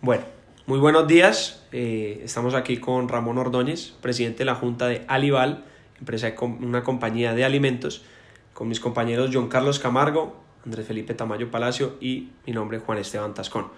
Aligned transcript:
Bueno, 0.00 0.22
muy 0.66 0.78
buenos 0.78 1.08
días. 1.08 1.66
Eh, 1.72 2.20
estamos 2.22 2.54
aquí 2.54 2.76
con 2.76 3.08
Ramón 3.08 3.36
Ordóñez, 3.36 3.94
presidente 4.00 4.38
de 4.38 4.44
la 4.44 4.54
Junta 4.54 4.86
de 4.86 5.02
Alival, 5.08 5.64
empresa 5.98 6.32
una 6.40 6.84
compañía 6.84 7.34
de 7.34 7.44
alimentos, 7.44 8.04
con 8.52 8.68
mis 8.68 8.78
compañeros 8.78 9.30
John 9.32 9.48
Carlos 9.48 9.80
Camargo, 9.80 10.36
Andrés 10.64 10.86
Felipe 10.86 11.14
Tamayo 11.14 11.50
Palacio 11.50 11.96
y 12.00 12.28
mi 12.46 12.52
nombre 12.52 12.78
Juan 12.78 12.98
Esteban 12.98 13.34
Tascón. 13.34 13.72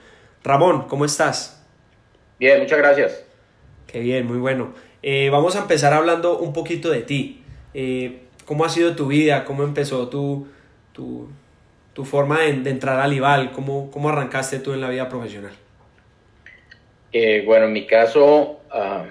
Ramón, 0.44 0.88
¿cómo 0.88 1.06
estás? 1.06 1.66
Bien, 2.38 2.60
muchas 2.60 2.76
gracias. 2.76 3.24
Qué 3.86 4.00
bien, 4.00 4.26
muy 4.26 4.36
bueno. 4.36 4.74
Eh, 5.02 5.30
vamos 5.30 5.56
a 5.56 5.60
empezar 5.60 5.94
hablando 5.94 6.38
un 6.38 6.52
poquito 6.52 6.90
de 6.90 7.00
ti. 7.00 7.42
Eh, 7.72 8.24
¿Cómo 8.44 8.66
ha 8.66 8.68
sido 8.68 8.94
tu 8.94 9.06
vida? 9.06 9.46
¿Cómo 9.46 9.62
empezó 9.62 10.10
tu, 10.10 10.48
tu, 10.92 11.30
tu 11.94 12.04
forma 12.04 12.40
de, 12.40 12.68
entrar 12.68 13.00
al 13.00 13.14
IVAL? 13.14 13.52
¿Cómo, 13.52 13.90
¿Cómo 13.90 14.10
arrancaste 14.10 14.58
tú 14.58 14.74
en 14.74 14.82
la 14.82 14.90
vida 14.90 15.08
profesional? 15.08 15.52
Eh, 17.12 17.42
bueno, 17.44 17.66
en 17.66 17.72
mi 17.72 17.86
caso, 17.86 18.60
ah, 18.70 19.06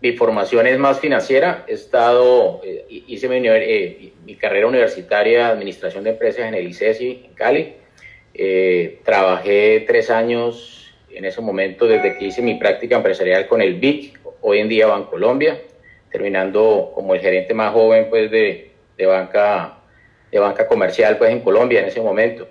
mi 0.00 0.12
formación 0.12 0.66
es 0.66 0.78
más 0.78 1.00
financiera. 1.00 1.64
He 1.68 1.74
estado, 1.74 2.60
eh, 2.64 2.84
hice 2.88 3.28
mi, 3.28 3.40
mi, 4.24 4.36
carrera 4.36 4.66
universitaria 4.66 5.48
Administración 5.48 6.04
de 6.04 6.10
Empresas 6.10 6.46
en 6.46 6.54
el 6.54 6.68
ICESI, 6.68 7.24
en 7.26 7.34
Cali. 7.34 7.74
Eh, 8.34 9.00
trabajé 9.04 9.84
tres 9.86 10.10
años 10.10 10.94
en 11.10 11.24
ese 11.24 11.40
momento 11.40 11.86
desde 11.86 12.16
que 12.16 12.26
hice 12.26 12.42
mi 12.42 12.54
práctica 12.54 12.96
empresarial 12.96 13.48
con 13.48 13.60
el 13.60 13.74
BIC, 13.74 14.20
hoy 14.42 14.60
en 14.60 14.68
día 14.68 14.86
Bancolombia, 14.86 15.60
terminando 16.12 16.92
como 16.94 17.14
el 17.14 17.20
gerente 17.20 17.54
más 17.54 17.72
joven 17.72 18.06
pues, 18.08 18.30
de, 18.30 18.70
de 18.96 19.06
banca 19.06 19.78
de 20.30 20.38
banca 20.38 20.66
comercial 20.66 21.16
pues 21.18 21.30
en 21.30 21.40
Colombia 21.40 21.80
en 21.80 21.86
ese 21.86 22.00
momento. 22.00 22.46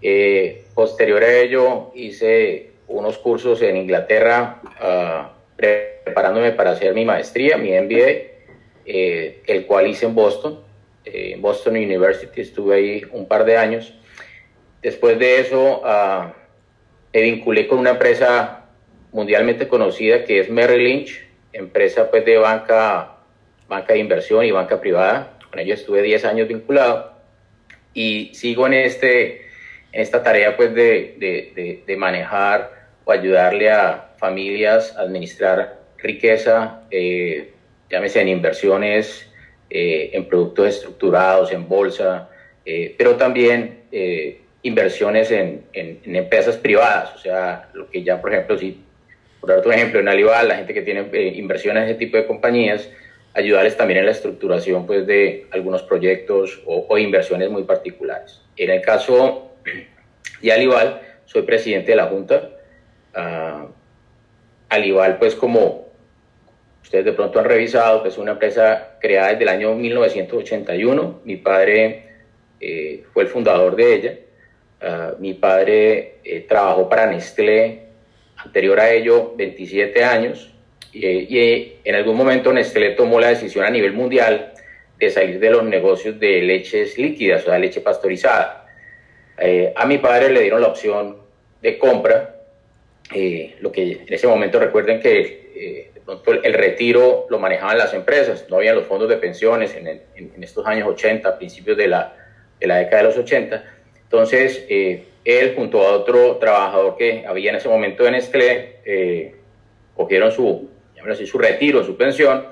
Eh, 0.00 0.64
posterior 0.74 1.22
a 1.22 1.38
ello 1.38 1.90
hice 1.94 2.72
unos 2.88 3.18
cursos 3.18 3.62
en 3.62 3.76
Inglaterra 3.76 4.60
uh, 4.80 5.36
preparándome 5.56 6.52
para 6.52 6.72
hacer 6.72 6.94
mi 6.94 7.04
maestría, 7.04 7.56
mi 7.56 7.70
MBA, 7.70 8.36
eh, 8.84 9.42
el 9.46 9.66
cual 9.66 9.88
hice 9.88 10.06
en 10.06 10.14
Boston, 10.14 10.60
eh, 11.04 11.32
en 11.34 11.42
Boston 11.42 11.74
University, 11.76 12.40
estuve 12.40 12.76
ahí 12.76 13.02
un 13.10 13.26
par 13.26 13.44
de 13.44 13.56
años. 13.56 13.94
Después 14.82 15.18
de 15.18 15.40
eso 15.40 15.82
uh, 15.82 16.32
me 17.12 17.22
vinculé 17.22 17.66
con 17.66 17.78
una 17.78 17.90
empresa 17.90 18.66
mundialmente 19.12 19.66
conocida 19.66 20.24
que 20.24 20.40
es 20.40 20.50
Merrill 20.50 20.84
Lynch, 20.84 21.26
empresa 21.52 22.10
pues 22.10 22.24
de 22.24 22.36
banca, 22.36 23.16
banca 23.68 23.94
de 23.94 23.98
inversión 23.98 24.44
y 24.44 24.50
banca 24.50 24.80
privada. 24.80 25.38
Con 25.50 25.58
ellos 25.58 25.80
estuve 25.80 26.02
10 26.02 26.24
años 26.26 26.48
vinculado 26.48 27.16
y 27.94 28.30
sigo 28.34 28.66
en, 28.66 28.74
este, 28.74 29.46
en 29.90 30.02
esta 30.02 30.22
tarea 30.22 30.56
pues 30.56 30.74
de, 30.74 31.16
de, 31.18 31.82
de, 31.86 31.96
manejar 31.96 32.75
o 33.06 33.12
ayudarle 33.12 33.70
a 33.70 34.10
familias 34.18 34.94
a 34.98 35.02
administrar 35.02 35.78
riqueza, 35.96 36.82
eh, 36.90 37.52
llámese 37.88 38.20
en 38.20 38.28
inversiones, 38.28 39.30
eh, 39.70 40.10
en 40.12 40.26
productos 40.26 40.68
estructurados, 40.68 41.50
en 41.52 41.68
bolsa, 41.68 42.28
eh, 42.64 42.94
pero 42.96 43.16
también 43.16 43.84
eh, 43.90 44.42
inversiones 44.62 45.30
en, 45.30 45.64
en, 45.72 46.14
empresas 46.14 46.56
privadas, 46.56 47.14
o 47.14 47.18
sea, 47.18 47.68
lo 47.74 47.90
que 47.90 48.02
ya, 48.02 48.20
por 48.20 48.32
ejemplo, 48.32 48.56
si, 48.58 48.80
por 49.40 49.50
darte 49.50 49.66
un 49.66 49.74
ejemplo, 49.74 50.00
en 50.00 50.08
Alibaba, 50.08 50.42
la 50.44 50.56
gente 50.56 50.74
que 50.74 50.82
tiene 50.82 51.08
inversiones 51.34 51.82
en 51.82 51.88
ese 51.88 51.98
tipo 51.98 52.16
de 52.16 52.26
compañías, 52.26 52.88
ayudarles 53.34 53.76
también 53.76 53.98
en 53.98 54.06
la 54.06 54.12
estructuración 54.12 54.86
pues, 54.86 55.06
de 55.06 55.46
algunos 55.50 55.82
proyectos 55.82 56.62
o, 56.64 56.96
inversiones 56.96 57.50
muy 57.50 57.64
particulares. 57.64 58.40
En 58.56 58.70
el 58.70 58.82
caso 58.82 59.52
de 60.40 60.52
Alival, 60.52 61.02
soy 61.24 61.42
presidente 61.42 61.90
de 61.90 61.96
la 61.96 62.06
Junta. 62.06 62.50
Uh, 63.16 63.68
Alival, 64.68 65.18
pues 65.18 65.34
como 65.34 65.86
ustedes 66.82 67.04
de 67.04 67.12
pronto 67.12 67.38
han 67.38 67.46
revisado, 67.46 68.02
pues 68.02 68.14
es 68.14 68.18
una 68.18 68.32
empresa 68.32 68.96
creada 69.00 69.30
desde 69.30 69.44
el 69.44 69.48
año 69.48 69.74
1981. 69.74 71.20
Mi 71.24 71.36
padre 71.36 72.04
eh, 72.60 73.04
fue 73.12 73.24
el 73.24 73.28
fundador 73.28 73.74
de 73.76 73.94
ella. 73.94 74.14
Uh, 74.82 75.20
mi 75.20 75.34
padre 75.34 76.16
eh, 76.22 76.44
trabajó 76.46 76.88
para 76.88 77.06
Nestlé 77.06 77.86
anterior 78.36 78.78
a 78.78 78.90
ello 78.90 79.32
27 79.34 80.04
años 80.04 80.52
y, 80.92 81.72
en 81.84 81.94
algún 81.94 82.16
momento 82.16 82.52
Nestlé 82.52 82.90
tomó 82.90 83.18
la 83.18 83.28
decisión 83.28 83.64
a 83.64 83.70
nivel 83.70 83.92
mundial 83.92 84.52
de 84.98 85.10
salir 85.10 85.38
de 85.38 85.50
los 85.50 85.64
negocios 85.64 86.18
de 86.18 86.40
leches 86.42 86.96
líquidas, 86.98 87.42
o 87.42 87.46
sea, 87.46 87.58
leche 87.58 87.80
pastorizada. 87.80 88.66
Eh, 89.38 89.72
a 89.76 89.84
mi 89.86 89.98
padre 89.98 90.30
le 90.30 90.40
dieron 90.40 90.62
la 90.62 90.68
opción 90.68 91.18
de 91.60 91.78
compra, 91.78 92.35
eh, 93.14 93.56
lo 93.60 93.70
que 93.72 94.04
en 94.06 94.12
ese 94.12 94.26
momento 94.26 94.58
recuerden 94.58 95.00
que 95.00 95.52
eh, 95.54 95.90
el 96.42 96.54
retiro 96.54 97.26
lo 97.30 97.38
manejaban 97.38 97.78
las 97.78 97.94
empresas, 97.94 98.46
no 98.48 98.56
había 98.56 98.74
los 98.74 98.86
fondos 98.86 99.08
de 99.08 99.16
pensiones 99.16 99.74
en, 99.74 99.86
en, 99.86 100.42
estos 100.42 100.66
años 100.66 100.88
80, 100.88 101.36
principios 101.38 101.76
de 101.76 101.88
la, 101.88 102.14
de 102.60 102.66
la 102.66 102.76
década 102.76 103.02
de 103.02 103.08
los 103.08 103.18
80. 103.18 103.64
Entonces, 104.04 104.64
él 104.68 105.54
junto 105.56 105.82
a 105.82 105.92
otro 105.92 106.36
trabajador 106.36 106.96
que 106.96 107.24
había 107.26 107.50
en 107.50 107.56
ese 107.56 107.68
momento 107.68 108.06
en 108.06 108.12
Nestlé, 108.12 109.34
cogieron 109.96 110.30
su, 110.30 110.70
así, 111.10 111.26
su 111.26 111.38
retiro, 111.38 111.82
su 111.84 111.96
pensión, 111.96 112.46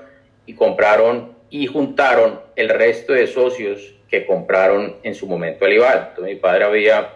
y 0.45 0.53
compraron 0.53 1.35
y 1.49 1.67
juntaron 1.67 2.41
el 2.55 2.69
resto 2.69 3.13
de 3.13 3.27
socios 3.27 3.95
que 4.09 4.25
compraron 4.25 4.97
en 5.03 5.15
su 5.15 5.27
momento 5.27 5.65
Alival. 5.65 6.07
Entonces 6.09 6.35
mi 6.35 6.39
padre 6.39 6.65
había 6.65 7.09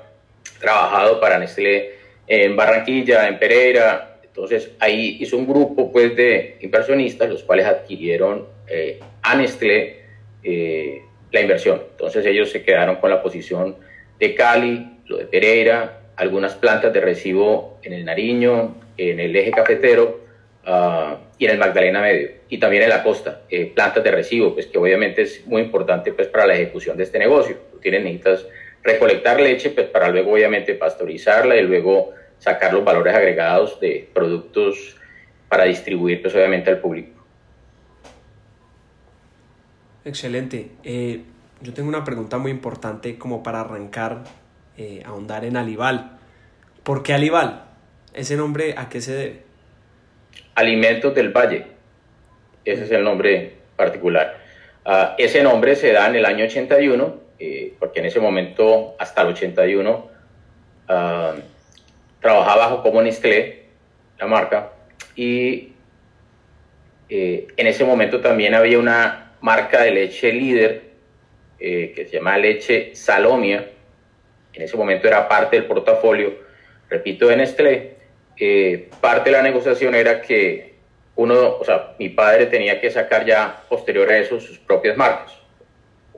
trabajado 0.60 1.20
para 1.20 1.38
Nestlé 1.38 1.99
en 2.30 2.56
Barranquilla, 2.56 3.28
en 3.28 3.40
Pereira, 3.40 4.20
entonces 4.24 4.72
ahí 4.80 5.18
hizo 5.20 5.36
un 5.36 5.48
grupo 5.48 5.92
pues 5.92 6.16
de 6.16 6.58
inversionistas, 6.62 7.30
los 7.30 7.44
cuales 7.44 7.66
adquirieron 7.66 8.48
eh, 8.68 9.00
a 9.22 9.36
Nestlé 9.36 10.04
eh, 10.44 11.02
la 11.32 11.42
inversión. 11.42 11.82
Entonces 11.92 12.26
ellos 12.26 12.50
se 12.50 12.64
quedaron 12.64 12.98
con 12.98 13.10
la 13.10 13.22
posición 13.22 13.76
de 14.20 14.36
Cali, 14.36 15.00
lo 15.08 15.18
de 15.18 15.26
Pereira, 15.26 16.02
algunas 16.16 16.54
plantas 16.54 16.94
de 16.94 17.02
recibo 17.02 17.80
en 17.82 17.94
el 17.94 18.06
Nariño, 18.06 18.76
en 18.96 19.20
el 19.20 19.36
eje 19.36 19.52
cafetero, 19.52 20.22
uh, 20.68 21.16
y 21.38 21.46
en 21.46 21.52
el 21.52 21.58
Magdalena 21.58 22.02
Medio 22.02 22.30
y 22.50 22.58
también 22.58 22.84
en 22.84 22.90
la 22.90 23.04
costa, 23.04 23.42
eh, 23.50 23.72
plantas 23.74 24.04
de 24.04 24.12
recibo, 24.12 24.54
pues 24.54 24.68
que 24.68 24.78
obviamente 24.78 25.22
es 25.22 25.46
muy 25.46 25.62
importante 25.62 26.12
pues 26.14 26.28
para 26.28 26.48
la 26.48 26.56
ejecución 26.56 26.98
de 26.98 27.04
este 27.04 27.20
negocio. 27.20 27.58
Tú 27.72 27.80
tienes, 27.80 28.04
necesitas 28.04 28.46
recolectar 28.84 29.40
leche 29.40 29.70
pues 29.70 29.88
para 29.88 30.10
luego 30.10 30.34
obviamente 30.34 30.74
pastorizarla 30.74 31.56
y 31.58 31.62
luego 31.62 32.14
sacar 32.40 32.74
los 32.74 32.84
valores 32.84 33.14
agregados 33.14 33.80
de 33.80 34.10
productos 34.14 34.98
para 35.48 35.66
distribuir 35.66 36.22
pues 36.22 36.34
obviamente 36.36 36.70
al 36.70 36.80
público. 36.80 37.20
Excelente. 40.06 40.72
Eh, 40.84 41.24
yo 41.62 41.74
tengo 41.74 41.90
una 41.90 42.04
pregunta 42.04 42.38
muy 42.38 42.52
importante 42.52 43.18
como 43.18 43.44
para 43.44 43.62
arrancar, 43.62 44.24
eh, 44.78 45.04
ahondar 45.06 45.44
en 45.46 45.58
Alival. 45.58 46.18
¿Por 46.84 47.04
qué 47.04 47.14
Alival? 47.14 47.66
¿Ese 48.14 48.36
nombre 48.38 48.76
a 48.78 48.90
qué 48.90 49.02
se 49.02 49.14
debe? 49.14 49.44
Alimentos 50.56 51.14
del 51.14 51.30
Valle. 51.30 51.68
Ese 52.66 52.86
es 52.86 52.92
el 52.92 53.04
nombre 53.04 53.58
particular. 53.76 54.38
Uh, 54.86 55.14
ese 55.18 55.44
nombre 55.44 55.76
se 55.76 55.92
da 55.92 56.08
en 56.08 56.16
el 56.16 56.26
año 56.26 56.46
81, 56.46 57.16
eh, 57.38 57.74
porque 57.80 58.00
en 58.00 58.06
ese 58.08 58.20
momento, 58.20 58.96
hasta 58.98 59.22
el 59.22 59.30
81, 59.30 59.92
uh, 59.92 60.10
ah, 60.88 61.36
trabajaba 62.22 62.68
bajo 62.68 62.84
como 62.84 63.02
Nestlé, 63.02 63.64
la 64.18 64.28
marca, 64.28 64.72
y 65.16 65.74
eh, 67.10 67.48
en 67.56 67.68
ese 67.68 67.84
momento 67.84 68.22
también 68.22 68.54
había 68.54 68.80
una 68.80 69.34
marca 69.42 69.82
de 69.82 69.92
leche 69.92 70.32
líder 70.34 70.84
eh, 71.60 71.94
que 71.96 72.06
se 72.06 72.18
llama 72.18 72.38
leche 72.38 72.96
Salomia. 72.96 73.70
En 74.54 74.62
ese 74.62 74.76
momento 74.76 75.08
era 75.08 75.28
parte 75.28 75.56
del 75.56 75.66
portafolio, 75.66 76.34
repito, 76.90 77.28
de 77.28 77.38
Nestlé 77.38 78.00
eh, 78.40 78.88
parte 79.02 79.30
de 79.30 79.36
la 79.36 79.44
negociación 79.44 79.94
era 79.96 80.22
que 80.22 80.76
uno, 81.18 81.58
o 81.58 81.66
sea, 81.66 81.96
mi 82.00 82.08
padre 82.08 82.46
tenía 82.46 82.80
que 82.80 82.90
sacar 82.90 83.26
ya 83.26 83.64
posterior 83.68 84.10
a 84.10 84.18
eso 84.18 84.40
sus 84.40 84.58
propias 84.58 84.96
marcas. 84.96 85.38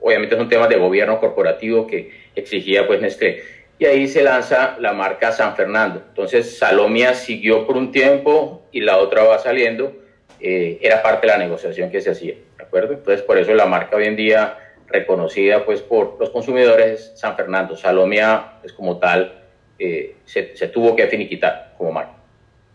Obviamente 0.00 0.36
son 0.36 0.48
temas 0.48 0.68
de 0.68 0.76
gobierno 0.76 1.18
corporativo 1.18 1.86
que 1.86 2.12
exigía 2.36 2.86
pues 2.86 3.00
Nestlé. 3.00 3.42
Y 3.78 3.84
ahí 3.86 4.06
se 4.06 4.22
lanza 4.22 4.76
la 4.78 4.92
marca 4.92 5.32
San 5.32 5.56
Fernando. 5.56 6.02
Entonces 6.08 6.58
Salomia 6.58 7.14
siguió 7.14 7.66
por 7.66 7.76
un 7.76 7.90
tiempo 7.90 8.62
y 8.70 8.80
la 8.80 8.98
otra 8.98 9.24
va 9.24 9.38
saliendo. 9.38 9.92
Eh, 10.40 10.78
era 10.80 11.02
parte 11.02 11.26
de 11.26 11.32
la 11.32 11.38
negociación 11.38 11.90
que 11.90 12.00
se 12.00 12.10
hacía, 12.10 12.34
¿de 12.34 12.64
acuerdo? 12.64 12.94
Entonces 12.94 13.22
por 13.22 13.38
eso 13.38 13.54
la 13.54 13.66
marca 13.66 13.96
hoy 13.96 14.06
en 14.06 14.16
día 14.16 14.58
reconocida 14.88 15.64
pues 15.64 15.80
por 15.80 16.16
los 16.18 16.30
consumidores 16.30 17.00
es 17.00 17.12
San 17.18 17.36
Fernando. 17.36 17.76
Salomia 17.76 18.54
es 18.62 18.72
como 18.72 18.98
tal 18.98 19.42
eh, 19.78 20.16
se, 20.24 20.56
se, 20.56 20.68
tuvo 20.68 20.94
que 20.94 21.08
finiquitar 21.08 21.74
como 21.76 21.92
marca. 21.92 22.12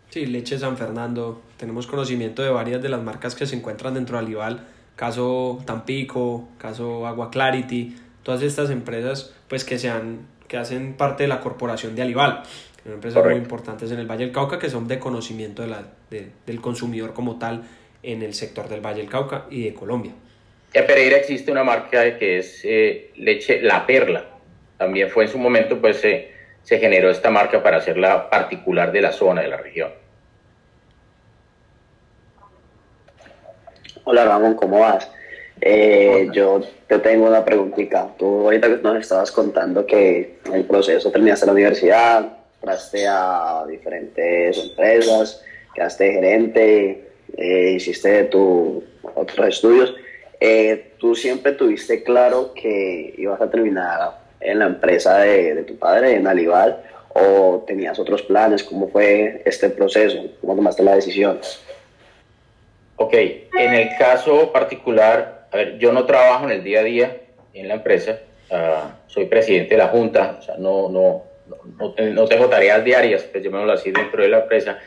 Sí, 0.09 0.25
Leche 0.25 0.57
San 0.57 0.77
Fernando. 0.77 1.41
Tenemos 1.57 1.87
conocimiento 1.87 2.41
de 2.41 2.49
varias 2.49 2.81
de 2.81 2.89
las 2.89 3.01
marcas 3.01 3.35
que 3.35 3.45
se 3.45 3.55
encuentran 3.55 3.93
dentro 3.93 4.17
de 4.17 4.25
Alival. 4.25 4.67
Caso 4.95 5.59
Tampico, 5.65 6.49
caso 6.57 7.05
Agua 7.05 7.29
Clarity, 7.29 7.95
todas 8.23 8.41
estas 8.41 8.71
empresas 8.71 9.33
pues 9.47 9.63
que, 9.63 9.77
sean, 9.77 10.27
que 10.47 10.57
hacen 10.57 10.93
parte 10.93 11.23
de 11.23 11.29
la 11.29 11.39
corporación 11.39 11.95
de 11.95 12.01
Alival. 12.01 12.43
Son 12.83 12.93
empresas 12.93 13.23
muy 13.23 13.35
importantes 13.35 13.91
en 13.91 13.99
el 13.99 14.07
Valle 14.07 14.25
del 14.25 14.33
Cauca 14.33 14.59
que 14.59 14.69
son 14.69 14.87
de 14.87 14.99
conocimiento 14.99 15.61
de 15.61 15.67
la, 15.67 15.83
del 16.09 16.61
consumidor 16.61 17.13
como 17.13 17.37
tal 17.37 17.63
en 18.03 18.21
el 18.21 18.33
sector 18.33 18.69
del 18.69 18.81
Valle 18.81 19.01
del 19.01 19.09
Cauca 19.09 19.45
y 19.49 19.65
de 19.65 19.73
Colombia. 19.73 20.13
En 20.73 20.85
Pereira 20.85 21.17
existe 21.17 21.51
una 21.51 21.63
marca 21.63 22.17
que 22.17 22.39
es 22.39 22.61
eh, 22.63 23.11
leche 23.15 23.61
La 23.61 23.85
Perla. 23.85 24.25
También 24.77 25.09
fue 25.09 25.25
en 25.25 25.29
su 25.29 25.37
momento, 25.37 25.79
pues 25.81 25.97
se 25.99 26.79
generó 26.79 27.09
esta 27.09 27.29
marca 27.29 27.63
para 27.63 27.77
hacerla 27.77 28.29
particular 28.29 28.91
de 28.91 29.01
la 29.01 29.11
zona, 29.11 29.41
de 29.41 29.47
la 29.47 29.57
región. 29.57 29.89
Hola 34.09 34.23
Ramón, 34.23 34.55
¿cómo 34.55 34.79
vas? 34.79 35.11
Eh, 35.61 36.29
yo 36.33 36.61
te 36.87 36.99
tengo 36.99 37.27
una 37.27 37.43
preguntita. 37.43 38.09
Tú 38.17 38.41
ahorita 38.41 38.67
nos 38.67 38.97
estabas 38.97 39.31
contando 39.31 39.85
que 39.85 40.37
el 40.53 40.65
proceso 40.65 41.11
terminaste 41.11 41.45
la 41.45 41.51
universidad, 41.53 42.37
entraste 42.55 43.07
a 43.07 43.65
diferentes 43.67 44.57
empresas, 44.57 45.43
quedaste 45.73 46.11
gerente, 46.11 47.07
eh, 47.35 47.73
hiciste 47.75 48.25
tus 48.25 48.83
otros 49.15 49.47
estudios. 49.47 49.95
Eh, 50.39 50.93
¿Tú 50.99 51.15
siempre 51.15 51.53
tuviste 51.53 52.03
claro 52.03 52.53
que 52.53 53.13
ibas 53.17 53.41
a 53.41 53.49
terminar 53.49 54.19
en 54.39 54.59
la 54.59 54.65
empresa 54.65 55.19
de, 55.19 55.63
tu 55.63 55.77
padre, 55.77 56.15
en 56.15 56.27
Alibal, 56.27 56.83
o 57.13 57.63
tenías 57.65 57.97
otros 57.97 58.21
planes? 58.21 58.63
¿Cómo 58.63 58.87
fue 58.89 59.41
este 59.45 59.69
proceso? 59.69 60.17
¿Cómo 60.41 60.55
tomaste 60.55 60.83
la 60.83 60.95
decisión? 60.95 61.39
Ok, 62.97 63.13
en 63.13 63.73
el 63.73 63.89
caso 63.97 64.51
particular, 64.51 65.36
a 65.51 65.57
ver, 65.57 65.77
yo 65.77 65.91
no 65.91 66.05
trabajo 66.05 66.45
en 66.45 66.51
el 66.51 66.63
día 66.63 66.79
a 66.79 66.83
día 66.83 67.17
en 67.53 67.67
la 67.67 67.75
empresa, 67.75 68.19
uh, 68.51 68.89
soy 69.07 69.25
presidente 69.25 69.75
de 69.75 69.77
la 69.79 69.87
junta, 69.87 70.37
o 70.39 70.41
sea, 70.41 70.55
no, 70.57 70.89
no, 70.89 71.23
no, 71.77 71.95
no 71.97 72.25
tengo 72.27 72.47
tareas 72.47 72.83
diarias, 72.83 73.23
pues 73.23 73.43
llamémoslo 73.43 73.73
así, 73.73 73.91
dentro 73.91 74.21
de 74.21 74.29
la 74.29 74.39
empresa, 74.39 74.79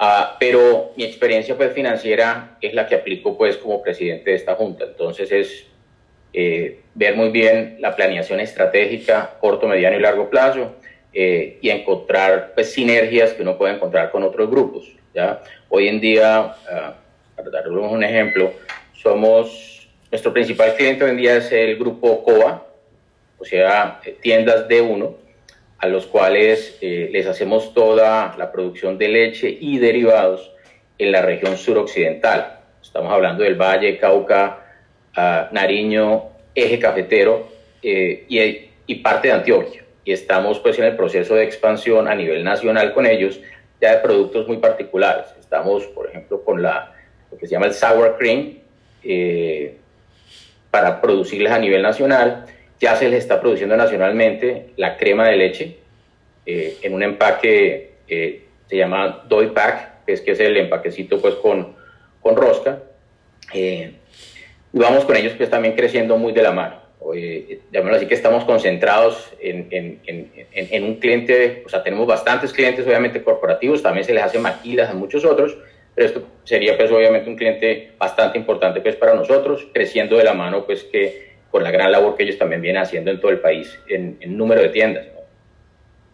uh, 0.00 0.36
pero 0.38 0.92
mi 0.96 1.04
experiencia 1.04 1.56
pues 1.56 1.72
financiera 1.72 2.56
es 2.60 2.74
la 2.74 2.86
que 2.86 2.94
aplico 2.94 3.36
pues 3.36 3.56
como 3.56 3.82
presidente 3.82 4.30
de 4.30 4.36
esta 4.36 4.54
junta, 4.54 4.84
entonces 4.84 5.30
es 5.32 5.66
eh, 6.32 6.80
ver 6.94 7.14
muy 7.16 7.30
bien 7.30 7.76
la 7.80 7.94
planeación 7.94 8.40
estratégica, 8.40 9.36
corto, 9.40 9.68
mediano 9.68 9.96
y 9.96 10.00
largo 10.00 10.30
plazo, 10.30 10.74
eh, 11.12 11.58
y 11.60 11.70
encontrar 11.70 12.52
pues 12.54 12.72
sinergias 12.72 13.34
que 13.34 13.42
uno 13.42 13.56
puede 13.56 13.74
encontrar 13.74 14.10
con 14.10 14.22
otros 14.22 14.50
grupos, 14.50 14.90
¿ya? 15.14 15.42
Hoy 15.68 15.88
en 15.88 16.00
día... 16.00 16.54
Uh, 16.70 17.04
para 17.36 17.50
darles 17.50 17.90
un 17.90 18.04
ejemplo, 18.04 18.52
somos, 18.92 19.83
nuestro 20.10 20.32
principal 20.32 20.74
cliente 20.76 21.04
hoy 21.04 21.10
en 21.10 21.16
día 21.16 21.36
es 21.36 21.50
el 21.52 21.76
grupo 21.76 22.22
COA, 22.22 22.66
o 23.38 23.44
sea, 23.44 24.00
eh, 24.04 24.16
tiendas 24.20 24.68
de 24.68 24.80
uno, 24.80 25.16
a 25.78 25.88
los 25.88 26.06
cuales 26.06 26.78
eh, 26.80 27.08
les 27.12 27.26
hacemos 27.26 27.74
toda 27.74 28.34
la 28.38 28.50
producción 28.52 28.96
de 28.96 29.08
leche 29.08 29.56
y 29.60 29.78
derivados 29.78 30.52
en 30.98 31.12
la 31.12 31.22
región 31.22 31.56
suroccidental. 31.56 32.60
Estamos 32.82 33.12
hablando 33.12 33.44
del 33.44 33.56
Valle, 33.56 33.98
Cauca, 33.98 34.60
uh, 35.16 35.52
Nariño, 35.52 36.24
Eje 36.54 36.78
Cafetero 36.78 37.48
eh, 37.82 38.24
y, 38.28 38.70
y, 38.86 38.94
parte 38.96 39.28
de 39.28 39.34
Antioquia. 39.34 39.84
Y 40.04 40.12
estamos 40.12 40.60
pues 40.60 40.78
en 40.78 40.84
el 40.84 40.96
proceso 40.96 41.34
de 41.34 41.44
expansión 41.44 42.08
a 42.08 42.14
nivel 42.14 42.44
nacional 42.44 42.94
con 42.94 43.06
ellos, 43.06 43.40
ya 43.80 43.96
de 43.96 43.98
productos 43.98 44.46
muy 44.46 44.58
particulares. 44.58 45.26
Estamos, 45.40 45.86
por 45.88 46.08
ejemplo, 46.08 46.42
con 46.44 46.62
la 46.62 46.94
que 47.38 47.46
se 47.46 47.52
llama 47.52 47.66
el 47.66 47.74
sour 47.74 48.16
cream, 48.18 48.58
eh, 49.02 49.76
para 50.74 51.00
producirles 51.00 51.52
a 51.52 51.58
nivel 51.60 51.82
nacional. 51.82 52.46
Ya 52.80 52.96
se 52.96 53.08
les 53.08 53.20
está 53.20 53.40
produciendo 53.40 53.76
nacionalmente 53.76 54.70
la 54.76 54.96
crema 54.96 55.28
de 55.28 55.36
leche 55.36 55.76
eh, 56.44 56.78
en 56.82 56.94
un 56.94 57.04
empaque, 57.04 57.92
eh, 58.08 58.42
se 58.66 58.76
llama 58.76 59.22
Doy 59.28 59.50
Pack, 59.50 60.04
que 60.04 60.14
es, 60.14 60.20
que 60.20 60.32
es 60.32 60.40
el 60.40 60.56
empaquecito 60.56 61.20
pues 61.20 61.36
con, 61.36 61.76
con 62.20 62.34
rosca. 62.34 62.82
y 63.52 63.92
vamos 64.72 65.04
con 65.04 65.14
ellos 65.14 65.34
pues 65.36 65.48
también 65.48 65.76
creciendo 65.76 66.18
muy 66.18 66.32
de 66.32 66.42
la 66.42 66.50
mano. 66.50 66.80
Eh, 67.14 67.60
así 67.92 68.06
que 68.06 68.14
estamos 68.14 68.42
concentrados 68.42 69.32
en, 69.40 69.68
en, 69.70 70.00
en, 70.06 70.32
en, 70.50 70.82
un 70.82 70.96
cliente, 70.96 71.62
o 71.64 71.68
sea, 71.68 71.84
tenemos 71.84 72.08
bastantes 72.08 72.52
clientes 72.52 72.84
obviamente 72.84 73.22
corporativos, 73.22 73.80
también 73.80 74.04
se 74.04 74.12
les 74.12 74.24
hace 74.24 74.40
maquilas 74.40 74.90
a 74.90 74.94
muchos 74.94 75.24
otros, 75.24 75.56
pero 75.94 76.08
esto 76.08 76.26
sería 76.44 76.76
pues 76.76 76.90
obviamente 76.90 77.30
un 77.30 77.36
cliente 77.36 77.92
bastante 77.98 78.38
importante 78.38 78.80
pues 78.80 78.96
para 78.96 79.14
nosotros, 79.14 79.68
creciendo 79.72 80.16
de 80.16 80.24
la 80.24 80.34
mano 80.34 80.64
pues 80.66 80.84
que 80.84 81.34
con 81.50 81.62
la 81.62 81.70
gran 81.70 81.92
labor 81.92 82.16
que 82.16 82.24
ellos 82.24 82.38
también 82.38 82.60
vienen 82.60 82.82
haciendo 82.82 83.10
en 83.10 83.20
todo 83.20 83.30
el 83.30 83.38
país 83.38 83.78
en, 83.88 84.18
número 84.36 84.60
de 84.60 84.70
tiendas 84.70 85.06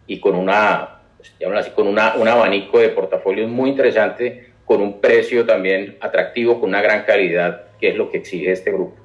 y 0.05 0.19
con 0.19 0.35
una 0.35 1.01
pues, 1.17 1.33
así, 1.55 1.71
con 1.71 1.87
una, 1.87 2.15
un 2.15 2.27
abanico 2.27 2.79
de 2.79 2.89
portafolios 2.89 3.49
muy 3.49 3.71
interesante 3.71 4.51
con 4.65 4.81
un 4.81 5.01
precio 5.01 5.45
también 5.45 5.97
atractivo 5.99 6.59
con 6.59 6.69
una 6.69 6.81
gran 6.81 7.03
calidad 7.05 7.71
que 7.79 7.89
es 7.89 7.95
lo 7.95 8.11
que 8.11 8.17
exige 8.17 8.51
este 8.51 8.71
grupo. 8.71 8.95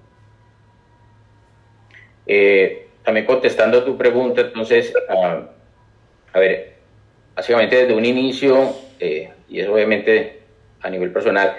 Eh, 2.26 2.88
también 3.02 3.24
contestando 3.24 3.78
a 3.78 3.84
tu 3.84 3.96
pregunta 3.96 4.42
entonces 4.42 4.92
ah, 5.08 5.40
a 6.32 6.38
ver 6.38 6.74
básicamente 7.34 7.76
desde 7.76 7.94
un 7.94 8.04
inicio 8.04 8.74
eh, 9.00 9.30
y 9.48 9.60
es 9.60 9.68
obviamente 9.68 10.35
a 10.86 10.90
nivel 10.90 11.10
personal. 11.10 11.56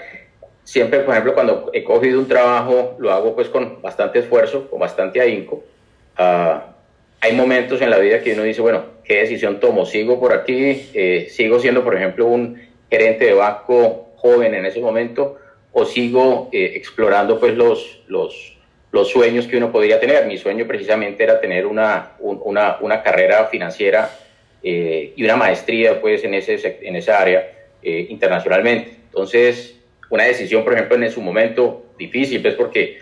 Siempre, 0.64 1.00
por 1.00 1.14
ejemplo, 1.14 1.34
cuando 1.34 1.70
he 1.72 1.84
cogido 1.84 2.18
un 2.18 2.28
trabajo, 2.28 2.96
lo 2.98 3.12
hago 3.12 3.34
pues 3.34 3.48
con 3.48 3.80
bastante 3.80 4.18
esfuerzo, 4.20 4.68
con 4.68 4.80
bastante 4.80 5.20
ahínco. 5.20 5.62
Ah, 6.16 6.74
hay 7.20 7.32
momentos 7.32 7.80
en 7.80 7.90
la 7.90 7.98
vida 7.98 8.20
que 8.20 8.32
uno 8.32 8.42
dice, 8.42 8.60
bueno, 8.60 8.84
¿qué 9.04 9.20
decisión 9.20 9.60
tomo? 9.60 9.86
¿Sigo 9.86 10.20
por 10.20 10.32
aquí? 10.32 10.90
Eh, 10.94 11.28
¿Sigo 11.30 11.58
siendo, 11.58 11.84
por 11.84 11.94
ejemplo, 11.94 12.26
un 12.26 12.60
gerente 12.90 13.26
de 13.26 13.34
banco 13.34 14.10
joven 14.16 14.54
en 14.54 14.66
ese 14.66 14.80
momento? 14.80 15.38
¿O 15.72 15.84
sigo 15.84 16.48
eh, 16.52 16.72
explorando 16.74 17.38
pues 17.38 17.54
los, 17.54 18.02
los, 18.08 18.56
los 18.92 19.08
sueños 19.08 19.46
que 19.46 19.56
uno 19.56 19.72
podría 19.72 19.98
tener? 20.00 20.26
Mi 20.26 20.38
sueño 20.38 20.66
precisamente 20.66 21.24
era 21.24 21.40
tener 21.40 21.66
una, 21.66 22.12
una, 22.20 22.76
una 22.80 23.02
carrera 23.02 23.46
financiera 23.46 24.10
eh, 24.62 25.12
y 25.16 25.24
una 25.24 25.36
maestría 25.36 26.00
pues 26.00 26.24
en, 26.24 26.34
ese, 26.34 26.78
en 26.82 26.96
esa 26.96 27.20
área 27.20 27.52
internacionalmente. 27.80 28.97
Entonces, 29.18 29.74
una 30.10 30.24
decisión, 30.24 30.62
por 30.62 30.74
ejemplo, 30.74 30.96
en 30.96 31.10
su 31.10 31.20
momento 31.20 31.86
difícil, 31.98 32.40
pues 32.40 32.54
porque 32.54 32.98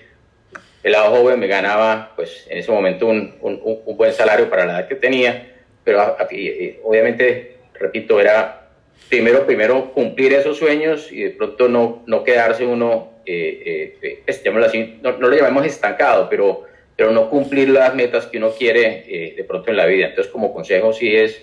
el 0.83 0.93
lado 0.93 1.15
joven 1.15 1.39
me 1.39 1.47
ganaba, 1.47 2.15
pues 2.17 2.47
en 2.49 2.57
ese 2.57 2.73
momento 2.73 3.07
un, 3.07 3.35
un, 3.43 3.97
buen 3.99 4.15
salario 4.15 4.49
para 4.49 4.65
la 4.65 4.79
edad 4.79 4.89
que 4.89 4.95
tenía, 4.95 5.57
pero 5.85 6.17
eh, 6.31 6.81
obviamente, 6.83 7.59
repito, 7.75 8.19
era 8.19 8.71
primero, 9.11 9.45
primero 9.45 9.93
cumplir 9.93 10.33
esos 10.33 10.57
sueños 10.57 11.13
y 11.13 11.23
de 11.23 11.31
pronto 11.31 11.69
no, 11.69 12.03
no 12.07 12.25
quedarse 12.25 12.65
uno, 12.65 13.21
eh, 13.27 13.99
eh, 14.01 14.23
pues, 14.25 14.43
así, 14.65 14.99
no, 15.03 15.19
no, 15.19 15.29
lo 15.29 15.37
llamemos 15.37 15.67
estancado, 15.67 16.31
pero, 16.31 16.65
pero 16.97 17.11
no 17.11 17.29
cumplir 17.29 17.69
las 17.69 17.95
metas 17.95 18.25
que 18.25 18.39
uno 18.39 18.53
quiere 18.53 19.35
de 19.37 19.45
pronto 19.45 19.71
en 19.71 19.77
la 19.77 19.85
vida. 19.85 20.07
Entonces, 20.07 20.33
como 20.33 20.55
consejo, 20.55 20.95
sí 20.95 21.15
es 21.15 21.43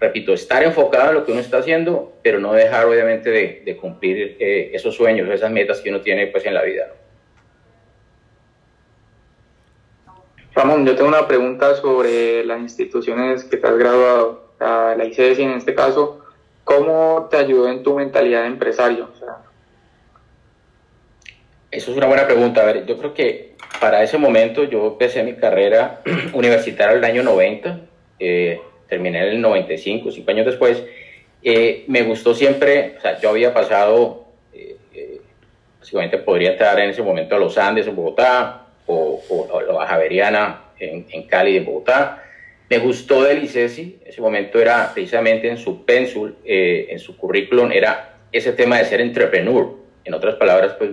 repito, 0.00 0.32
estar 0.32 0.62
enfocado 0.62 1.10
en 1.10 1.14
lo 1.16 1.24
que 1.24 1.32
uno 1.32 1.40
está 1.40 1.58
haciendo, 1.58 2.12
pero 2.22 2.40
no 2.40 2.52
dejar 2.52 2.86
obviamente 2.86 3.30
de, 3.30 3.76
cumplir 3.76 4.36
eh, 4.38 4.70
esos 4.72 4.94
sueños, 4.94 5.28
esas 5.28 5.50
metas 5.50 5.80
que 5.80 5.90
uno 5.90 6.00
tiene 6.00 6.26
pues 6.28 6.46
en 6.46 6.54
la 6.54 6.62
vida. 6.62 6.92
Ramón, 10.54 10.84
yo 10.84 10.96
tengo 10.96 11.08
una 11.08 11.28
pregunta 11.28 11.76
sobre 11.76 12.44
las 12.44 12.60
instituciones 12.60 13.44
que 13.44 13.56
te 13.56 13.66
has 13.66 13.76
graduado, 13.76 14.48
la 14.58 15.04
ICESI 15.04 15.42
en 15.42 15.50
este 15.52 15.74
caso, 15.74 16.24
¿cómo 16.64 17.28
te 17.30 17.36
ayudó 17.36 17.68
en 17.68 17.82
tu 17.82 17.94
mentalidad 17.94 18.42
de 18.42 18.48
empresario? 18.48 19.08
Eso 21.70 21.90
es 21.90 21.96
una 21.96 22.06
buena 22.06 22.26
pregunta. 22.26 22.62
A 22.62 22.64
ver, 22.64 22.86
yo 22.86 22.96
creo 22.98 23.14
que 23.14 23.54
para 23.80 24.02
ese 24.02 24.18
momento 24.18 24.64
yo 24.64 24.86
empecé 24.88 25.22
mi 25.22 25.34
carrera 25.36 26.00
universitaria 26.32 26.92
en 26.92 26.98
el 26.98 27.04
año 27.04 27.22
90. 27.22 27.80
Eh, 28.18 28.60
terminé 28.88 29.18
en 29.18 29.34
el 29.34 29.40
95, 29.40 30.10
cinco 30.10 30.30
años 30.30 30.46
después, 30.46 30.82
eh, 31.42 31.84
me 31.86 32.02
gustó 32.02 32.34
siempre, 32.34 32.94
o 32.98 33.00
sea, 33.00 33.20
yo 33.20 33.30
había 33.30 33.54
pasado, 33.54 34.26
eh, 34.52 34.76
eh, 34.94 35.20
básicamente 35.78 36.18
podría 36.18 36.52
estar 36.52 36.78
en 36.80 36.90
ese 36.90 37.02
momento 37.02 37.36
a 37.36 37.38
los 37.38 37.56
Andes 37.58 37.86
en 37.86 37.94
Bogotá 37.94 38.66
o, 38.86 39.22
o, 39.28 39.60
la 39.60 39.86
Javeriana 39.86 40.64
en, 40.78 41.06
en, 41.10 41.22
Cali 41.24 41.56
en 41.56 41.64
Bogotá. 41.64 42.24
Me 42.68 42.78
gustó 42.78 43.22
del 43.22 43.44
ICESI, 43.44 44.00
ese 44.04 44.20
momento 44.20 44.60
era 44.60 44.92
precisamente 44.92 45.48
en 45.48 45.56
su 45.56 45.84
pensul, 45.84 46.36
en 46.44 46.98
su 46.98 47.16
currículum, 47.16 47.72
era 47.72 48.16
ese 48.30 48.52
tema 48.52 48.78
de 48.78 48.84
ser 48.84 49.00
entrepreneur. 49.00 49.74
En 50.04 50.12
otras 50.12 50.34
palabras, 50.34 50.74
pues 50.74 50.90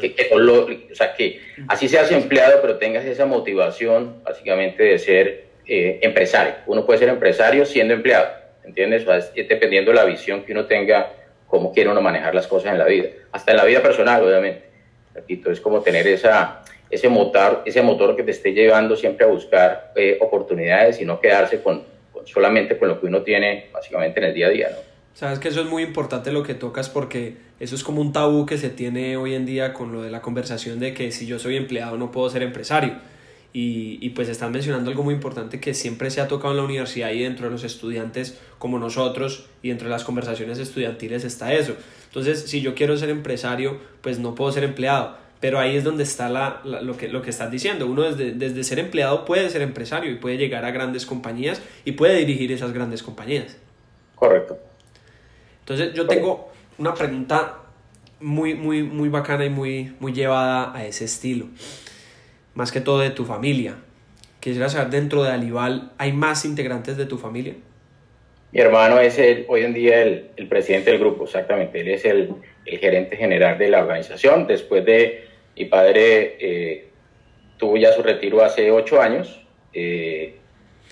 que, 0.00 0.14
que, 0.14 0.30
o 0.34 0.94
sea, 0.94 1.14
que 1.14 1.40
así 1.68 1.88
seas 1.88 2.10
empleado, 2.12 2.60
pero 2.60 2.76
tengas 2.76 3.04
esa 3.04 3.24
motivación 3.24 4.22
básicamente 4.24 4.82
de 4.82 4.98
ser 4.98 5.51
eh, 5.66 6.00
empresario. 6.02 6.54
Uno 6.66 6.84
puede 6.84 6.98
ser 6.98 7.08
empresario 7.08 7.64
siendo 7.64 7.94
empleado, 7.94 8.28
¿entiendes? 8.64 9.04
dependiendo 9.34 9.90
de 9.90 9.96
la 9.96 10.04
visión 10.04 10.42
que 10.44 10.52
uno 10.52 10.66
tenga, 10.66 11.12
cómo 11.46 11.72
quiere 11.72 11.90
uno 11.90 12.00
manejar 12.00 12.34
las 12.34 12.46
cosas 12.46 12.72
en 12.72 12.78
la 12.78 12.86
vida. 12.86 13.08
Hasta 13.32 13.52
en 13.52 13.56
la 13.58 13.64
vida 13.64 13.82
personal, 13.82 14.22
obviamente. 14.22 14.64
Repito, 15.14 15.50
es 15.50 15.60
como 15.60 15.82
tener 15.82 16.06
esa, 16.06 16.62
ese, 16.90 17.08
motor, 17.08 17.62
ese 17.66 17.82
motor 17.82 18.16
que 18.16 18.22
te 18.22 18.30
esté 18.30 18.52
llevando 18.52 18.96
siempre 18.96 19.26
a 19.26 19.28
buscar 19.28 19.92
eh, 19.94 20.16
oportunidades 20.20 21.00
y 21.00 21.04
no 21.04 21.20
quedarse 21.20 21.62
con, 21.62 21.84
solamente 22.24 22.78
con 22.78 22.88
lo 22.88 23.00
que 23.00 23.06
uno 23.06 23.22
tiene 23.22 23.68
básicamente 23.72 24.20
en 24.20 24.26
el 24.26 24.34
día 24.34 24.46
a 24.46 24.50
día, 24.50 24.68
¿no? 24.70 24.92
Sabes 25.14 25.38
que 25.38 25.48
eso 25.48 25.60
es 25.60 25.66
muy 25.66 25.82
importante 25.82 26.32
lo 26.32 26.42
que 26.42 26.54
tocas 26.54 26.88
porque 26.88 27.34
eso 27.60 27.74
es 27.74 27.84
como 27.84 28.00
un 28.00 28.12
tabú 28.12 28.46
que 28.46 28.56
se 28.56 28.70
tiene 28.70 29.18
hoy 29.18 29.34
en 29.34 29.44
día 29.44 29.74
con 29.74 29.92
lo 29.92 30.02
de 30.02 30.10
la 30.10 30.22
conversación 30.22 30.80
de 30.80 30.94
que 30.94 31.12
si 31.12 31.26
yo 31.26 31.38
soy 31.38 31.56
empleado 31.56 31.98
no 31.98 32.10
puedo 32.10 32.30
ser 32.30 32.42
empresario. 32.42 32.94
Y, 33.54 33.98
y, 34.00 34.10
pues 34.10 34.30
están 34.30 34.50
mencionando 34.50 34.90
algo 34.90 35.02
muy 35.02 35.12
importante 35.12 35.60
que 35.60 35.74
siempre 35.74 36.10
se 36.10 36.22
ha 36.22 36.28
tocado 36.28 36.52
en 36.52 36.56
la 36.56 36.62
universidad 36.62 37.10
y 37.10 37.22
dentro 37.22 37.46
de 37.46 37.50
los 37.50 37.64
estudiantes 37.64 38.38
como 38.58 38.78
nosotros 38.78 39.46
y 39.62 39.68
dentro 39.68 39.88
de 39.88 39.92
las 39.92 40.04
conversaciones 40.04 40.58
estudiantiles 40.58 41.22
está 41.24 41.52
eso. 41.52 41.76
Entonces, 42.06 42.44
si 42.44 42.62
yo 42.62 42.74
quiero 42.74 42.96
ser 42.96 43.10
empresario, 43.10 43.78
pues 44.00 44.18
no 44.18 44.34
puedo 44.34 44.50
ser 44.52 44.64
empleado. 44.64 45.16
Pero 45.40 45.58
ahí 45.58 45.76
es 45.76 45.84
donde 45.84 46.02
está 46.02 46.30
la, 46.30 46.62
lo, 46.64 46.96
que, 46.96 47.08
lo 47.08 47.20
que 47.20 47.28
estás 47.28 47.50
diciendo. 47.50 47.86
Uno 47.86 48.02
desde, 48.04 48.32
desde 48.32 48.64
ser 48.64 48.78
empleado 48.78 49.26
puede 49.26 49.50
ser 49.50 49.60
empresario 49.60 50.10
y 50.10 50.14
puede 50.14 50.38
llegar 50.38 50.64
a 50.64 50.70
grandes 50.70 51.04
compañías 51.04 51.60
y 51.84 51.92
puede 51.92 52.16
dirigir 52.16 52.52
esas 52.52 52.72
grandes 52.72 53.02
compañías. 53.02 53.58
Correcto. 54.14 54.56
Entonces, 55.60 55.92
yo 55.92 56.06
tengo 56.06 56.52
una 56.78 56.94
pregunta 56.94 57.58
muy, 58.20 58.54
muy, 58.54 58.82
muy 58.82 59.08
bacana 59.08 59.44
y 59.44 59.50
muy, 59.50 59.94
muy 60.00 60.12
llevada 60.12 60.74
a 60.74 60.86
ese 60.86 61.04
estilo 61.04 61.48
más 62.54 62.72
que 62.72 62.80
todo 62.80 63.00
de 63.00 63.10
tu 63.10 63.24
familia. 63.24 63.76
Quisiera 64.40 64.68
saber, 64.68 64.90
dentro 64.90 65.22
de 65.22 65.30
Alival, 65.30 65.92
¿hay 65.98 66.12
más 66.12 66.44
integrantes 66.44 66.96
de 66.96 67.06
tu 67.06 67.18
familia? 67.18 67.54
Mi 68.50 68.60
hermano 68.60 68.98
es 69.00 69.18
el, 69.18 69.46
hoy 69.48 69.62
en 69.62 69.72
día 69.72 70.02
el, 70.02 70.30
el 70.36 70.48
presidente 70.48 70.90
del 70.90 71.00
grupo, 71.00 71.24
exactamente. 71.24 71.80
Él 71.80 71.88
es 71.88 72.04
el, 72.04 72.34
el, 72.66 72.78
gerente 72.78 73.16
general 73.16 73.56
de 73.56 73.68
la 73.70 73.80
organización. 73.80 74.46
Después 74.46 74.84
de 74.84 75.24
mi 75.56 75.66
padre 75.66 76.36
eh, 76.38 76.88
tuvo 77.56 77.76
ya 77.76 77.92
su 77.92 78.02
retiro 78.02 78.44
hace 78.44 78.70
ocho 78.70 79.00
años. 79.00 79.40
Eh, 79.72 80.36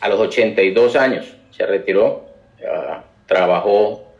a 0.00 0.08
los 0.08 0.20
82 0.20 0.96
años 0.96 1.36
se 1.50 1.66
retiró. 1.66 2.30
Trabajó 3.26 4.14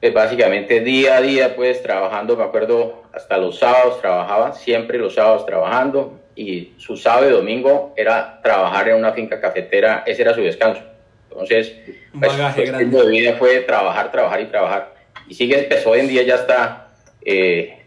pues, 0.00 0.12
básicamente 0.12 0.80
día 0.80 1.16
a 1.16 1.20
día, 1.22 1.56
pues 1.56 1.82
trabajando, 1.82 2.36
me 2.36 2.44
acuerdo, 2.44 3.04
hasta 3.12 3.38
los 3.38 3.58
sábados 3.58 4.00
trabajaba, 4.00 4.52
siempre 4.52 4.98
los 4.98 5.14
sábados 5.14 5.44
trabajando 5.44 6.19
y 6.36 6.72
su 6.78 6.96
sábado 6.96 7.28
y 7.28 7.32
domingo 7.32 7.94
era 7.96 8.40
trabajar 8.42 8.88
en 8.88 8.96
una 8.96 9.12
finca 9.12 9.40
cafetera, 9.40 10.04
ese 10.06 10.22
era 10.22 10.34
su 10.34 10.40
descanso. 10.40 10.82
Entonces, 11.30 11.76
pues, 12.18 12.32
el 12.56 12.90
de 12.90 13.08
vida 13.08 13.34
fue 13.34 13.60
trabajar, 13.60 14.10
trabajar 14.10 14.40
y 14.40 14.46
trabajar. 14.46 14.94
Y 15.28 15.34
sigue, 15.34 15.58
pues 15.68 15.86
hoy 15.86 16.00
en 16.00 16.08
día 16.08 16.22
ya 16.22 16.36
está, 16.36 16.88
eh, 17.24 17.78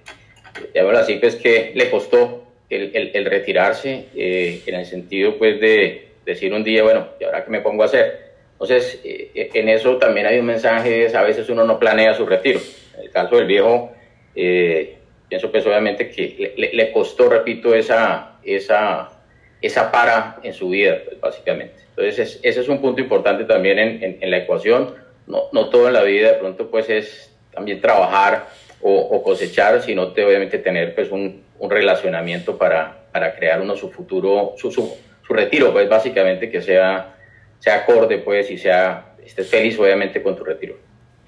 así, 0.97 1.15
pues 1.15 1.35
que 1.35 1.71
le 1.75 1.89
costó 1.89 2.43
el, 2.69 2.91
el, 2.95 3.12
el 3.13 3.25
retirarse 3.25 4.05
eh, 4.15 4.62
en 4.65 4.75
el 4.75 4.85
sentido 4.85 5.38
pues 5.38 5.59
de 5.59 6.07
decir 6.25 6.53
un 6.53 6.63
día, 6.63 6.83
bueno, 6.83 7.07
¿y 7.19 7.23
ahora 7.23 7.43
qué 7.43 7.51
me 7.51 7.62
pongo 7.62 7.83
a 7.83 7.88
hacer? 7.88 8.33
Entonces, 8.53 9.01
eh, 9.03 9.50
en 9.53 9.67
eso 9.67 9.97
también 9.97 10.25
hay 10.25 10.39
un 10.39 10.45
mensaje, 10.45 11.13
a 11.15 11.23
veces 11.23 11.50
uno 11.50 11.65
no 11.65 11.79
planea 11.79 12.13
su 12.13 12.25
retiro. 12.25 12.62
En 12.97 13.03
el 13.03 13.09
caso 13.12 13.35
del 13.35 13.45
viejo, 13.45 13.91
eh, 14.35 14.97
pienso 15.27 15.51
pues 15.51 15.65
obviamente 15.65 16.09
que 16.09 16.53
le, 16.55 16.73
le, 16.73 16.91
costó, 16.91 17.27
repito, 17.27 17.75
esa, 17.75 18.33
esa, 18.45 19.09
esa 19.62 19.91
para 19.91 20.39
en 20.43 20.53
su 20.53 20.69
vida, 20.69 20.97
pues, 21.05 21.19
básicamente. 21.19 21.75
Entonces, 21.95 22.39
ese 22.41 22.59
es 22.59 22.67
un 22.67 22.81
punto 22.81 23.01
importante 23.01 23.45
también 23.45 23.79
en, 23.79 24.03
en, 24.03 24.17
en, 24.19 24.31
la 24.31 24.38
ecuación. 24.38 24.95
No, 25.27 25.43
no 25.51 25.69
todo 25.69 25.88
en 25.88 25.93
la 25.93 26.03
vida 26.03 26.33
de 26.33 26.38
pronto 26.39 26.69
pues 26.69 26.89
es 26.89 27.33
también 27.53 27.79
trabajar 27.79 28.47
o, 28.81 28.93
o 28.93 29.23
cosechar, 29.23 29.81
sino 29.81 30.12
te, 30.12 30.25
obviamente 30.25 30.57
tener 30.57 30.95
pues 30.95 31.12
un, 31.12 31.43
un 31.59 31.69
relacionamiento 31.69 32.57
para, 32.57 33.05
para, 33.12 33.35
crear 33.35 33.62
uno 33.62 33.77
su 33.77 33.89
futuro, 33.89 34.55
su, 34.57 34.71
su, 34.71 34.93
su 35.25 35.33
retiro, 35.33 35.71
pues 35.71 35.88
básicamente 35.88 36.50
que 36.50 36.62
sea, 36.62 37.15
sea 37.59 37.75
acorde 37.75 38.17
pues 38.17 38.51
y 38.51 38.57
sea, 38.57 39.15
estés 39.23 39.47
feliz 39.47 39.79
obviamente 39.79 40.21
con 40.21 40.35
tu 40.35 40.43
retiro. 40.43 40.75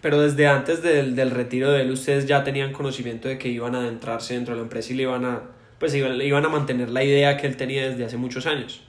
Pero 0.01 0.21
desde 0.21 0.45
antes 0.45 0.83
del, 0.83 1.15
del, 1.15 1.31
retiro 1.31 1.71
de 1.71 1.81
él, 1.81 1.91
ustedes 1.91 2.25
ya 2.27 2.43
tenían 2.43 2.73
conocimiento 2.73 3.27
de 3.27 3.37
que 3.37 3.47
iban 3.47 3.73
a 3.75 3.79
adentrarse 3.79 4.33
dentro 4.33 4.53
de 4.53 4.59
la 4.59 4.63
empresa 4.63 4.93
y 4.93 4.97
le 4.97 5.03
iban 5.03 5.25
a, 5.25 5.43
pues 5.79 5.93
iban, 5.95 6.19
iban 6.21 6.45
a 6.45 6.49
mantener 6.49 6.89
la 6.89 7.03
idea 7.03 7.37
que 7.37 7.47
él 7.47 7.57
tenía 7.57 7.89
desde 7.89 8.05
hace 8.05 8.17
muchos 8.17 8.45
años. 8.45 8.83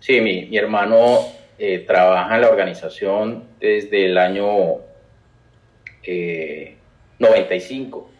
Sí, 0.00 0.20
mi, 0.20 0.46
mi 0.46 0.56
hermano 0.56 1.20
eh, 1.58 1.80
trabaja 1.86 2.34
en 2.34 2.40
la 2.40 2.48
organización 2.48 3.44
desde 3.60 4.06
el 4.06 4.18
año 4.18 4.78
eh, 6.02 6.76
95, 7.18 8.10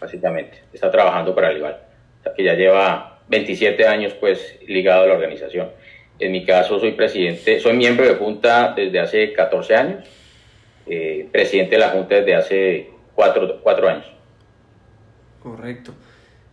básicamente. 0.00 0.62
Está 0.72 0.90
trabajando 0.90 1.34
para 1.34 1.50
el 1.50 1.58
IVAL. 1.58 1.74
O 2.20 2.22
sea, 2.22 2.34
que 2.34 2.44
ya 2.44 2.54
lleva 2.54 3.20
27 3.28 3.86
años 3.86 4.14
pues 4.14 4.58
ligado 4.66 5.04
a 5.04 5.06
la 5.06 5.14
organización. 5.14 5.70
En 6.18 6.32
mi 6.32 6.44
caso 6.46 6.80
soy 6.80 6.92
presidente, 6.92 7.60
soy 7.60 7.76
miembro 7.76 8.06
de 8.06 8.14
Junta 8.14 8.72
desde 8.74 9.00
hace 9.00 9.32
14 9.32 9.74
años 9.74 10.08
eh, 10.86 11.28
presidente 11.32 11.72
de 11.72 11.80
la 11.80 11.88
Junta 11.90 12.14
desde 12.14 12.34
hace 12.34 12.90
cuatro, 13.14 13.60
cuatro 13.62 13.88
años. 13.88 14.06
Correcto. 15.42 15.92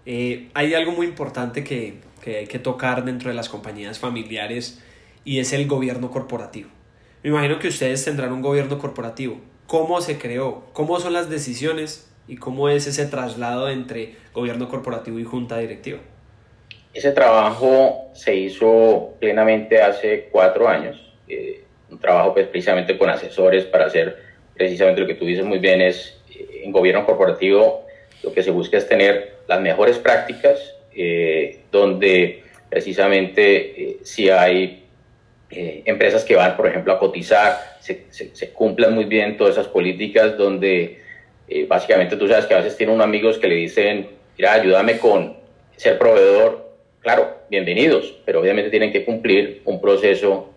Eh, 0.06 0.50
hay 0.54 0.74
algo 0.74 0.92
muy 0.92 1.08
importante 1.08 1.64
que, 1.64 1.96
que, 2.22 2.38
hay 2.38 2.48
que 2.48 2.60
tocar 2.60 3.06
dentro 3.06 3.30
de 3.30 3.36
las 3.36 3.50
compañías 3.50 4.00
familiares 4.00 4.84
y 5.24 5.40
es 5.40 5.54
el 5.54 5.68
gobierno 5.68 6.12
corporativo. 6.12 6.70
Me 7.24 7.30
imagino 7.30 7.60
que 7.60 7.70
ustedes 7.70 8.04
tendrán 8.04 8.34
un 8.34 8.42
gobierno 8.42 8.80
corporativo. 8.80 9.40
¿Cómo 9.68 10.02
se 10.02 10.18
creó? 10.18 10.66
¿Cómo 10.74 11.00
son 11.00 11.14
las 11.14 11.30
decisiones? 11.30 12.10
¿Y 12.28 12.36
cómo 12.36 12.70
es 12.70 12.86
ese 12.88 13.06
traslado 13.06 13.70
entre 13.70 14.16
gobierno 14.34 14.70
corporativo 14.70 15.20
y 15.20 15.24
junta 15.24 15.58
directiva? 15.58 16.00
Ese 16.94 17.12
trabajo 17.12 18.12
se 18.14 18.36
hizo 18.36 19.16
plenamente 19.20 19.82
hace 19.82 20.30
cuatro 20.32 20.68
años. 20.68 21.14
Eh, 21.28 21.64
un 21.90 22.00
trabajo 22.00 22.34
pues, 22.34 22.48
precisamente 22.48 22.98
con 22.98 23.10
asesores 23.10 23.66
para 23.66 23.86
hacer 23.86 24.18
precisamente 24.54 25.02
lo 25.02 25.08
que 25.08 25.16
tú 25.16 25.26
dices 25.26 25.46
muy 25.46 25.60
bien 25.60 25.82
es 25.82 26.22
eh, 26.32 26.62
en 26.64 26.72
gobierno 26.72 27.06
corporativo 27.06 27.86
lo 28.22 28.32
que 28.32 28.44
se 28.44 28.52
busca 28.52 28.78
es 28.78 28.88
tener 28.88 29.33
las 29.48 29.62
mejores 29.62 29.98
prácticas 29.98 30.76
eh, 30.96 31.62
donde 31.72 32.44
precisamente 32.70 33.82
eh, 33.82 33.98
si 34.04 34.30
hay 34.30 34.86
eh, 35.50 35.82
empresas 35.86 36.24
que 36.24 36.36
van 36.36 36.56
por 36.56 36.68
ejemplo 36.68 36.94
a 36.94 37.00
cotizar 37.00 37.78
se, 37.80 38.06
se, 38.10 38.36
se 38.36 38.52
cumplan 38.52 38.94
muy 38.94 39.06
bien 39.06 39.38
todas 39.38 39.54
esas 39.54 39.68
políticas 39.68 40.38
donde 40.38 41.02
básicamente 41.68 42.16
tú 42.16 42.28
sabes 42.28 42.46
que 42.46 42.54
a 42.56 42.58
veces 42.58 42.78
tiene 42.78 42.94
unos 42.94 43.04
amigos 43.04 43.38
que 43.38 43.48
le 43.48 43.56
dicen 43.56 44.08
mira 44.38 44.54
ayúdame 44.54 44.98
con 44.98 45.38
ser 45.76 46.00
proveedor 46.00 46.74
claro 47.02 47.42
bienvenidos 47.50 48.16
pero 48.26 48.40
obviamente 48.40 48.72
tienen 48.72 48.92
que 48.92 49.06
cumplir 49.06 49.62
un 49.66 49.80
proceso 49.80 50.50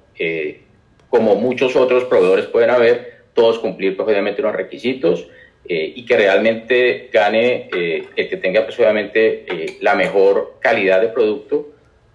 como 1.11 1.35
muchos 1.35 1.77
otros 1.77 2.05
proveedores 2.05 2.47
pueden 2.47 2.71
haber, 2.71 3.23
todos 3.35 3.59
cumplir 3.59 3.97
pues, 3.97 4.09
obviamente 4.09 4.41
unos 4.41 4.55
requisitos 4.55 5.29
eh, 5.69 5.93
y 5.97 6.05
que 6.05 6.17
realmente 6.17 7.09
gane 7.13 7.69
eh, 7.75 8.05
el 8.15 8.29
que 8.29 8.37
tenga 8.37 8.65
pues, 8.65 8.79
obviamente 8.79 9.45
eh, 9.47 9.77
la 9.81 9.95
mejor 9.95 10.57
calidad 10.61 11.01
de 11.01 11.09
producto. 11.09 11.69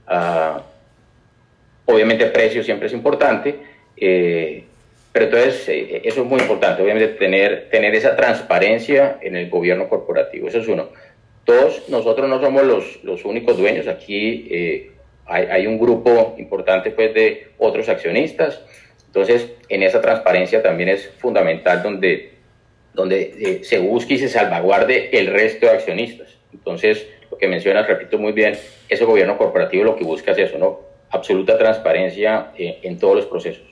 Uh, 0.08 0.60
obviamente 1.86 2.25
precio 2.27 2.63
siempre 2.63 2.88
es 2.88 2.93
importante, 2.93 3.55
eh, 3.98 4.63
pero 5.12 5.25
entonces 5.25 5.65
eso 6.03 6.22
es 6.22 6.27
muy 6.27 6.39
importante, 6.39 6.81
obviamente 6.81 7.15
tener, 7.15 7.70
tener 7.70 7.96
esa 7.96 8.15
transparencia 8.15 9.17
en 9.22 9.36
el 9.36 9.50
gobierno 9.50 9.89
corporativo, 9.89 10.48
eso 10.48 10.60
es 10.60 10.67
uno. 10.67 10.89
Dos, 11.46 11.89
nosotros 11.89 12.29
no 12.29 12.39
somos 12.39 12.63
los, 12.63 13.03
los 13.03 13.25
únicos 13.25 13.58
dueños, 13.58 13.88
aquí 13.88 14.88
hay, 15.25 15.46
hay, 15.46 15.67
un 15.67 15.79
grupo 15.79 16.36
importante 16.38 16.91
pues, 16.91 17.13
de 17.13 17.48
otros 17.58 17.89
accionistas, 17.89 18.62
entonces, 19.13 19.51
en 19.67 19.84
esa 19.84 20.00
transparencia 20.00 20.63
también 20.63 20.88
es 20.88 21.10
fundamental 21.17 21.84
donde, 21.84 22.31
donde 22.93 23.33
eh, 23.39 23.63
se 23.63 23.79
busque 23.79 24.15
y 24.15 24.17
se 24.17 24.29
salvaguarde 24.29 25.10
el 25.17 25.27
resto 25.27 25.65
de 25.65 25.74
accionistas. 25.74 26.38
Entonces, 26.53 27.07
lo 27.29 27.38
que 27.38 27.48
mencionas, 27.48 27.88
repito 27.88 28.17
muy 28.17 28.33
bien, 28.33 28.57
ese 28.89 29.05
gobierno 29.05 29.38
corporativo 29.38 29.83
lo 29.83 29.95
que 29.95 30.03
busca 30.03 30.31
es 30.31 30.38
eso, 30.39 30.57
¿no? 30.57 30.79
Absoluta 31.10 31.57
transparencia 31.57 32.51
eh, 32.57 32.79
en 32.83 33.00
todos 33.00 33.15
los 33.15 33.25
procesos. 33.25 33.71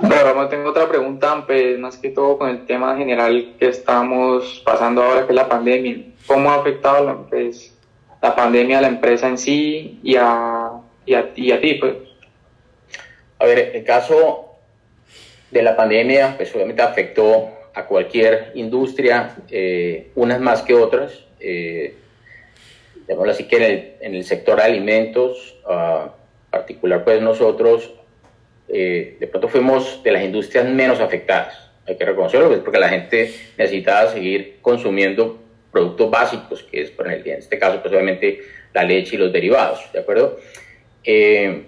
Bueno, 0.00 0.48
tengo 0.48 0.70
otra 0.70 0.88
pregunta, 0.88 1.44
pues, 1.46 1.78
más 1.78 1.96
que 1.96 2.10
todo 2.10 2.36
con 2.36 2.50
el 2.50 2.66
tema 2.66 2.96
general 2.96 3.54
que 3.58 3.68
estamos 3.68 4.60
pasando 4.64 5.02
ahora, 5.02 5.26
que 5.26 5.32
es 5.32 5.36
la 5.36 5.48
pandemia. 5.48 5.96
¿Cómo 6.26 6.50
ha 6.50 6.56
afectado 6.56 7.04
la, 7.04 7.16
pues, 7.16 7.76
la 8.20 8.34
pandemia 8.34 8.78
a 8.78 8.82
la 8.82 8.88
empresa 8.88 9.28
en 9.28 9.38
sí 9.38 10.00
y 10.02 10.16
a, 10.16 10.72
y 11.06 11.14
a, 11.14 11.30
y 11.36 11.52
a 11.52 11.60
ti? 11.60 11.74
Pues? 11.74 11.94
A 13.44 13.46
ver, 13.46 13.72
el 13.74 13.84
caso 13.84 14.56
de 15.50 15.62
la 15.62 15.76
pandemia, 15.76 16.32
pues 16.38 16.54
obviamente 16.54 16.80
afectó 16.80 17.50
a 17.74 17.84
cualquier 17.84 18.52
industria, 18.54 19.36
eh, 19.50 20.12
unas 20.14 20.40
más 20.40 20.62
que 20.62 20.72
otras. 20.72 21.26
Eh, 21.40 21.94
así 23.28 23.44
que 23.46 23.56
en 23.56 23.62
el, 23.62 23.92
en 24.00 24.14
el, 24.14 24.24
sector 24.24 24.62
alimentos, 24.62 25.58
uh, 25.66 26.08
particular 26.50 27.04
pues 27.04 27.20
nosotros, 27.20 27.92
eh, 28.68 29.18
de 29.20 29.26
pronto 29.26 29.48
fuimos 29.48 30.02
de 30.02 30.12
las 30.12 30.24
industrias 30.24 30.66
menos 30.66 31.00
afectadas. 31.00 31.70
Hay 31.86 31.98
que 31.98 32.04
reconocerlo, 32.06 32.48
pues, 32.48 32.60
porque 32.60 32.78
la 32.78 32.88
gente 32.88 33.30
necesitaba 33.58 34.10
seguir 34.10 34.56
consumiendo 34.62 35.38
productos 35.70 36.10
básicos, 36.10 36.62
que 36.62 36.80
es 36.80 36.90
por 36.90 37.12
en 37.12 37.26
este 37.26 37.58
caso 37.58 37.82
pues 37.82 37.92
obviamente 37.92 38.40
la 38.72 38.84
leche 38.84 39.16
y 39.16 39.18
los 39.18 39.30
derivados, 39.30 39.92
¿de 39.92 39.98
acuerdo? 39.98 40.38
Eh, 41.04 41.64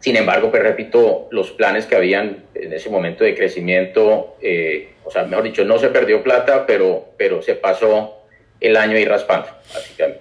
sin 0.00 0.16
embargo, 0.16 0.50
pues 0.50 0.62
repito, 0.62 1.28
los 1.30 1.50
planes 1.52 1.86
que 1.86 1.96
habían 1.96 2.44
en 2.54 2.72
ese 2.72 2.90
momento 2.90 3.24
de 3.24 3.34
crecimiento, 3.34 4.36
eh, 4.40 4.90
o 5.04 5.10
sea, 5.10 5.24
mejor 5.24 5.44
dicho, 5.44 5.64
no 5.64 5.78
se 5.78 5.88
perdió 5.88 6.22
plata, 6.22 6.66
pero, 6.66 7.08
pero 7.16 7.42
se 7.42 7.54
pasó 7.54 8.22
el 8.60 8.76
año 8.76 8.96
ahí 8.96 9.04
raspando, 9.04 9.48
básicamente. 9.72 10.20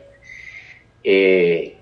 Eh, 1.04 1.76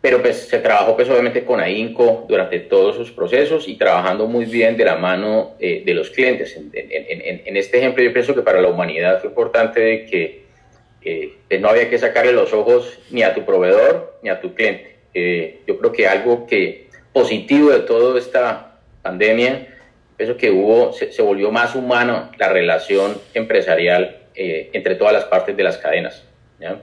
pero 0.00 0.20
pues 0.20 0.48
se 0.48 0.58
trabajó 0.58 0.96
pues 0.96 1.08
obviamente 1.08 1.44
con 1.44 1.60
AINCO 1.60 2.26
durante 2.28 2.58
todos 2.60 2.96
sus 2.96 3.12
procesos 3.12 3.68
y 3.68 3.76
trabajando 3.76 4.26
muy 4.26 4.46
bien 4.46 4.76
de 4.76 4.84
la 4.84 4.96
mano 4.96 5.54
eh, 5.60 5.82
de 5.84 5.94
los 5.94 6.10
clientes. 6.10 6.56
En, 6.56 6.70
en, 6.72 7.56
este 7.56 7.78
ejemplo 7.78 8.02
yo 8.02 8.12
pienso 8.12 8.34
que 8.34 8.42
para 8.42 8.60
la 8.60 8.68
humanidad 8.68 9.20
fue 9.20 9.30
importante 9.30 9.80
de 9.80 10.06
que 10.06 10.42
eh, 11.02 11.58
no 11.60 11.68
había 11.68 11.88
que 11.88 11.98
sacarle 11.98 12.32
los 12.32 12.52
ojos 12.52 12.98
ni 13.10 13.22
a 13.22 13.32
tu 13.32 13.44
proveedor 13.44 14.18
ni 14.22 14.30
a 14.30 14.40
tu 14.40 14.54
cliente. 14.54 14.96
Yo 15.66 15.78
creo 15.78 15.92
que 15.92 16.08
algo 16.08 16.46
que 16.46 16.81
positivo 17.12 17.70
de 17.70 17.80
toda 17.80 18.18
esta 18.18 18.78
pandemia, 19.02 19.68
pienso 20.16 20.36
que 20.36 20.50
hubo, 20.50 20.92
se, 20.92 21.12
se 21.12 21.22
volvió 21.22 21.50
más 21.50 21.74
humano 21.74 22.30
la 22.38 22.48
relación 22.48 23.20
empresarial 23.34 24.18
entre 24.34 24.94
todas 24.94 25.12
las 25.12 25.24
partes 25.24 25.56
de 25.56 25.62
las 25.62 25.76
cadenas. 25.76 26.24
¿ya? 26.58 26.80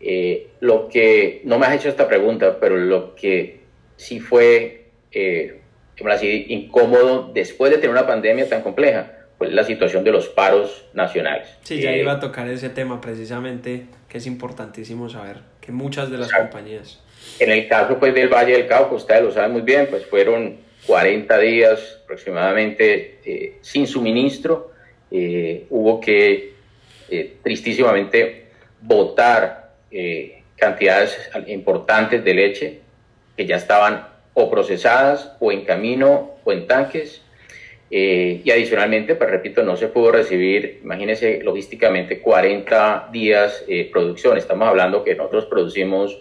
Eh, 0.00 0.50
lo 0.60 0.88
que, 0.88 1.42
no 1.44 1.58
me 1.58 1.66
has 1.66 1.74
hecho 1.74 1.88
esta 1.88 2.06
pregunta, 2.08 2.58
pero 2.60 2.76
lo 2.76 3.14
que 3.14 3.60
sí 3.96 4.20
fue, 4.20 4.90
eh, 5.10 5.60
así, 6.08 6.46
incómodo 6.48 7.30
después 7.34 7.70
de 7.70 7.78
tener 7.78 7.90
una 7.90 8.06
pandemia 8.06 8.48
tan 8.48 8.62
compleja, 8.62 9.12
fue 9.36 9.50
la 9.50 9.64
situación 9.64 10.04
de 10.04 10.12
los 10.12 10.28
paros 10.28 10.86
nacionales. 10.94 11.48
Sí, 11.62 11.80
ya 11.80 11.92
eh, 11.92 12.00
iba 12.00 12.12
a 12.12 12.20
tocar 12.20 12.48
ese 12.48 12.70
tema 12.70 13.00
precisamente, 13.00 13.86
que 14.08 14.18
es 14.18 14.26
importantísimo 14.26 15.08
saber, 15.08 15.38
que 15.60 15.72
muchas 15.72 16.10
de 16.10 16.18
las 16.18 16.32
compañías... 16.32 17.02
En 17.38 17.50
el 17.50 17.68
caso 17.68 17.98
pues 17.98 18.14
del 18.14 18.28
Valle 18.28 18.52
del 18.52 18.66
Cauca, 18.66 18.94
ustedes 18.94 19.22
lo 19.22 19.32
saben 19.32 19.52
muy 19.52 19.62
bien, 19.62 19.86
pues 19.88 20.06
fueron 20.06 20.58
40 20.86 21.38
días 21.38 22.00
aproximadamente 22.04 23.18
eh, 23.24 23.58
sin 23.60 23.86
suministro, 23.86 24.72
hubo 25.70 26.00
que 26.00 26.52
tristísimamente 27.42 28.48
votar 28.80 29.72
eh, 29.90 30.42
cantidades 30.56 31.16
importantes 31.46 32.24
de 32.24 32.34
leche 32.34 32.80
que 33.36 33.46
ya 33.46 33.56
estaban 33.56 34.06
o 34.34 34.50
procesadas 34.50 35.32
o 35.40 35.52
en 35.52 35.64
camino 35.64 36.32
o 36.44 36.52
en 36.52 36.66
tanques. 36.66 37.22
Eh, 37.90 38.42
y 38.44 38.50
adicionalmente, 38.50 39.14
pues 39.14 39.30
repito, 39.30 39.62
no 39.62 39.76
se 39.76 39.88
pudo 39.88 40.12
recibir, 40.12 40.80
imagínense, 40.82 41.40
logísticamente 41.42 42.20
40 42.20 43.08
días 43.10 43.64
eh, 43.66 43.88
producción. 43.90 44.36
Estamos 44.36 44.68
hablando 44.68 45.02
que 45.02 45.14
nosotros 45.14 45.46
producimos 45.46 46.18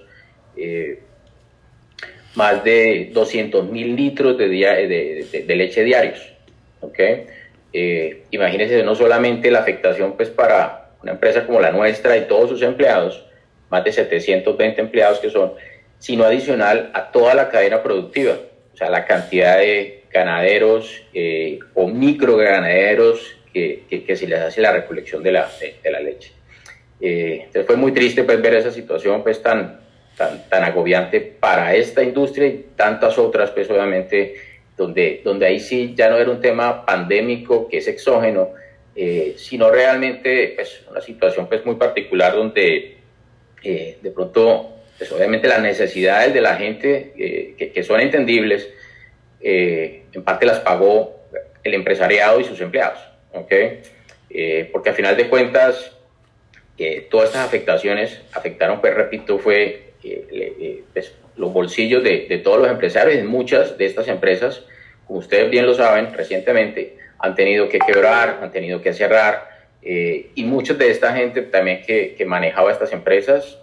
eh, 0.58 1.00
más 2.36 2.64
de 2.64 3.10
200 3.14 3.70
mil 3.70 3.96
litros 3.96 4.38
de, 4.38 4.48
de, 4.48 5.44
de, 5.46 5.56
leche 5.56 5.84
diarios. 5.84 6.34
¿okay? 6.82 7.26
imagínense 8.32 8.82
no 8.82 8.96
solamente 8.96 9.52
la 9.52 9.60
afectación 9.60 10.16
pues, 10.16 10.30
para 10.30 10.88
una 11.02 11.12
empresa 11.12 11.46
como 11.46 11.60
la 11.60 11.72
nuestra 11.72 12.18
y 12.18 12.22
todos 12.22 12.50
sus 12.50 12.62
empleados, 12.62 13.26
más 13.70 13.84
de 13.84 13.92
720 13.92 14.82
empleados 14.82 15.20
que 15.20 15.30
son, 15.30 15.54
sino 16.00 16.24
adicional 16.24 16.92
a 16.94 17.12
toda 17.12 17.34
la 17.34 17.50
cadena 17.50 17.82
productiva, 17.84 18.38
o 18.74 18.78
sea, 18.78 18.90
la 18.90 19.06
cantidad 19.06 19.58
de 19.58 20.04
ganaderos 20.12 21.04
eh, 21.14 21.60
o 21.74 21.88
microganaderos 21.88 23.36
que, 23.54 23.84
que, 23.90 24.16
se 24.16 24.28
les 24.28 24.40
hace 24.40 24.62
la 24.62 24.72
recolección 24.72 25.24
de 25.24 25.32
la, 25.32 25.50
de, 25.84 25.92
la 25.92 26.00
leche. 26.00 26.32
Eh, 27.02 27.42
entonces 27.46 27.66
fue 27.66 27.76
muy 27.76 27.92
triste 27.92 28.24
pues, 28.24 28.42
ver 28.42 28.56
esa 28.56 28.72
situación 28.72 29.24
pues, 29.24 29.42
tan, 29.42 29.80
tan, 30.18 30.50
tan 30.50 30.64
agobiante 30.64 31.22
para 31.22 31.76
esta 31.76 32.04
industria 32.04 32.48
y 32.48 32.66
tantas 32.76 33.18
otras, 33.18 33.52
pues 33.52 33.70
obviamente, 33.70 34.36
donde, 34.76 35.22
donde 35.24 35.46
ahí 35.46 35.60
sí 35.60 35.94
ya 35.96 36.10
no 36.10 36.18
era 36.18 36.30
un 36.30 36.42
tema 36.42 36.86
pandémico 36.86 37.68
que 37.68 37.78
es 37.78 37.88
exógeno, 37.88 38.50
eh, 38.96 39.36
sino 39.38 39.70
realmente 39.70 40.54
pues, 40.56 40.84
una 40.90 41.02
situación 41.02 41.48
pues, 41.48 41.66
muy 41.66 41.76
particular 41.76 42.34
donde 42.34 42.98
eh, 43.64 43.98
de 44.02 44.12
pronto, 44.12 44.76
pues 44.98 45.12
obviamente 45.12 45.48
las 45.48 45.62
necesidades 45.62 46.34
de 46.34 46.42
la 46.42 46.56
gente 46.56 47.14
eh, 47.18 47.72
que, 47.74 47.84
son 47.84 48.00
entendibles, 48.00 48.70
eh, 49.42 50.04
en 50.14 50.24
parte 50.24 50.46
las 50.46 50.60
pagó 50.60 51.22
el 51.64 51.74
empresariado 51.74 52.40
y 52.40 52.44
sus 52.44 52.60
empleados, 52.62 53.00
¿ok? 53.34 53.54
porque 54.72 54.90
al 54.90 54.96
final 54.96 55.18
de 55.18 55.30
cuentas, 55.30 55.98
todas 57.10 57.30
estas 57.30 57.46
afectaciones 57.46 58.22
afectaron, 58.34 58.82
pues 58.82 58.94
repito, 58.94 59.40
fue 59.40 59.87
pues, 60.94 61.14
los 61.36 61.54
bolsillos 61.54 62.04
de, 62.04 62.28
de, 62.28 62.38
todos 62.40 62.60
los 62.60 62.70
empresarios 62.70 63.20
y 63.20 63.24
muchas 63.24 63.78
de 63.78 63.86
estas 63.86 64.08
empresas, 64.08 64.64
como 65.06 65.20
ustedes 65.20 65.50
bien 65.50 65.66
lo 65.66 65.74
saben, 65.74 66.14
recientemente 66.14 66.98
han 67.20 67.36
tenido 67.36 67.70
que 67.70 67.80
quebrar, 67.80 68.40
han 68.42 68.52
tenido 68.52 68.82
que 68.82 68.94
cerrar, 68.94 69.58
eh, 69.82 70.32
y 70.36 70.44
muchos 70.44 70.78
de 70.78 70.90
esta 70.90 71.14
gente 71.14 71.42
también 71.44 71.82
que, 71.82 72.16
que, 72.16 72.26
manejaba 72.26 72.72
estas 72.72 72.92
empresas 72.94 73.58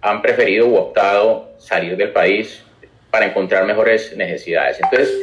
han 0.00 0.22
preferido 0.22 0.66
u 0.66 0.76
optado 0.76 1.54
salir 1.58 1.96
del 1.96 2.10
país 2.10 2.64
para 3.10 3.26
encontrar 3.26 3.64
mejores 3.64 4.16
necesidades. 4.16 4.80
Entonces, 4.82 5.16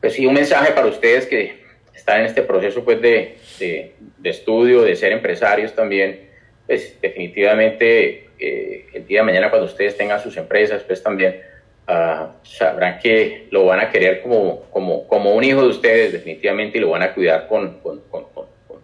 pues 0.00 0.14
sí, 0.14 0.26
un 0.26 0.34
mensaje 0.34 0.72
para 0.72 0.86
ustedes 0.86 1.26
que 1.26 1.64
están 1.94 2.20
en 2.20 2.26
este 2.26 2.42
proceso 2.42 2.84
pues, 2.84 3.00
de, 3.00 3.36
de, 3.58 3.94
de 4.16 4.30
estudio, 4.30 4.82
de 4.82 4.96
ser 4.96 5.12
empresarios 5.12 5.74
también, 5.74 6.28
pues 6.66 7.00
definitivamente 7.00 8.27
el 8.38 9.06
día 9.06 9.20
de 9.20 9.26
mañana 9.26 9.50
cuando 9.50 9.66
ustedes 9.66 9.96
tengan 9.96 10.20
sus 10.20 10.36
empresas, 10.36 10.82
pues 10.84 11.02
también 11.02 11.40
uh, 11.88 12.28
sabrán 12.42 12.98
que 12.98 13.46
lo 13.50 13.66
van 13.66 13.80
a 13.80 13.90
querer 13.90 14.22
como, 14.22 14.62
como, 14.70 15.06
como 15.08 15.34
un 15.34 15.44
hijo 15.44 15.62
de 15.62 15.68
ustedes 15.68 16.12
definitivamente 16.12 16.78
y 16.78 16.80
lo 16.80 16.90
van 16.90 17.02
a 17.02 17.14
cuidar 17.14 17.48
con, 17.48 17.80
con, 17.80 18.00
con 18.10 18.28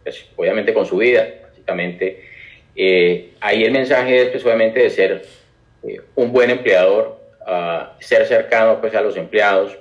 pues, 0.04 0.26
obviamente 0.36 0.72
con 0.72 0.86
su 0.86 0.98
vida, 0.98 1.26
básicamente. 1.42 2.22
Eh, 2.76 3.30
ahí 3.40 3.64
el 3.64 3.72
mensaje 3.72 4.22
es 4.22 4.28
pues, 4.28 4.44
obviamente 4.44 4.80
de 4.80 4.90
ser 4.90 5.24
eh, 5.82 6.00
un 6.14 6.32
buen 6.32 6.50
empleador, 6.50 7.22
ser 8.00 8.26
cercano 8.26 8.80
pues, 8.80 8.94
a 8.94 9.00
los 9.00 9.16
empleados 9.16 9.76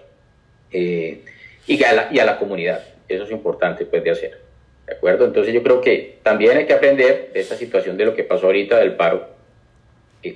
eh, 0.71 1.19
y, 1.67 1.83
a 1.83 1.93
la, 1.93 2.07
y 2.11 2.19
a 2.19 2.25
la 2.25 2.39
comunidad. 2.39 2.83
Eso 3.07 3.25
es 3.25 3.31
importante 3.31 3.85
pues, 3.85 4.03
de 4.03 4.11
hacer. 4.11 4.39
¿De 4.87 4.95
acuerdo? 4.95 5.25
Entonces 5.25 5.53
yo 5.53 5.63
creo 5.63 5.81
que 5.81 6.17
también 6.23 6.57
hay 6.57 6.65
que 6.65 6.73
aprender 6.73 7.31
de 7.33 7.39
esta 7.39 7.55
situación 7.55 7.95
de 7.95 8.05
lo 8.05 8.15
que 8.15 8.23
pasó 8.23 8.47
ahorita 8.47 8.77
del 8.77 8.95
paro, 8.95 9.27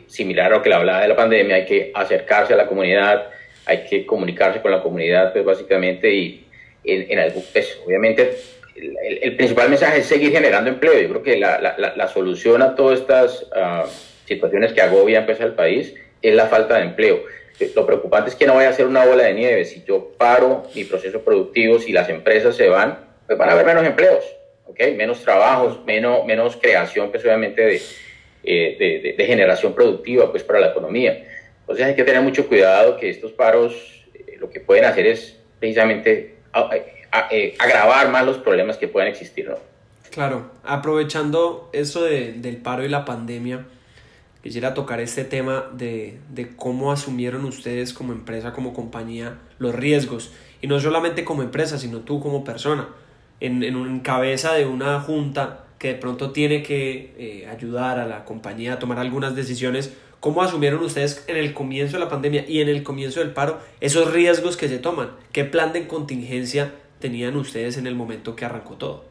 similar 0.08 0.48
a 0.48 0.58
lo 0.58 0.62
que 0.62 0.70
le 0.70 0.76
hablaba 0.76 1.02
de 1.02 1.08
la 1.08 1.16
pandemia, 1.16 1.56
hay 1.58 1.66
que 1.66 1.92
acercarse 1.94 2.54
a 2.54 2.58
la 2.58 2.68
comunidad, 2.68 3.30
hay 3.66 3.84
que 3.86 4.06
comunicarse 4.06 4.62
con 4.62 4.72
la 4.72 4.82
comunidad, 4.82 5.34
pues 5.34 5.46
básicamente, 5.46 6.14
y 6.14 6.46
en, 6.84 7.12
en 7.12 7.20
algún, 7.20 7.44
pues, 7.52 7.80
obviamente 7.86 8.38
el, 8.78 9.36
principal 9.36 9.70
mensaje 9.70 10.00
es 10.00 10.06
seguir 10.06 10.32
generando 10.32 10.70
empleo. 10.70 11.00
Yo 11.00 11.10
creo 11.10 11.24
que 11.24 11.38
la, 11.38 11.60
la, 11.60 11.94
la 11.96 12.08
solución 12.08 12.62
a 12.62 12.76
todas 12.76 13.00
estas 13.00 13.44
uh, 13.44 13.88
situaciones 14.26 14.74
que 14.74 14.82
agobian 14.82 15.26
pues, 15.26 15.42
al 15.42 15.56
país 15.56 15.94
es 16.22 16.36
la 16.36 16.48
falta 16.48 16.78
de 16.78 16.84
empleo. 16.84 17.24
Lo 17.76 17.86
preocupante 17.88 18.30
es 18.30 18.36
que 18.36 18.46
no 18.46 18.56
vaya 18.56 18.70
a 18.70 18.74
ser 18.74 18.86
una 18.86 19.04
bola 19.06 19.24
de 19.24 19.34
nieve. 19.34 19.66
Si 19.66 19.84
yo 19.84 20.12
paro 20.18 20.64
mi 20.76 20.84
proceso 20.84 21.22
productivo, 21.22 21.80
si 21.80 21.92
las 21.92 22.08
empresas 22.10 22.56
se 22.56 22.70
van, 22.70 23.00
pues 23.26 23.38
van 23.38 23.50
a 23.50 23.54
haber 23.54 23.66
menos 23.66 23.84
empleos, 23.84 24.24
¿okay? 24.66 24.96
menos 24.96 25.24
trabajos, 25.24 25.84
menos, 25.86 26.24
menos 26.26 26.56
creación, 26.56 27.10
pues 27.10 27.26
obviamente 27.26 27.64
de, 27.64 27.82
eh, 28.50 29.14
de, 29.18 29.26
generación 29.26 29.74
productiva 29.74 30.32
pues, 30.32 30.42
para 30.42 30.62
la 30.62 30.68
economía. 30.68 31.22
Entonces 31.60 31.86
hay 31.86 31.96
que 31.96 32.06
tener 32.06 32.22
mucho 32.22 32.48
cuidado 32.48 32.96
que 32.96 33.10
estos 33.10 33.34
paros 33.34 34.06
eh, 34.14 34.38
lo 34.40 34.50
que 34.50 34.62
pueden 34.62 34.86
hacer 34.86 35.06
es 35.06 35.38
precisamente 35.60 36.38
eh, 37.30 37.56
agravar 37.60 38.10
más 38.10 38.26
los 38.26 38.38
problemas 38.38 38.78
que 38.78 38.88
puedan 38.88 39.10
existir, 39.10 39.50
¿no? 39.50 39.58
Claro, 40.12 40.50
aprovechando 40.64 41.70
eso 41.74 42.06
de, 42.06 42.32
del 42.32 42.56
paro 42.56 42.86
y 42.86 42.88
la 42.88 43.04
pandemia, 43.04 43.66
quisiera 44.42 44.74
tocar 44.74 45.02
este 45.02 45.26
tema 45.26 45.70
de, 45.74 46.18
de, 46.30 46.56
cómo 46.56 46.94
asumieron 46.94 47.44
ustedes 47.44 47.92
como 47.92 48.14
empresa, 48.14 48.54
como 48.54 48.74
compañía, 48.74 49.40
los 49.60 49.76
riesgos. 49.76 50.32
Y 50.62 50.68
no 50.68 50.80
solamente 50.80 51.26
como 51.26 51.44
empresa, 51.44 51.78
sino 51.78 52.00
tú 52.00 52.22
como 52.22 52.46
persona. 52.46 52.88
En, 53.42 53.62
en, 53.62 54.00
cabeza 54.00 54.54
de 54.54 54.66
una 54.66 55.02
junta 55.02 55.66
que 55.80 55.90
de 55.90 55.96
pronto 55.96 56.32
tiene 56.32 56.64
que 56.64 57.14
eh, 57.18 57.48
ayudar 57.48 58.00
a 58.00 58.08
la 58.08 58.26
compañía 58.26 58.74
a 58.74 58.80
tomar 58.80 59.00
algunas 59.00 59.36
decisiones. 59.36 59.94
¿Cómo 60.20 60.42
asumieron 60.42 60.82
ustedes 60.82 61.24
en 61.28 61.38
el 61.38 61.54
comienzo 61.54 61.98
de 61.98 62.04
la 62.04 62.10
pandemia 62.10 62.46
y 62.48 62.62
en 62.62 62.70
el 62.70 62.82
comienzo 62.84 63.20
del 63.20 63.32
paro 63.32 63.60
esos 63.80 64.12
riesgos 64.12 64.58
que 64.58 64.68
se 64.68 64.80
toman? 64.80 65.12
¿Qué 65.32 65.44
plan 65.44 65.74
de 65.74 65.88
contingencia 65.88 66.72
tenían 67.00 67.36
ustedes 67.36 67.78
en 67.78 67.86
el 67.86 67.94
momento 67.94 68.36
que 68.36 68.46
arrancó 68.46 68.76
todo? 68.76 69.06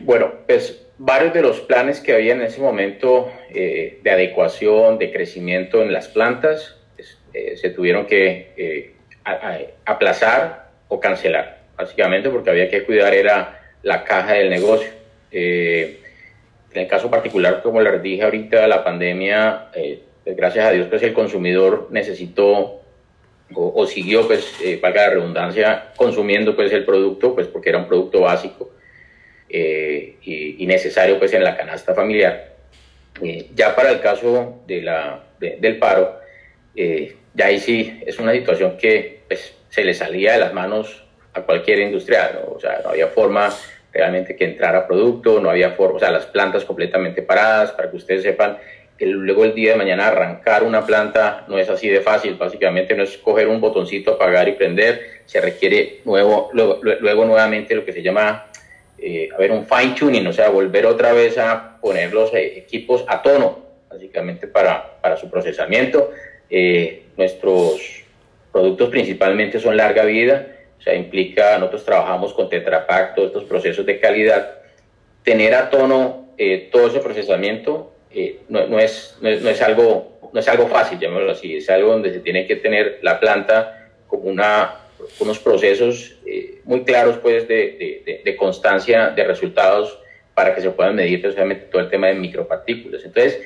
Bueno, 0.00 0.32
pues 0.46 0.86
varios 0.96 1.34
de 1.34 1.42
los 1.42 1.60
planes 1.60 2.00
que 2.00 2.14
había 2.14 2.32
en 2.32 2.40
ese 2.40 2.60
momento 2.62 3.30
eh, 3.50 4.00
de 4.02 4.10
adecuación, 4.10 4.98
de 4.98 5.12
crecimiento 5.12 5.82
en 5.82 5.92
las 5.92 6.08
plantas, 6.08 6.76
eh, 7.34 7.56
se 7.58 7.70
tuvieron 7.70 8.06
que 8.06 8.96
aplazar 9.84 10.70
o 10.88 10.98
cancelar, 10.98 11.60
básicamente 11.76 12.30
porque 12.30 12.48
había 12.48 12.70
que 12.70 12.84
cuidar 12.84 13.12
era 13.12 13.57
la 13.82 14.04
caja 14.04 14.34
del 14.34 14.50
negocio. 14.50 14.90
en 15.30 15.98
el 16.72 16.86
caso 16.86 17.10
particular, 17.10 17.62
como 17.62 17.80
les 17.80 18.02
dije 18.02 18.22
ahorita, 18.22 18.66
la 18.66 18.84
pandemia, 18.84 19.68
eh, 19.74 20.02
pues, 20.28 20.36
gracias 20.36 20.66
a 20.66 20.70
Dios, 20.72 20.88
pues 20.88 21.02
el 21.02 21.14
consumidor 21.14 21.88
necesitó 21.90 22.82
o, 23.54 23.86
siguió, 23.86 24.26
pues, 24.26 24.60
eh, 24.62 24.78
valga 24.78 25.06
la 25.06 25.14
redundancia, 25.14 25.92
consumiendo 25.96 26.54
pues 26.54 26.70
el 26.72 26.84
producto, 26.84 27.34
pues 27.34 27.46
porque 27.46 27.70
era 27.70 27.78
un 27.78 27.88
producto 27.88 28.20
básico 28.20 28.70
eh, 29.48 30.16
y, 30.22 30.66
necesario 30.66 31.18
pues 31.18 31.32
en 31.32 31.42
la 31.42 31.56
canasta 31.56 31.94
familiar. 31.94 32.56
Eh, 33.22 33.48
ya 33.54 33.74
para 33.74 33.90
el 33.90 34.00
caso 34.00 34.62
de 34.66 34.82
la, 34.82 35.24
del 35.38 35.78
paro, 35.78 36.20
ya 36.74 37.46
ahí 37.46 37.58
sí 37.58 38.00
es 38.06 38.18
una 38.18 38.32
situación 38.32 38.76
que 38.76 39.22
pues, 39.26 39.54
se 39.70 39.82
le 39.82 39.94
salía 39.94 40.32
de 40.32 40.40
las 40.40 40.52
manos 40.52 41.04
a 41.38 41.42
cualquier 41.42 41.80
industrial, 41.80 42.40
o 42.54 42.60
sea, 42.60 42.80
no 42.84 42.90
había 42.90 43.08
forma 43.08 43.52
realmente 43.92 44.36
que 44.36 44.44
entrara 44.44 44.86
producto, 44.86 45.40
no 45.40 45.50
había 45.50 45.70
forma, 45.70 45.96
o 45.96 45.98
sea, 45.98 46.10
las 46.10 46.26
plantas 46.26 46.64
completamente 46.64 47.22
paradas, 47.22 47.72
para 47.72 47.90
que 47.90 47.96
ustedes 47.96 48.22
sepan, 48.22 48.58
luego 49.00 49.44
el 49.44 49.54
día 49.54 49.72
de 49.72 49.78
mañana 49.78 50.08
arrancar 50.08 50.64
una 50.64 50.84
planta 50.84 51.44
no 51.48 51.58
es 51.58 51.68
así 51.68 51.88
de 51.88 52.00
fácil, 52.00 52.34
básicamente 52.34 52.94
no 52.94 53.04
es 53.04 53.16
coger 53.18 53.48
un 53.48 53.60
botoncito, 53.60 54.12
apagar 54.12 54.48
y 54.48 54.52
prender, 54.52 55.22
se 55.24 55.40
requiere 55.40 56.00
nuevo, 56.04 56.50
luego, 56.52 57.24
nuevamente 57.24 57.74
lo 57.74 57.84
que 57.84 57.92
se 57.92 58.02
llama, 58.02 58.46
eh, 58.98 59.28
a 59.32 59.38
ver, 59.38 59.52
un 59.52 59.66
fine 59.66 59.94
tuning, 59.94 60.26
o 60.26 60.32
sea, 60.32 60.48
volver 60.48 60.86
otra 60.86 61.12
vez 61.12 61.38
a 61.38 61.78
poner 61.80 62.12
los 62.12 62.34
eh, 62.34 62.58
equipos 62.58 63.04
a 63.06 63.22
tono, 63.22 63.66
básicamente 63.88 64.48
para, 64.48 65.00
para 65.00 65.16
su 65.16 65.30
procesamiento. 65.30 66.10
Eh, 66.50 67.04
nuestros 67.16 68.04
productos 68.52 68.88
principalmente 68.88 69.60
son 69.60 69.76
larga 69.76 70.04
vida, 70.04 70.46
o 70.78 70.82
sea, 70.82 70.94
implica, 70.94 71.58
nosotros 71.58 71.84
trabajamos 71.84 72.32
con 72.32 72.48
Tetra 72.48 72.86
Pak, 72.86 73.14
todos 73.14 73.28
estos 73.28 73.44
procesos 73.44 73.84
de 73.84 73.98
calidad, 73.98 74.58
tener 75.22 75.54
a 75.54 75.70
tono 75.70 76.28
todo 76.70 76.86
ese 76.86 77.00
procesamiento 77.00 77.92
eh, 78.10 78.40
no, 78.48 78.66
no, 78.66 78.78
es, 78.78 79.16
no, 79.20 79.28
es, 79.28 79.62
algo, 79.62 80.18
no 80.32 80.40
es 80.40 80.48
algo 80.48 80.66
fácil, 80.68 80.98
llamémoslo 80.98 81.32
así, 81.32 81.56
es 81.56 81.68
algo 81.68 81.92
donde 81.92 82.12
se 82.12 82.20
tiene 82.20 82.46
que 82.46 82.56
tener 82.56 83.00
la 83.02 83.20
planta 83.20 83.90
como 84.06 84.24
una, 84.24 84.76
unos 85.20 85.38
procesos 85.38 86.16
eh, 86.24 86.60
muy 86.64 86.84
claros 86.84 87.18
pues, 87.18 87.46
de, 87.46 88.02
de, 88.04 88.22
de, 88.24 88.36
constancia 88.36 89.10
de 89.10 89.24
resultados 89.24 89.98
para 90.34 90.54
que 90.54 90.62
se 90.62 90.70
puedan 90.70 90.94
medir 90.94 91.20
precisamente 91.20 91.66
todo 91.66 91.82
el 91.82 91.90
tema 91.90 92.06
de 92.06 92.14
micropartículas. 92.14 93.04
Entonces, 93.04 93.40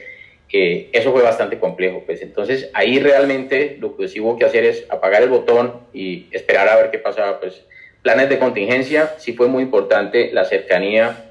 eh, 0.52 0.90
eso 0.92 1.12
fue 1.12 1.22
bastante 1.22 1.58
complejo. 1.58 2.02
Pues. 2.04 2.22
Entonces, 2.22 2.70
ahí 2.74 2.98
realmente 2.98 3.76
lo 3.80 3.96
que 3.96 4.08
sí 4.08 4.20
hubo 4.20 4.36
que 4.36 4.44
hacer 4.44 4.64
es 4.64 4.84
apagar 4.90 5.22
el 5.22 5.30
botón 5.30 5.80
y 5.92 6.26
esperar 6.30 6.68
a 6.68 6.76
ver 6.76 6.90
qué 6.90 6.98
pasaba. 6.98 7.40
Pues, 7.40 7.64
planes 8.02 8.28
de 8.28 8.38
contingencia, 8.38 9.14
sí 9.18 9.32
fue 9.32 9.48
muy 9.48 9.62
importante 9.62 10.30
la 10.32 10.44
cercanía 10.44 11.24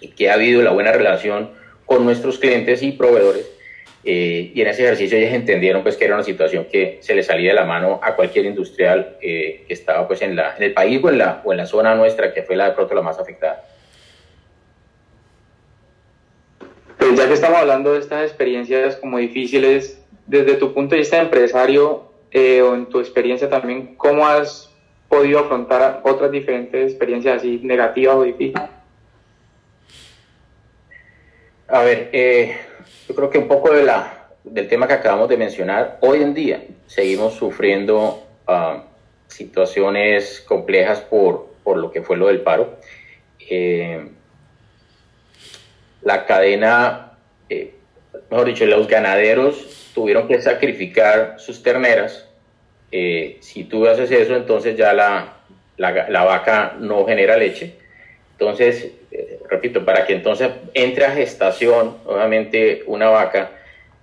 y 0.00 0.08
que 0.08 0.30
ha 0.30 0.34
habido 0.34 0.62
la 0.62 0.72
buena 0.72 0.92
relación 0.92 1.50
con 1.86 2.04
nuestros 2.04 2.38
clientes 2.38 2.82
y 2.82 2.92
proveedores. 2.92 3.50
Eh, 4.02 4.52
y 4.54 4.62
en 4.62 4.68
ese 4.68 4.84
ejercicio 4.84 5.18
ellos 5.18 5.34
entendieron 5.34 5.82
pues 5.82 5.98
que 5.98 6.06
era 6.06 6.14
una 6.14 6.24
situación 6.24 6.64
que 6.72 7.00
se 7.02 7.14
le 7.14 7.22
salía 7.22 7.50
de 7.50 7.56
la 7.56 7.66
mano 7.66 8.00
a 8.02 8.16
cualquier 8.16 8.46
industrial 8.46 9.18
eh, 9.20 9.64
que 9.68 9.74
estaba 9.74 10.08
pues 10.08 10.22
en, 10.22 10.36
la, 10.36 10.56
en 10.56 10.62
el 10.62 10.72
país 10.72 10.98
o 11.04 11.10
en, 11.10 11.18
la, 11.18 11.42
o 11.44 11.52
en 11.52 11.58
la 11.58 11.66
zona 11.66 11.94
nuestra 11.94 12.32
que 12.32 12.42
fue 12.42 12.56
la 12.56 12.70
de 12.70 12.72
pronto 12.72 12.94
la 12.94 13.02
más 13.02 13.18
afectada. 13.18 13.62
Pues 17.00 17.16
ya 17.16 17.26
que 17.26 17.32
estamos 17.32 17.58
hablando 17.58 17.94
de 17.94 18.00
estas 18.00 18.24
experiencias 18.24 18.96
como 18.96 19.16
difíciles, 19.16 20.04
desde 20.26 20.56
tu 20.56 20.74
punto 20.74 20.94
de 20.94 20.98
vista 20.98 21.16
de 21.16 21.22
empresario 21.22 22.12
eh, 22.30 22.60
o 22.60 22.74
en 22.74 22.86
tu 22.86 23.00
experiencia 23.00 23.48
también, 23.48 23.96
¿cómo 23.96 24.26
has 24.26 24.70
podido 25.08 25.38
afrontar 25.38 26.02
otras 26.04 26.30
diferentes 26.30 26.90
experiencias 26.90 27.38
así 27.38 27.58
negativas 27.64 28.16
o 28.16 28.22
difíciles? 28.22 28.68
A 31.68 31.82
ver, 31.82 32.10
eh, 32.12 32.54
yo 33.08 33.14
creo 33.14 33.30
que 33.30 33.38
un 33.38 33.48
poco 33.48 33.72
de 33.72 33.82
la, 33.82 34.28
del 34.44 34.68
tema 34.68 34.86
que 34.86 34.92
acabamos 34.92 35.30
de 35.30 35.38
mencionar, 35.38 35.96
hoy 36.02 36.22
en 36.22 36.34
día 36.34 36.64
seguimos 36.86 37.32
sufriendo 37.32 38.22
ah, 38.46 38.84
situaciones 39.26 40.42
complejas 40.42 41.00
por, 41.00 41.46
por, 41.64 41.78
lo 41.78 41.90
que 41.90 42.02
fue 42.02 42.18
lo 42.18 42.26
del 42.26 42.42
paro. 42.42 42.76
Eh, 43.48 44.06
la 46.02 46.26
cadena, 46.26 47.12
eh, 47.48 47.74
mejor 48.30 48.46
dicho, 48.46 48.66
los 48.66 48.88
ganaderos 48.88 49.90
tuvieron 49.94 50.28
que 50.28 50.40
sacrificar 50.40 51.36
sus 51.38 51.62
terneras. 51.62 52.26
si 52.90 53.64
tú 53.68 53.86
haces 53.86 54.10
eso, 54.10 54.34
entonces 54.34 54.76
ya 54.76 54.92
la, 54.92 55.34
la, 55.76 56.24
vaca 56.24 56.76
no 56.78 57.06
genera 57.06 57.36
leche. 57.36 57.74
Entonces, 58.32 58.90
repito, 59.50 59.84
para 59.84 60.06
que 60.06 60.14
entonces 60.14 60.50
entre 60.74 61.04
a 61.04 61.10
gestación, 61.10 61.98
obviamente, 62.06 62.82
una 62.86 63.08
vaca, 63.08 63.50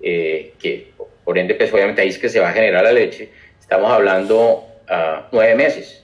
eh, 0.01 0.53
que 0.59 0.91
por 1.23 1.37
ende, 1.37 1.55
pues 1.55 1.73
obviamente 1.73 2.01
ahí 2.01 2.09
es 2.09 2.19
que 2.19 2.29
se 2.29 2.39
va 2.39 2.49
a 2.49 2.53
generar 2.53 2.83
la 2.83 2.91
leche, 2.91 3.29
estamos 3.59 3.91
hablando 3.91 4.65
a 4.87 5.27
nueve 5.31 5.55
meses. 5.55 6.03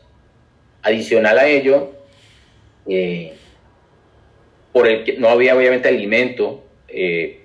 Adicional 0.82 1.39
a 1.39 1.47
ello, 1.47 1.91
eh, 2.88 3.34
por 4.73 4.88
el 4.88 5.03
que 5.03 5.13
no 5.13 5.29
había 5.29 5.55
obviamente 5.55 5.88
alimento 5.88 6.63
eh, 6.89 7.39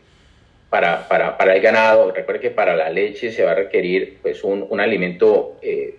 para, 0.71 1.07
para, 1.09 1.39
para, 1.39 1.55
el 1.55 1.63
ganado, 1.63 2.11
recuerde 2.11 2.41
que 2.41 2.51
para 2.51 2.75
la 2.75 2.91
leche 2.91 3.31
se 3.31 3.45
va 3.45 3.53
a 3.53 3.55
requerir 3.55 4.19
pues, 4.21 4.43
un, 4.43 4.67
un 4.69 4.81
alimento 4.81 5.57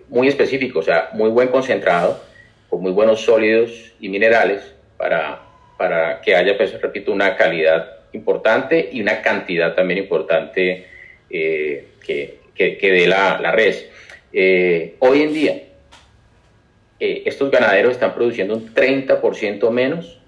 muy 0.08 0.28
específico, 0.28 0.80
o 0.80 0.82
sea, 0.82 1.08
muy 1.12 1.30
buen 1.30 1.48
concentrado, 1.48 2.22
con 2.68 2.82
muy 2.82 2.92
buenos 2.92 3.22
sólidos 3.22 3.92
y 4.00 4.08
minerales 4.08 4.62
para, 4.96 5.40
para 5.76 6.20
que 6.20 6.36
haya, 6.36 6.56
pues, 6.56 6.80
repito, 6.80 7.10
una 7.10 7.36
calidad 7.36 8.00
importante 8.12 8.90
y 8.92 9.00
una 9.00 9.22
cantidad 9.22 9.74
también 9.74 9.98
importante 9.98 10.86
eh, 11.28 11.88
que, 12.04 12.38
que, 12.54 12.92
dé 12.92 13.06
la, 13.06 13.40
la 13.40 13.52
res. 13.52 13.88
Eh, 14.32 14.96
hoy 14.98 15.22
en 15.22 15.32
día, 15.32 15.62
eh, 16.98 17.22
estos 17.24 17.50
ganaderos 17.50 17.92
están 17.92 18.14
produciendo 18.14 18.54
un 18.54 18.74
30% 18.74 19.70
menos 19.70 20.19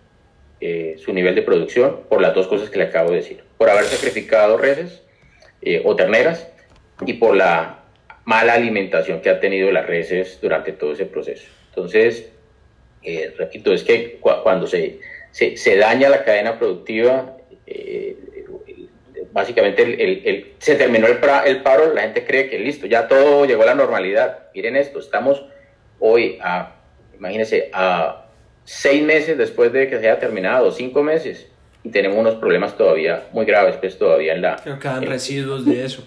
su 0.98 1.12
nivel 1.12 1.35
de 1.35 1.42
producción 1.42 2.01
por 2.09 2.20
las 2.20 2.35
dos 2.35 2.46
cosas 2.46 2.70
que 2.70 2.79
le 2.79 2.85
acabo 2.85 3.11
de 3.11 3.16
decir, 3.16 3.42
por 3.59 3.68
haber 3.68 3.85
sacrificado 3.85 4.57
reses 4.57 5.03
o 5.85 5.96
terneras 5.96 6.48
y 7.05 7.14
por 7.14 7.37
la 7.37 7.81
mala 8.25 8.55
alimentación 8.55 9.20
que 9.20 9.31
ha 9.31 9.40
tenido 9.40 9.72
las 9.72 9.87
reses 9.87 10.38
durante 10.40 10.72
todo 10.72 10.92
ese 10.92 11.07
proceso. 11.07 11.48
Entonces, 11.70 12.31
repito, 13.37 13.72
es 13.72 13.83
que 13.83 14.18
cuando 14.20 14.66
se 14.66 15.01
se, 15.33 15.77
daña 15.77 16.09
la 16.09 16.25
cadena 16.25 16.59
productiva, 16.59 17.37
eh, 17.66 18.16
básicamente 19.33 20.55
se 20.59 20.75
terminó 20.77 21.07
el, 21.07 21.18
el, 21.46 21.62
paro, 21.62 21.94
la 21.94 22.03
gente 22.03 22.25
cree 22.25 22.51
que 22.51 22.59
listo, 22.59 22.87
ya 22.87 23.09
todo 23.09 23.46
llegó 23.46 23.62
a 23.62 23.66
la 23.66 23.75
normalidad. 23.75 24.51
Miren 24.55 24.77
esto, 24.77 25.01
estamos 25.01 25.44
hoy 25.98 26.38
a, 26.42 26.77
imagínense, 27.14 27.70
a 27.72 28.21
seis 28.64 29.03
meses 29.03 29.38
después 29.38 29.72
de 29.72 29.88
que 29.88 29.98
se 29.98 30.09
haya 30.09 30.18
terminado, 30.18 30.72
cinco 30.72 31.03
meses, 31.03 31.48
y 31.85 31.90
tenemos 31.90 32.18
unos 32.18 32.37
problemas 32.37 32.77
todavía 32.77 33.25
muy 33.33 33.44
graves, 33.44 33.77
pues 33.77 33.98
todavía 33.98 34.35
en 34.35 34.42
la... 34.42 34.57
Que 34.57 34.79
quedan 34.79 35.05
residuos 35.05 35.64
de 35.64 35.85
eso. 35.85 36.07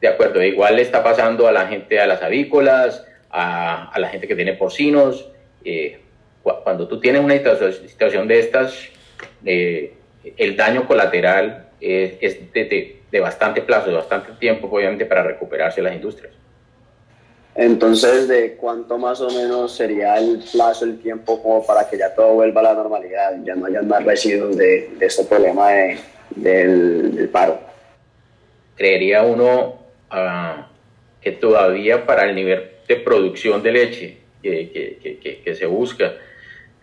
De 0.00 0.08
acuerdo, 0.08 0.42
igual 0.42 0.76
le 0.76 0.82
está 0.82 1.02
pasando 1.04 1.46
a 1.46 1.52
la 1.52 1.68
gente, 1.68 2.00
a 2.00 2.06
las 2.06 2.22
avícolas, 2.22 3.06
a, 3.30 3.92
a 3.92 3.98
la 4.00 4.08
gente 4.08 4.26
que 4.26 4.34
tiene 4.34 4.54
porcinos, 4.54 5.28
eh, 5.64 6.00
cuando 6.42 6.88
tú 6.88 6.98
tienes 6.98 7.22
una 7.22 7.34
situación 7.36 8.26
de 8.26 8.40
estas, 8.40 8.88
eh, 9.44 9.94
el 10.36 10.56
daño 10.56 10.86
colateral 10.86 11.68
es, 11.80 12.18
de, 12.52 13.20
bastante 13.20 13.62
plazo, 13.62 13.90
de 13.90 13.96
bastante 13.96 14.32
tiempo, 14.32 14.68
obviamente, 14.70 15.06
para 15.06 15.22
recuperarse 15.22 15.82
las 15.82 15.94
industrias. 15.94 16.32
Entonces, 17.54 18.28
¿de 18.28 18.54
cuánto 18.54 18.96
más 18.96 19.20
o 19.20 19.28
menos 19.28 19.72
sería 19.72 20.16
el 20.16 20.42
plazo, 20.50 20.86
el 20.86 20.98
tiempo, 20.98 21.42
como 21.42 21.66
para 21.66 21.88
que 21.88 21.98
ya 21.98 22.14
todo 22.14 22.34
vuelva 22.34 22.60
a 22.62 22.64
la 22.64 22.74
normalidad, 22.74 23.32
ya 23.44 23.54
no 23.54 23.66
haya 23.66 23.82
más 23.82 24.02
residuos 24.04 24.56
de, 24.56 24.90
este 25.00 25.24
problema 25.24 25.68
del, 26.30 27.28
paro? 27.30 27.60
Creería 28.74 29.22
uno 29.22 29.80
ah, 30.10 30.68
que 31.20 31.32
todavía 31.32 32.06
para 32.06 32.24
el 32.24 32.34
nivel 32.34 32.70
de 32.88 32.96
producción 32.96 33.62
de 33.62 33.72
leche 33.72 34.18
que 34.42 35.54
se 35.54 35.66
busca, 35.66 36.14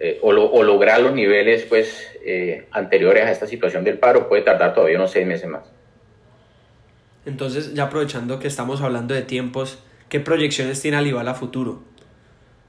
eh, 0.02 0.18
o, 0.22 0.64
lograr 0.64 1.02
los 1.02 1.14
niveles 1.14 1.64
pues, 1.64 2.08
eh, 2.26 2.68
anteriores 2.72 3.26
a 3.26 3.32
esta 3.32 3.48
situación 3.48 3.84
del 3.84 3.98
paro 3.98 4.30
puede 4.30 4.44
tardar 4.44 4.74
todavía 4.74 4.96
unos 4.96 5.12
seis 5.12 5.28
meses 5.28 5.50
más. 5.50 5.64
Entonces, 7.26 7.74
ya 7.74 7.84
aprovechando 7.84 8.40
que 8.40 8.48
estamos 8.48 8.82
hablando 8.82 9.14
de 9.14 9.24
tiempos, 9.24 9.80
¿qué 10.10 10.20
proyecciones 10.20 10.82
tiene 10.82 10.98
Alival 10.98 11.28
a 11.28 11.34
futuro? 11.34 11.84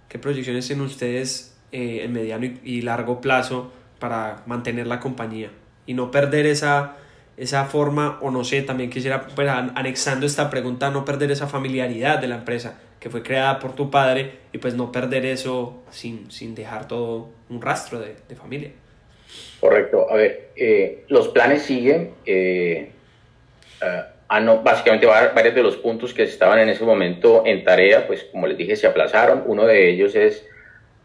¿Qué 0.08 0.18
proyecciones 0.18 0.66
tienen 0.66 0.84
ustedes 0.84 1.56
eh, 1.72 2.02
en 2.04 2.12
mediano 2.12 2.46
y, 2.64 2.82
largo 2.82 3.20
plazo 3.20 3.72
para 3.98 4.42
mantener 4.46 4.86
la 4.86 5.00
compañía 5.00 5.50
y 5.86 5.94
no 5.94 6.10
perder 6.10 6.46
esa, 6.46 6.96
esa 7.36 7.64
forma, 7.64 8.18
o 8.20 8.30
no 8.30 8.44
sé, 8.44 8.62
también 8.62 8.90
quisiera, 8.90 9.26
pues, 9.26 9.48
anexando 9.48 10.26
esta 10.26 10.50
pregunta, 10.50 10.90
no 10.90 11.04
perder 11.04 11.30
esa 11.30 11.46
familiaridad 11.46 12.18
de 12.18 12.28
la 12.28 12.36
empresa? 12.36 12.78
que 13.00 13.08
fue 13.08 13.22
creada 13.22 13.58
por 13.58 13.74
tu 13.74 13.90
padre 13.90 14.32
y 14.52 14.58
pues 14.58 14.74
no 14.74 14.92
perder 14.92 15.24
eso 15.24 15.82
sin, 15.90 16.30
sin 16.30 16.54
dejar 16.54 16.86
todo 16.86 17.30
un 17.48 17.62
rastro 17.62 17.98
de, 17.98 18.14
de 18.28 18.36
familia. 18.36 18.70
Correcto. 19.58 20.06
A 20.10 20.16
ver, 20.16 20.50
eh, 20.54 21.04
los 21.08 21.28
planes 21.28 21.62
siguen. 21.62 22.12
Eh, 22.26 22.92
no, 23.80 24.19
básicamente 24.62 25.06
varios 25.06 25.54
de 25.54 25.62
los 25.62 25.76
puntos 25.76 26.14
que 26.14 26.22
estaban 26.22 26.60
en 26.60 26.68
ese 26.68 26.84
momento 26.84 27.42
en 27.46 27.64
tarea, 27.64 28.06
pues 28.06 28.24
como 28.24 28.46
les 28.46 28.56
dije, 28.56 28.76
se 28.76 28.86
aplazaron. 28.86 29.42
Uno 29.46 29.66
de 29.66 29.90
ellos 29.90 30.14
es 30.14 30.46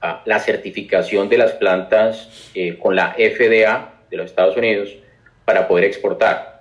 ah, 0.01 0.21
la 0.25 0.39
certificación 0.39 1.27
de 1.29 1.37
las 1.37 1.53
plantas 1.53 2.51
eh, 2.53 2.77
con 2.77 2.95
la 2.95 3.13
FDA 3.13 3.93
de 4.09 4.17
los 4.17 4.27
Estados 4.27 4.55
Unidos 4.55 4.95
para 5.43 5.67
poder 5.67 5.85
exportar. 5.85 6.53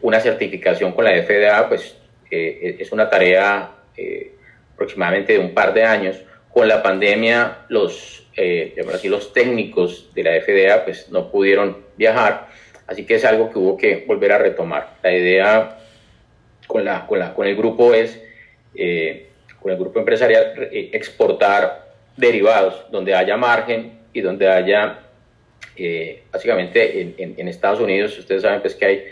una 0.00 0.18
certificación 0.20 0.92
con 0.92 1.04
la 1.04 1.12
FDA, 1.22 1.68
pues 1.68 1.96
es 2.30 2.90
una 2.90 3.10
tarea 3.10 3.70
aproximadamente 4.72 5.34
de 5.34 5.38
un 5.38 5.52
par 5.52 5.74
de 5.74 5.84
años. 5.84 6.16
Con 6.50 6.68
la 6.68 6.82
pandemia, 6.82 7.58
los 7.68 8.16
eh, 8.36 8.74
los 9.04 9.32
técnicos 9.32 10.10
de 10.14 10.22
la 10.22 10.40
FDA 10.40 10.84
pues, 10.84 11.10
no 11.10 11.30
pudieron 11.30 11.78
viajar, 11.96 12.48
así 12.86 13.04
que 13.04 13.16
es 13.16 13.24
algo 13.24 13.50
que 13.50 13.58
hubo 13.58 13.76
que 13.76 14.04
volver 14.06 14.32
a 14.32 14.38
retomar. 14.38 14.96
La 15.02 15.12
idea 15.12 15.78
con, 16.66 16.84
la, 16.84 17.06
con, 17.06 17.18
la, 17.18 17.34
con 17.34 17.46
el 17.46 17.56
grupo 17.56 17.94
es, 17.94 18.20
eh, 18.74 19.28
con 19.60 19.72
el 19.72 19.78
grupo 19.78 19.98
empresarial, 19.98 20.68
eh, 20.72 20.90
exportar 20.92 21.94
derivados 22.16 22.90
donde 22.90 23.14
haya 23.14 23.36
margen 23.36 23.98
y 24.12 24.20
donde 24.20 24.48
haya, 24.48 25.00
eh, 25.76 26.22
básicamente 26.32 27.14
en, 27.18 27.48
Estados 27.48 27.80
Unidos, 27.80 28.18
ustedes 28.18 28.42
saben 28.42 28.60
pues 28.60 28.74
que 28.74 28.86
hay 28.86 29.04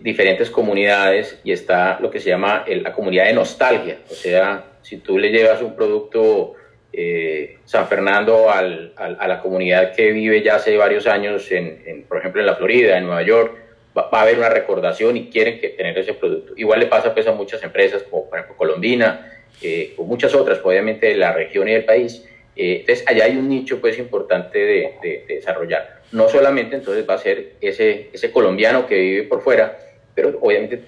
diferentes 0.00 0.50
comunidades 0.50 1.38
y 1.44 1.52
está 1.52 1.98
lo 2.00 2.10
que 2.10 2.20
se 2.20 2.30
llama 2.30 2.64
la 2.66 2.92
comunidad 2.92 3.26
de 3.26 3.34
nostalgia, 3.34 3.98
o 4.10 4.14
sea, 4.14 4.64
si 4.82 4.96
tú 4.96 5.18
le 5.18 5.30
llevas 5.30 5.60
un 5.60 5.76
producto 5.76 6.54
eh, 6.92 7.58
San 7.64 7.86
Fernando 7.86 8.50
a 8.50 8.62
la 8.62 9.40
comunidad 9.40 9.94
que 9.94 10.10
vive 10.12 10.42
ya 10.42 10.56
hace 10.56 10.76
varios 10.76 11.06
años, 11.06 11.50
en, 11.52 12.04
por 12.08 12.18
ejemplo, 12.18 12.40
en 12.40 12.46
la 12.46 12.56
Florida, 12.56 12.96
en 12.96 13.04
Nueva 13.04 13.22
York, 13.22 13.56
va, 13.96 14.08
a 14.10 14.22
haber 14.22 14.38
una 14.38 14.48
recordación 14.48 15.16
y 15.16 15.28
quieren 15.28 15.60
que, 15.60 15.70
tener 15.70 15.98
ese 15.98 16.14
producto. 16.14 16.54
Igual 16.56 16.80
le 16.80 16.86
pasa 16.86 17.12
pues, 17.12 17.26
a 17.26 17.32
muchas 17.32 17.62
empresas, 17.62 18.02
como 18.04 18.28
por 18.28 18.38
ejemplo 18.38 18.56
Colombina, 18.56 19.32
eh, 19.62 19.94
o 19.96 20.04
muchas 20.04 20.34
otras, 20.34 20.58
pues, 20.58 20.74
obviamente 20.74 21.06
de 21.08 21.16
la 21.16 21.32
región 21.32 21.68
y 21.68 21.72
del 21.72 21.84
país. 21.84 22.24
Eh, 22.56 22.78
entonces, 22.80 23.04
allá 23.06 23.24
hay 23.24 23.36
un 23.36 23.48
nicho 23.48 23.80
pues, 23.80 23.98
importante 23.98 24.58
de, 24.58 25.24
desarrollar. 25.28 26.00
No 26.10 26.28
solamente 26.28 26.76
entonces 26.76 27.08
va 27.08 27.14
a 27.14 27.18
ser 27.18 27.52
ese, 27.60 28.08
ese 28.12 28.30
colombiano 28.32 28.86
que 28.86 28.96
vive 28.96 29.22
por 29.24 29.42
fuera, 29.42 29.78
pero 30.14 30.36
obviamente 30.40 30.82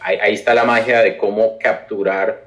ahí, 0.00 0.34
está 0.34 0.54
la 0.54 0.64
magia 0.64 1.00
de 1.00 1.16
cómo 1.16 1.58
capturar 1.58 2.44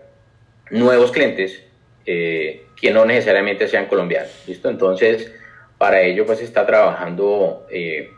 nuevos 0.69 1.12
clientes 1.12 1.62
eh, 2.05 2.65
que 2.75 2.91
no 2.91 3.05
necesariamente 3.05 3.67
sean 3.67 3.85
colombianos. 3.85 4.43
¿Listo? 4.45 4.69
Entonces, 4.69 5.33
para 5.77 6.01
ello, 6.01 6.25
pues 6.25 6.41
está 6.41 6.65
trabajando 6.65 7.65
eh, 7.71 8.09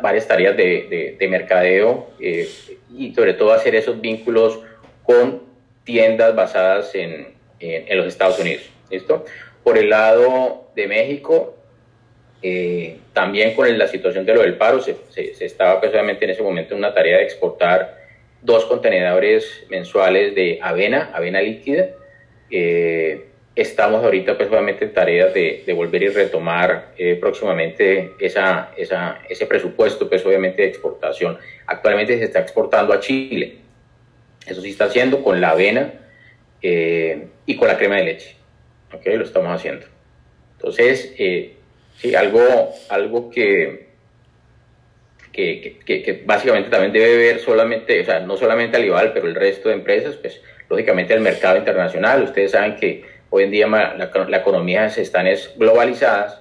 varias 0.00 0.26
tareas 0.26 0.56
de, 0.56 1.16
de, 1.18 1.28
mercadeo 1.28 2.10
eh, 2.18 2.48
y 2.96 3.14
sobre 3.14 3.34
todo 3.34 3.52
hacer 3.52 3.76
esos 3.76 4.00
vínculos 4.00 4.60
con 5.04 5.42
tiendas 5.84 6.34
basadas 6.34 6.94
en, 6.94 7.34
en, 7.60 7.96
los 7.96 8.06
Estados 8.06 8.38
Unidos. 8.40 8.64
¿Listo? 8.90 9.24
Por 9.62 9.78
el 9.78 9.90
lado 9.90 10.70
de 10.74 10.88
México, 10.88 11.56
también 13.12 13.54
con 13.54 13.78
la 13.78 13.86
situación 13.86 14.26
de 14.26 14.34
lo 14.34 14.42
del 14.42 14.56
paro, 14.56 14.80
se, 14.80 14.96
se, 15.10 15.44
estaba 15.44 15.80
precisamente 15.80 16.18
pues, 16.18 16.30
en 16.30 16.34
ese 16.34 16.42
momento 16.42 16.74
en 16.74 16.78
una 16.78 16.92
tarea 16.92 17.18
de 17.18 17.24
exportar 17.24 18.02
dos 18.40 18.64
contenedores 18.64 19.64
mensuales 19.70 20.34
de 20.34 20.58
avena, 20.60 21.10
avena 21.14 21.40
líquida, 21.40 21.90
eh, 22.52 23.24
estamos 23.56 24.04
ahorita 24.04 24.36
pues 24.36 24.50
obviamente 24.50 24.84
en 24.84 24.92
tareas 24.92 25.32
de, 25.32 25.64
volver 25.74 26.02
y 26.02 26.08
retomar 26.08 26.92
eh, 26.98 27.16
próximamente 27.18 28.12
esa, 28.20 28.72
ese 28.76 29.46
presupuesto 29.46 30.08
pues 30.08 30.24
obviamente 30.26 30.62
de 30.62 30.68
exportación. 30.68 31.38
Actualmente 31.66 32.18
se 32.18 32.24
está 32.24 32.40
exportando 32.40 32.92
a 32.92 33.00
Chile. 33.00 33.56
Eso 34.46 34.60
sí 34.60 34.70
está 34.70 34.84
haciendo 34.84 35.22
con 35.22 35.40
la 35.40 35.50
avena 35.50 35.94
eh, 36.60 37.26
y 37.46 37.56
con 37.56 37.68
la 37.68 37.78
crema 37.78 37.96
de 37.96 38.04
leche. 38.04 38.36
¿Ok? 38.92 39.06
Lo 39.06 39.24
estamos 39.24 39.50
haciendo. 39.50 39.86
Entonces, 40.58 41.14
sí, 41.16 42.14
algo, 42.14 42.74
algo 42.90 43.30
que, 43.30 43.88
que, 45.32 45.80
que, 45.84 46.22
básicamente 46.24 46.68
también 46.68 46.92
debe 46.92 47.16
ver 47.16 47.38
solamente, 47.40 48.00
o 48.00 48.04
sea, 48.04 48.20
no 48.20 48.36
solamente 48.36 48.76
Alibal, 48.76 49.12
pero 49.14 49.26
el 49.26 49.34
resto 49.34 49.70
de 49.70 49.76
empresas, 49.76 50.16
pues 50.16 50.40
lógicamente 50.72 51.12
el 51.12 51.20
mercado 51.20 51.58
internacional. 51.58 52.22
Ustedes 52.22 52.52
saben 52.52 52.76
que 52.76 53.04
hoy 53.28 53.44
en 53.44 53.50
día 53.50 53.66
la, 53.68 54.10
la 54.28 54.36
economía 54.38 54.88
se 54.88 55.02
están 55.02 55.26
es 55.26 55.52
globalizadas, 55.58 56.40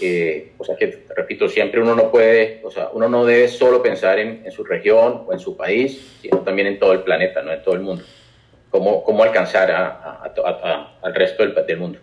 eh, 0.00 0.52
o 0.56 0.64
sea 0.64 0.76
que, 0.76 1.06
repito, 1.14 1.46
siempre 1.46 1.82
uno 1.82 1.94
no 1.94 2.10
puede, 2.10 2.62
o 2.64 2.70
sea, 2.70 2.88
uno 2.94 3.08
no 3.08 3.26
debe 3.26 3.48
solo 3.48 3.82
pensar 3.82 4.18
en, 4.18 4.42
en, 4.46 4.50
su 4.50 4.64
región 4.64 5.24
o 5.26 5.32
en 5.32 5.38
su 5.38 5.58
país, 5.58 6.18
sino 6.22 6.38
también 6.38 6.68
en 6.68 6.78
todo 6.78 6.94
el 6.94 7.00
planeta, 7.00 7.42
no 7.42 7.52
en 7.52 7.62
todo 7.62 7.74
el 7.74 7.82
mundo. 7.82 8.02
Cómo, 8.70 9.04
cómo 9.04 9.22
alcanzar 9.22 9.70
a, 9.70 9.86
a, 10.24 10.98
al 11.02 11.14
resto 11.14 11.42
del, 11.42 11.54
del 11.66 11.78
mundo. 11.78 11.98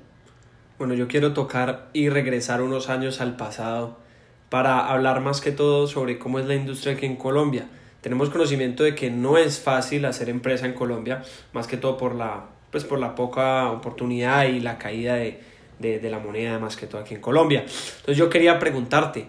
Bueno, 0.78 0.94
yo 0.94 1.08
quiero 1.08 1.34
tocar 1.34 1.88
y 1.92 2.10
regresar 2.10 2.62
unos 2.62 2.90
años 2.90 3.20
al 3.20 3.36
pasado 3.36 3.98
para 4.50 4.88
hablar 4.92 5.22
más 5.22 5.42
que 5.42 5.52
todo 5.52 5.88
sobre 5.88 6.20
cómo 6.20 6.38
es 6.38 6.46
la 6.46 6.54
industria 6.54 6.94
aquí 6.94 7.08
en 7.08 7.16
Colombia 7.16 7.68
tenemos 8.04 8.30
conocimiento 8.30 8.84
de 8.84 8.96
que 8.96 9.10
no 9.10 9.38
es 9.38 9.62
fácil 9.62 10.04
hacer 10.04 10.30
empresa 10.30 10.66
en 10.66 10.74
Colombia, 10.74 11.24
más 11.54 11.68
que 11.68 11.78
todo 11.78 11.96
por 11.96 12.16
la, 12.16 12.48
pues 12.70 12.84
por 12.84 13.00
la 13.00 13.16
poca 13.16 13.72
oportunidad 13.72 14.46
y 14.46 14.60
la 14.60 14.78
caída 14.78 15.16
de, 15.16 15.40
de, 15.80 16.10
la 16.10 16.20
moneda, 16.20 16.60
más 16.60 16.76
que 16.76 16.86
todo 16.86 17.00
aquí 17.00 17.16
en 17.16 17.22
Colombia. 17.22 17.62
Entonces 17.62 18.18
yo 18.18 18.30
quería 18.30 18.60
preguntarte, 18.60 19.28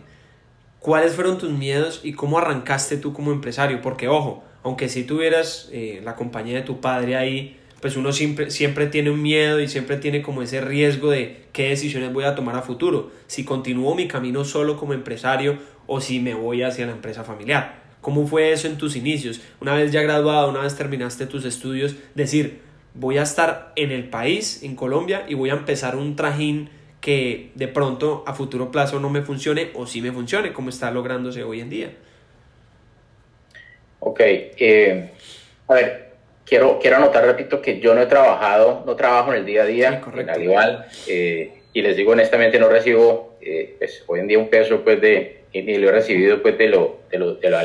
¿cuáles 0.80 1.14
fueron 1.14 1.38
tus 1.38 1.50
miedos 1.50 2.00
y 2.02 2.14
cómo 2.14 2.36
arrancaste 2.36 2.96
tú 2.96 3.12
como 3.12 3.30
empresario? 3.30 3.80
Porque 3.80 4.08
ojo, 4.08 4.42
aunque 4.64 4.88
si 4.88 5.04
tuvieras 5.04 5.68
eh, 5.72 6.00
la 6.02 6.16
compañía 6.16 6.56
de 6.56 6.62
tu 6.62 6.80
padre 6.80 7.14
ahí, 7.14 7.60
pues 7.80 7.96
uno 7.96 8.12
siempre, 8.12 8.50
siempre 8.50 8.88
tiene 8.88 9.10
un 9.10 9.22
miedo 9.22 9.60
y 9.60 9.68
siempre 9.68 9.98
tiene 9.98 10.20
como 10.20 10.42
ese 10.42 10.60
riesgo 10.60 11.10
de 11.10 11.44
qué 11.52 11.68
decisiones 11.68 12.12
voy 12.12 12.24
a 12.24 12.34
tomar 12.34 12.56
a 12.56 12.62
futuro, 12.62 13.12
si 13.28 13.44
continúo 13.44 13.94
mi 13.94 14.08
camino 14.08 14.44
solo 14.44 14.76
como 14.76 14.94
empresario 14.94 15.58
o 15.86 16.00
si 16.00 16.18
me 16.18 16.34
voy 16.34 16.64
hacia 16.64 16.86
la 16.86 16.92
empresa 16.92 17.22
familiar. 17.22 17.83
¿Cómo 18.04 18.26
fue 18.26 18.52
eso 18.52 18.66
en 18.66 18.76
tus 18.76 18.96
inicios? 18.96 19.40
Una 19.62 19.74
vez 19.74 19.90
ya 19.90 20.02
graduado, 20.02 20.50
una 20.50 20.60
vez 20.60 20.76
terminaste 20.76 21.26
tus 21.26 21.46
estudios, 21.46 21.96
decir, 22.14 22.60
voy 22.92 23.16
a 23.16 23.22
estar 23.22 23.72
en 23.76 23.92
el 23.92 24.10
país, 24.10 24.62
en 24.62 24.76
Colombia, 24.76 25.24
y 25.26 25.32
voy 25.32 25.48
a 25.48 25.54
empezar 25.54 25.96
un 25.96 26.14
trajín 26.14 26.68
que 27.00 27.50
de 27.54 27.66
pronto 27.66 28.22
a 28.26 28.34
futuro 28.34 28.70
plazo 28.70 29.00
no 29.00 29.08
me 29.08 29.22
funcione 29.22 29.70
o 29.72 29.86
sí 29.86 30.02
me 30.02 30.12
funcione, 30.12 30.52
como 30.52 30.68
está 30.68 30.90
lográndose 30.90 31.44
hoy 31.44 31.62
en 31.62 31.70
día. 31.70 31.92
Ok, 34.00 34.20
eh, 34.20 35.10
a 35.66 35.72
ver, 35.72 36.10
quiero, 36.44 36.78
quiero 36.78 36.98
anotar, 36.98 37.24
repito, 37.24 37.62
que 37.62 37.80
yo 37.80 37.94
no 37.94 38.02
he 38.02 38.06
trabajado, 38.06 38.82
no 38.84 38.96
trabajo 38.96 39.32
en 39.32 39.38
el 39.38 39.46
día 39.46 39.62
a 39.62 39.66
día, 39.66 40.02
al 40.28 40.42
igual, 40.42 40.84
eh, 41.08 41.62
y 41.72 41.80
les 41.80 41.96
digo 41.96 42.12
honestamente, 42.12 42.58
no 42.58 42.68
recibo 42.68 43.38
eh, 43.40 43.76
pues, 43.78 44.04
hoy 44.06 44.20
en 44.20 44.26
día 44.26 44.38
un 44.38 44.50
peso 44.50 44.84
pues, 44.84 45.00
de, 45.00 45.43
ni 45.62 45.78
lo 45.78 45.88
he 45.88 45.92
recibido 45.92 46.42
pues 46.42 46.58
de 46.58 46.68
lo, 46.68 47.00
de 47.10 47.18
lo, 47.18 47.34
de 47.34 47.50
lo 47.50 47.58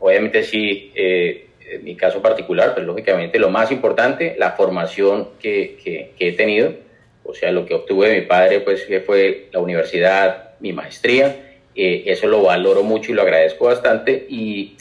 Obviamente 0.00 0.42
sí, 0.42 0.92
eh, 0.94 1.46
en 1.70 1.84
mi 1.84 1.96
caso 1.96 2.20
particular, 2.20 2.72
pero 2.74 2.86
lógicamente 2.86 3.38
lo 3.38 3.50
más 3.50 3.70
importante, 3.70 4.34
la 4.38 4.52
formación 4.52 5.30
que, 5.40 5.76
que, 5.82 6.14
he 6.18 6.32
tenido, 6.32 6.74
o 7.24 7.34
sea, 7.34 7.52
lo 7.52 7.66
que 7.66 7.74
obtuve 7.74 8.08
de 8.08 8.20
mi 8.20 8.26
padre, 8.26 8.60
pues 8.60 8.84
que 8.84 9.00
fue 9.00 9.48
la 9.52 9.60
universidad, 9.60 10.54
mi 10.60 10.72
maestría, 10.72 11.36
eh, 11.74 12.04
eso 12.06 12.26
lo 12.26 12.42
valoro 12.42 12.82
mucho 12.82 13.12
y 13.12 13.14
lo 13.14 13.22
agradezco 13.22 13.66
bastante. 13.66 14.26
Y, 14.28 14.76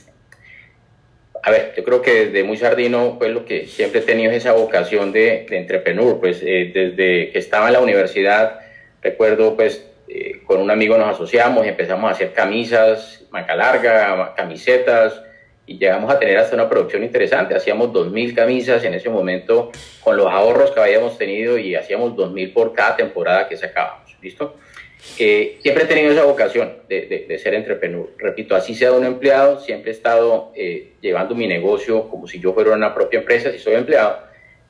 a 1.41 1.51
ver, 1.51 1.73
yo 1.75 1.83
creo 1.83 2.01
que 2.01 2.25
desde 2.25 2.43
muy 2.43 2.57
sardino, 2.57 3.17
pues 3.17 3.31
lo 3.31 3.45
que 3.45 3.65
siempre 3.65 4.01
he 4.01 4.03
tenido 4.03 4.31
es 4.31 4.37
esa 4.37 4.53
vocación 4.53 5.11
de, 5.11 5.45
de 5.49 5.57
entrepreneur, 5.57 6.19
pues 6.19 6.41
eh, 6.43 6.71
desde 6.73 7.31
que 7.31 7.39
estaba 7.39 7.67
en 7.67 7.73
la 7.73 7.81
universidad, 7.81 8.59
recuerdo 9.01 9.55
pues 9.55 9.85
con 10.53 10.61
un 10.61 10.69
amigo 10.69 10.95
nos 10.99 11.09
asociamos 11.09 11.65
y 11.65 11.69
empezamos 11.69 12.07
a 12.07 12.13
hacer 12.13 12.31
camisas, 12.31 13.25
maca 13.31 13.55
larga, 13.55 14.35
camisetas, 14.35 15.19
y 15.65 15.79
llegamos 15.79 16.13
a 16.13 16.19
tener 16.19 16.37
hasta 16.37 16.55
una 16.55 16.69
producción 16.69 17.03
interesante. 17.03 17.55
Hacíamos 17.55 17.89
2.000 17.89 18.35
camisas 18.35 18.83
en 18.83 18.93
ese 18.93 19.09
momento 19.09 19.71
con 20.01 20.15
los 20.15 20.27
ahorros 20.27 20.69
que 20.69 20.79
habíamos 20.79 21.17
tenido 21.17 21.57
y 21.57 21.73
hacíamos 21.73 22.13
2.000 22.13 22.53
por 22.53 22.71
cada 22.71 22.95
temporada 22.95 23.47
que 23.47 23.57
sacábamos. 23.57 24.15
¿Listo? 24.21 24.57
Eh, 25.17 25.57
siempre 25.63 25.85
he 25.85 25.87
tenido 25.87 26.11
esa 26.11 26.23
vocación 26.23 26.77
de, 26.87 27.25
de, 27.27 27.39
ser 27.39 27.55
entrepreneur. 27.55 28.11
Repito, 28.19 28.55
así 28.55 28.75
sea 28.75 28.91
un 28.91 29.05
empleado, 29.05 29.59
siempre 29.59 29.89
he 29.89 29.95
estado 29.95 30.51
eh, 30.55 30.91
llevando 31.01 31.33
mi 31.33 31.47
negocio 31.47 32.07
como 32.09 32.27
si 32.27 32.39
yo 32.39 32.53
fuera 32.53 32.73
una 32.73 32.93
propia 32.93 33.21
empresa, 33.21 33.51
si 33.51 33.57
soy 33.57 33.73
empleado. 33.73 34.19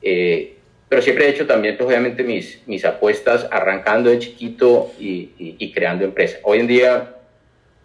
Eh, 0.00 0.54
pero 0.88 1.02
siempre 1.02 1.26
he 1.26 1.30
hecho 1.30 1.46
también, 1.46 1.76
pues, 1.76 1.88
obviamente, 1.88 2.22
mis, 2.22 2.62
mis 2.66 2.84
apuestas 2.84 3.46
arrancando 3.50 4.10
de 4.10 4.18
chiquito 4.18 4.92
y, 4.98 5.72
creando 5.72 6.04
empresa. 6.04 6.38
Hoy 6.42 6.60
en 6.60 6.66
día, 6.66 7.14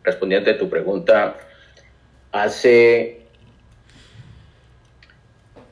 respondiendo 0.04 0.52
a 0.52 0.58
tu 0.58 0.70
pregunta, 0.70 1.38
hace, 2.32 3.22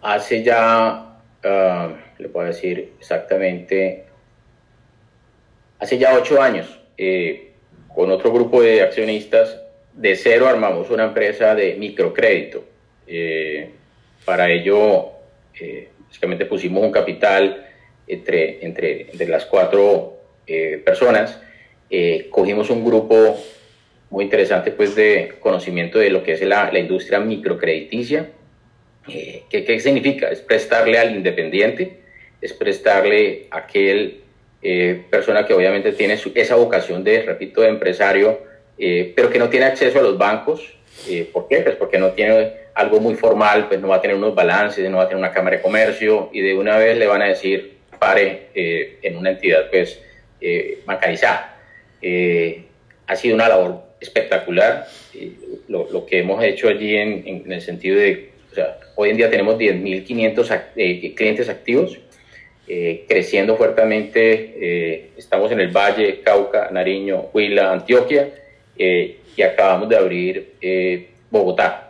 hace 0.02 0.44
ya, 0.44 1.20
ah, 1.44 1.90
le 2.18 2.30
puedo 2.30 2.48
decir 2.48 2.94
exactamente, 3.00 4.06
hace 5.80 5.98
ya 5.98 6.16
ocho 6.16 6.42
años, 6.42 6.80
eh, 6.98 7.54
con 7.94 8.10
otro 8.12 8.32
grupo 8.32 8.62
de 8.62 8.82
accionistas, 8.82 9.60
de 9.94 10.16
cero 10.16 10.48
armamos 10.48 10.90
una 10.90 11.06
empresa 11.06 11.56
de 11.56 11.76
microcrédito. 11.76 12.64
Eh, 13.08 13.72
para 14.24 14.50
ello, 14.50 15.12
eh, 15.60 15.90
básicamente 16.08 16.46
pusimos 16.46 16.84
un 16.84 16.92
capital 16.92 17.66
entre, 18.08 18.66
entre, 18.66 19.12
entre 19.12 19.28
las 19.28 19.46
cuatro 19.46 20.18
eh, 20.46 20.82
personas. 20.84 21.40
cogimos 22.30 22.70
un 22.70 22.86
grupo 22.86 23.38
muy 24.10 24.24
interesante 24.26 24.72
pues, 24.72 24.96
de 24.96 25.34
conocimiento 25.40 26.00
de 26.00 26.10
lo 26.10 26.24
que 26.24 26.34
es 26.34 26.42
la, 26.42 26.72
la 26.72 26.80
industria 26.80 27.20
microcrediticia. 27.20 28.30
¿qué, 29.06 29.46
¿Qué 29.50 29.80
significa? 29.80 30.30
Es 30.30 30.42
prestarle 30.42 30.98
al 30.98 31.16
independiente, 31.16 32.02
es 32.42 32.54
prestarle 32.54 33.48
a 33.52 33.60
aquel 33.60 34.22
persona 35.10 35.46
que 35.46 35.54
obviamente 35.54 35.94
tiene 35.94 36.20
esa 36.36 36.56
vocación 36.56 37.04
de, 37.04 37.22
repito, 37.22 37.62
de 37.62 37.70
empresario, 37.70 38.40
pero 38.78 39.30
que 39.30 39.40
no 39.40 39.50
tiene 39.50 39.66
acceso 39.66 40.00
a 40.00 40.02
los 40.02 40.18
bancos. 40.18 40.74
¿Por 41.32 41.48
qué? 41.48 41.60
Pues 41.60 41.76
porque 41.76 41.98
no 41.98 42.12
tiene 42.12 42.67
algo 42.78 43.00
muy 43.00 43.16
formal, 43.16 43.68
pues 43.68 43.82
no 43.82 43.88
va 43.88 43.96
a 43.96 44.02
tener 44.02 44.16
unos 44.16 44.36
balances, 44.36 44.88
no 44.88 44.98
va 44.98 45.04
a 45.04 45.08
tener 45.08 45.18
una 45.18 45.32
cámara 45.32 45.58
de 45.58 45.64
comercio 45.64 46.30
y 46.32 46.42
de 46.42 46.56
una 46.56 46.78
vez 46.78 46.96
le 46.96 47.08
van 47.08 47.24
a 47.24 47.26
decir 47.26 47.78
pare 47.98 48.50
eh, 48.54 49.00
en 49.02 49.18
una 49.18 49.32
entidad 49.32 49.72
pues 49.72 50.00
eh, 50.40 50.80
bancarizada. 50.86 51.58
Eh, 52.04 52.66
ha 53.08 53.16
sido 53.16 53.34
una 53.34 53.50
labor 53.50 53.82
espectacular 54.00 54.86
lo, 55.68 55.90
lo, 55.92 56.06
que 56.06 56.20
hemos 56.20 56.44
hecho 56.44 56.70
allí 56.70 56.96
en, 56.96 57.24
en, 57.26 57.52
el 57.52 57.62
sentido 57.62 57.98
de, 57.98 58.30
o 58.52 58.54
sea, 58.56 58.78
hoy 58.94 59.10
en 59.10 59.18
día 59.18 59.32
tenemos 59.32 59.58
10.500 59.58 61.16
clientes 61.16 61.50
activos, 61.50 61.98
creciendo 63.08 63.56
fuertemente, 63.56 65.10
estamos 65.18 65.52
en 65.52 65.62
el 65.62 65.70
Valle, 65.70 66.22
Cauca, 66.22 66.70
Nariño, 66.70 67.30
Huila, 67.34 67.72
Antioquia 67.72 68.30
y 68.78 69.42
acabamos 69.42 69.90
de 69.90 69.96
abrir 69.96 70.52
Bogotá. 71.32 71.87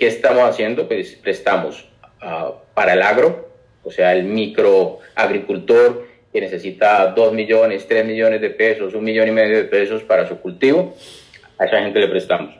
¿Qué 0.00 0.06
estamos 0.06 0.48
haciendo? 0.48 0.88
Pues 0.88 1.14
prestamos 1.22 1.84
uh, 2.22 2.54
para 2.72 2.94
el 2.94 3.02
agro, 3.02 3.50
o 3.84 3.90
sea, 3.90 4.14
el 4.14 4.24
microagricultor 4.24 6.06
que 6.32 6.40
necesita 6.40 7.08
2 7.08 7.34
millones, 7.34 7.86
3 7.86 8.06
millones 8.06 8.40
de 8.40 8.48
pesos, 8.48 8.94
un 8.94 9.04
millón 9.04 9.28
y 9.28 9.32
medio 9.32 9.58
de 9.58 9.64
pesos 9.64 10.02
para 10.02 10.26
su 10.26 10.38
cultivo, 10.38 10.96
a 11.58 11.66
esa 11.66 11.80
gente 11.80 12.00
le 12.00 12.08
prestamos. 12.08 12.54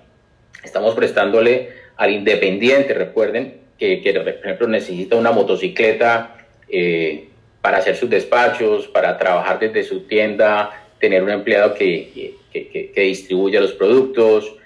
Estamos 0.63 0.95
prestándole 0.95 1.71
al 1.97 2.11
independiente, 2.11 2.93
recuerden, 2.93 3.63
que, 3.79 4.03
por 4.15 4.29
ejemplo 4.29 4.69
necesita 4.69 5.17
una 5.17 5.31
motocicleta 5.31 6.37
eh, 6.69 7.29
para 7.63 7.79
hacer 7.79 7.97
sus 7.97 8.11
despachos, 8.11 8.87
para 8.89 9.17
trabajar 9.17 9.59
desde 9.59 9.83
su 9.85 10.01
tienda, 10.01 10.89
tener 10.99 11.23
un 11.23 11.31
empleado 11.31 11.73
que, 11.73 12.35
que, 12.53 12.93
que 12.95 13.01
distribuya 13.01 13.63
los 13.63 13.73
productos. 13.73 14.57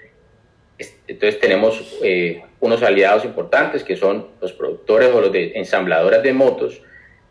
Entonces 1.07 1.39
tenemos 1.39 1.81
eh, 2.03 2.41
unos 2.65 2.81
aliados 2.81 3.23
importantes 3.25 3.83
que 3.83 3.95
son 3.95 4.27
los 4.41 4.51
productores 4.53 5.09
o 5.13 5.21
los 5.21 5.31
de 5.31 5.53
ensambladoras 5.55 6.23
de 6.23 6.33
motos, 6.33 6.81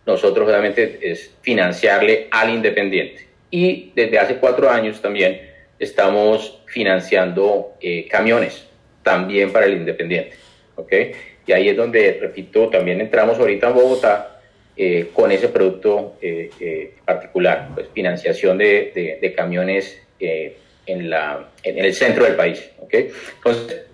nosotros 0.07 0.49
obviamente 0.49 0.99
es 1.03 1.35
financiarle 1.42 2.29
al 2.31 2.51
independiente. 2.51 3.27
Y 3.51 3.92
desde 3.94 4.18
hace 4.18 4.37
cuatro 4.37 4.70
años 4.70 5.01
también 5.01 5.40
estamos 5.79 6.62
financiando 6.66 7.75
eh, 7.81 8.07
camiones 8.09 8.66
también 9.03 9.53
para 9.53 9.66
el 9.66 9.75
independiente. 9.75 10.37
¿okay? 10.77 11.12
Y 11.47 11.53
ahí 11.53 11.68
es 11.68 11.77
donde, 11.77 12.18
repito, 12.20 12.68
también 12.68 13.01
entramos 13.01 13.38
ahorita 13.38 13.68
en 13.68 13.75
Bogotá 13.75 14.40
eh, 14.77 15.09
con 15.12 15.31
ese 15.33 15.49
producto 15.49 16.16
eh, 16.20 16.94
particular, 17.05 17.70
pues 17.75 17.88
financiación 17.92 18.59
de, 18.59 18.92
de, 18.94 19.18
de 19.20 19.33
camiones 19.35 20.01
en, 20.18 21.11
la, 21.11 21.49
en 21.62 21.79
el 21.85 21.92
centro 21.92 22.25
del 22.25 22.37
país. 22.37 22.70
¿okay? 22.79 23.11
Entonces, 23.37 23.87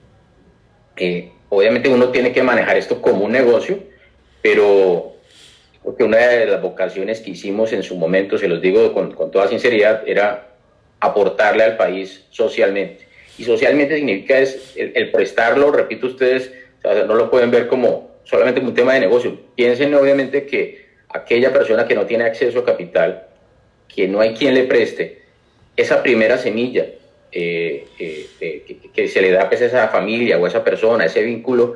obviamente 1.48 1.88
uno 1.88 2.08
tiene 2.08 2.32
que 2.32 2.42
manejar 2.42 2.76
esto 2.76 3.00
como 3.00 3.24
un 3.24 3.32
negocio, 3.32 3.78
pero 4.42 5.14
porque 5.82 6.04
una 6.04 6.18
de 6.18 6.46
las 6.46 6.60
vocaciones 6.60 7.20
que 7.20 7.30
hicimos 7.30 7.72
en 7.72 7.82
su 7.82 7.96
momento, 7.96 8.38
se 8.38 8.48
los 8.48 8.60
digo 8.60 8.92
con, 8.92 9.12
con 9.12 9.30
toda 9.30 9.48
sinceridad, 9.48 10.02
era 10.06 10.48
aportarle 11.00 11.64
al 11.64 11.76
país 11.76 12.24
socialmente. 12.30 13.06
Y 13.38 13.44
socialmente 13.44 13.96
significa 13.96 14.38
es 14.38 14.74
el, 14.76 15.10
prestarlo, 15.10 15.72
repito 15.72 16.06
ustedes, 16.06 16.52
no 16.84 17.14
lo 17.14 17.30
pueden 17.30 17.50
ver 17.50 17.68
como 17.68 18.10
solamente 18.24 18.60
un 18.60 18.74
tema 18.74 18.94
de 18.94 19.00
negocio. 19.00 19.40
Piensen 19.54 19.94
obviamente 19.94 20.44
que 20.44 20.86
aquella 21.08 21.52
persona 21.52 21.88
que 21.88 21.94
no 21.94 22.04
tiene 22.04 22.24
acceso 22.24 22.58
a 22.58 22.64
capital, 22.66 23.26
que 23.88 24.06
no 24.06 24.20
hay 24.20 24.34
quien 24.34 24.54
le 24.54 24.64
preste, 24.64 25.22
esa 25.76 26.02
primera 26.02 26.36
semilla 26.36 26.84
eh, 27.32 27.86
eh, 27.98 28.26
eh, 28.40 28.76
que, 28.92 29.06
se 29.06 29.22
le 29.22 29.30
da 29.30 29.48
pues, 29.48 29.62
a 29.62 29.66
esa 29.66 29.88
familia 29.88 30.36
o 30.36 30.44
a 30.44 30.48
esa 30.48 30.64
persona, 30.64 31.04
ese 31.04 31.22
vínculo, 31.22 31.74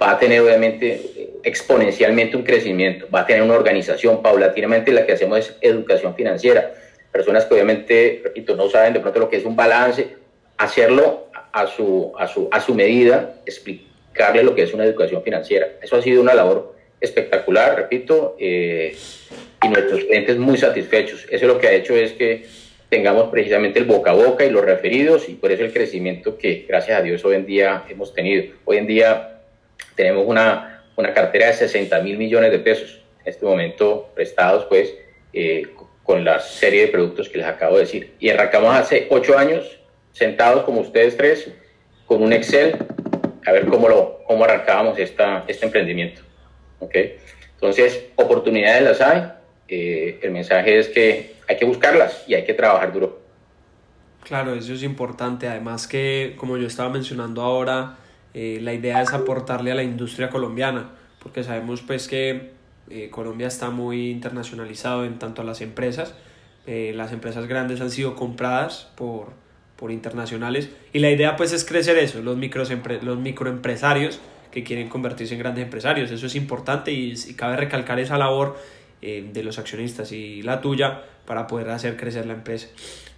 va 0.00 0.12
a 0.12 0.18
tener 0.18 0.40
obviamente 0.40 1.32
exponencialmente 1.42 2.36
un 2.36 2.44
crecimiento, 2.44 3.08
va 3.12 3.20
a 3.20 3.26
tener 3.26 3.42
una 3.42 3.54
organización, 3.54 4.22
paulatinamente 4.22 4.92
la 4.92 5.04
que 5.04 5.12
hacemos 5.12 5.38
es 5.38 5.56
educación 5.60 6.14
financiera. 6.14 6.72
Personas 7.10 7.44
que 7.46 7.54
obviamente, 7.54 8.20
repito, 8.22 8.54
no 8.54 8.70
saben 8.70 8.92
de 8.92 9.00
pronto 9.00 9.18
lo 9.18 9.28
que 9.28 9.38
es 9.38 9.44
un 9.44 9.56
balance, 9.56 10.16
hacerlo 10.56 11.28
a 11.52 11.66
su, 11.66 12.12
a 12.16 12.28
su, 12.28 12.48
a 12.52 12.60
su 12.60 12.74
medida, 12.74 13.34
explicarle 13.46 14.44
lo 14.44 14.54
que 14.54 14.62
es 14.62 14.72
una 14.74 14.84
educación 14.84 15.22
financiera. 15.24 15.66
Eso 15.82 15.96
ha 15.96 16.02
sido 16.02 16.22
una 16.22 16.34
labor 16.34 16.76
espectacular, 17.00 17.74
repito, 17.74 18.36
y 18.38 19.68
nuestros 19.68 20.04
clientes 20.04 20.36
muy 20.36 20.56
satisfechos. 20.56 21.26
Eso 21.30 21.46
lo 21.46 21.58
que 21.58 21.66
ha 21.66 21.72
hecho 21.72 21.96
es 21.96 22.12
que 22.12 22.46
tengamos 22.88 23.28
precisamente 23.30 23.78
el 23.78 23.84
boca 23.84 24.10
a 24.10 24.14
boca 24.14 24.44
y 24.44 24.50
los 24.50 24.64
referidos 24.64 25.28
y 25.28 25.34
por 25.34 25.52
eso 25.52 25.64
el 25.64 25.72
crecimiento 25.72 26.38
que 26.38 26.64
gracias 26.66 26.98
a 26.98 27.02
Dios 27.02 27.24
hoy 27.24 27.36
en 27.36 27.46
día 27.46 27.84
hemos 27.88 28.14
tenido. 28.14 28.54
Hoy 28.64 28.78
en 28.78 28.86
día 28.86 29.40
tenemos 29.94 30.24
una, 30.26 30.84
una 30.96 31.12
cartera 31.12 31.48
de 31.48 31.54
60 31.54 32.00
mil 32.00 32.16
millones 32.16 32.50
de 32.50 32.58
pesos 32.58 33.02
en 33.24 33.30
este 33.30 33.44
momento 33.44 34.10
prestados 34.14 34.64
pues 34.66 34.94
eh, 35.32 35.66
con 36.02 36.24
la 36.24 36.40
serie 36.40 36.82
de 36.82 36.88
productos 36.88 37.28
que 37.28 37.38
les 37.38 37.46
acabo 37.46 37.74
de 37.74 37.82
decir. 37.82 38.14
Y 38.18 38.30
arrancamos 38.30 38.74
hace 38.74 39.06
ocho 39.10 39.36
años 39.36 39.78
sentados 40.12 40.64
como 40.64 40.80
ustedes 40.80 41.16
tres 41.16 41.50
con 42.06 42.22
un 42.22 42.32
Excel 42.32 42.76
a 43.44 43.52
ver 43.52 43.66
cómo, 43.66 43.88
lo, 43.88 44.22
cómo 44.26 44.44
arrancábamos 44.44 44.98
esta, 44.98 45.44
este 45.46 45.66
emprendimiento. 45.66 46.22
¿okay? 46.80 47.18
Entonces, 47.54 48.06
oportunidades 48.16 48.82
las 48.82 49.00
hay. 49.00 49.22
Eh, 49.68 50.18
el 50.22 50.30
mensaje 50.30 50.78
es 50.78 50.88
que 50.88 51.37
hay 51.48 51.56
que 51.56 51.64
buscarlas 51.64 52.24
y 52.28 52.34
hay 52.34 52.44
que 52.44 52.54
trabajar 52.54 52.92
duro. 52.92 53.28
Claro, 54.22 54.54
eso 54.54 54.74
es 54.74 54.82
importante. 54.82 55.48
Además 55.48 55.88
que, 55.88 56.34
como 56.36 56.58
yo 56.58 56.66
estaba 56.66 56.90
mencionando 56.90 57.40
ahora, 57.42 57.96
eh, 58.34 58.58
la 58.60 58.74
idea 58.74 59.00
es 59.00 59.12
aportarle 59.12 59.72
a 59.72 59.74
la 59.74 59.82
industria 59.82 60.28
colombiana, 60.28 60.90
porque 61.18 61.42
sabemos 61.42 61.80
pues 61.80 62.08
que 62.08 62.50
eh, 62.90 63.08
Colombia 63.10 63.46
está 63.46 63.70
muy 63.70 64.10
internacionalizado 64.10 65.06
en 65.06 65.18
tanto 65.18 65.40
a 65.40 65.44
las 65.44 65.62
empresas. 65.62 66.14
Eh, 66.66 66.92
las 66.94 67.12
empresas 67.12 67.46
grandes 67.46 67.80
han 67.80 67.90
sido 67.90 68.14
compradas 68.14 68.92
por, 68.94 69.28
por 69.76 69.90
internacionales 69.90 70.68
y 70.92 70.98
la 70.98 71.10
idea 71.10 71.36
pues 71.36 71.54
es 71.54 71.64
crecer 71.64 71.96
eso, 71.96 72.20
los, 72.20 72.36
los 73.02 73.18
microempresarios 73.18 74.20
que 74.50 74.62
quieren 74.62 74.90
convertirse 74.90 75.32
en 75.32 75.40
grandes 75.40 75.64
empresarios. 75.64 76.10
Eso 76.10 76.26
es 76.26 76.34
importante 76.34 76.92
y, 76.92 77.14
y 77.14 77.34
cabe 77.34 77.56
recalcar 77.56 77.98
esa 77.98 78.18
labor 78.18 78.58
de 79.00 79.42
los 79.44 79.60
accionistas 79.60 80.10
y 80.10 80.42
la 80.42 80.60
tuya 80.60 81.04
para 81.28 81.46
poder 81.46 81.68
hacer 81.68 81.98
crecer 81.98 82.24
la 82.24 82.32
empresa. 82.32 82.68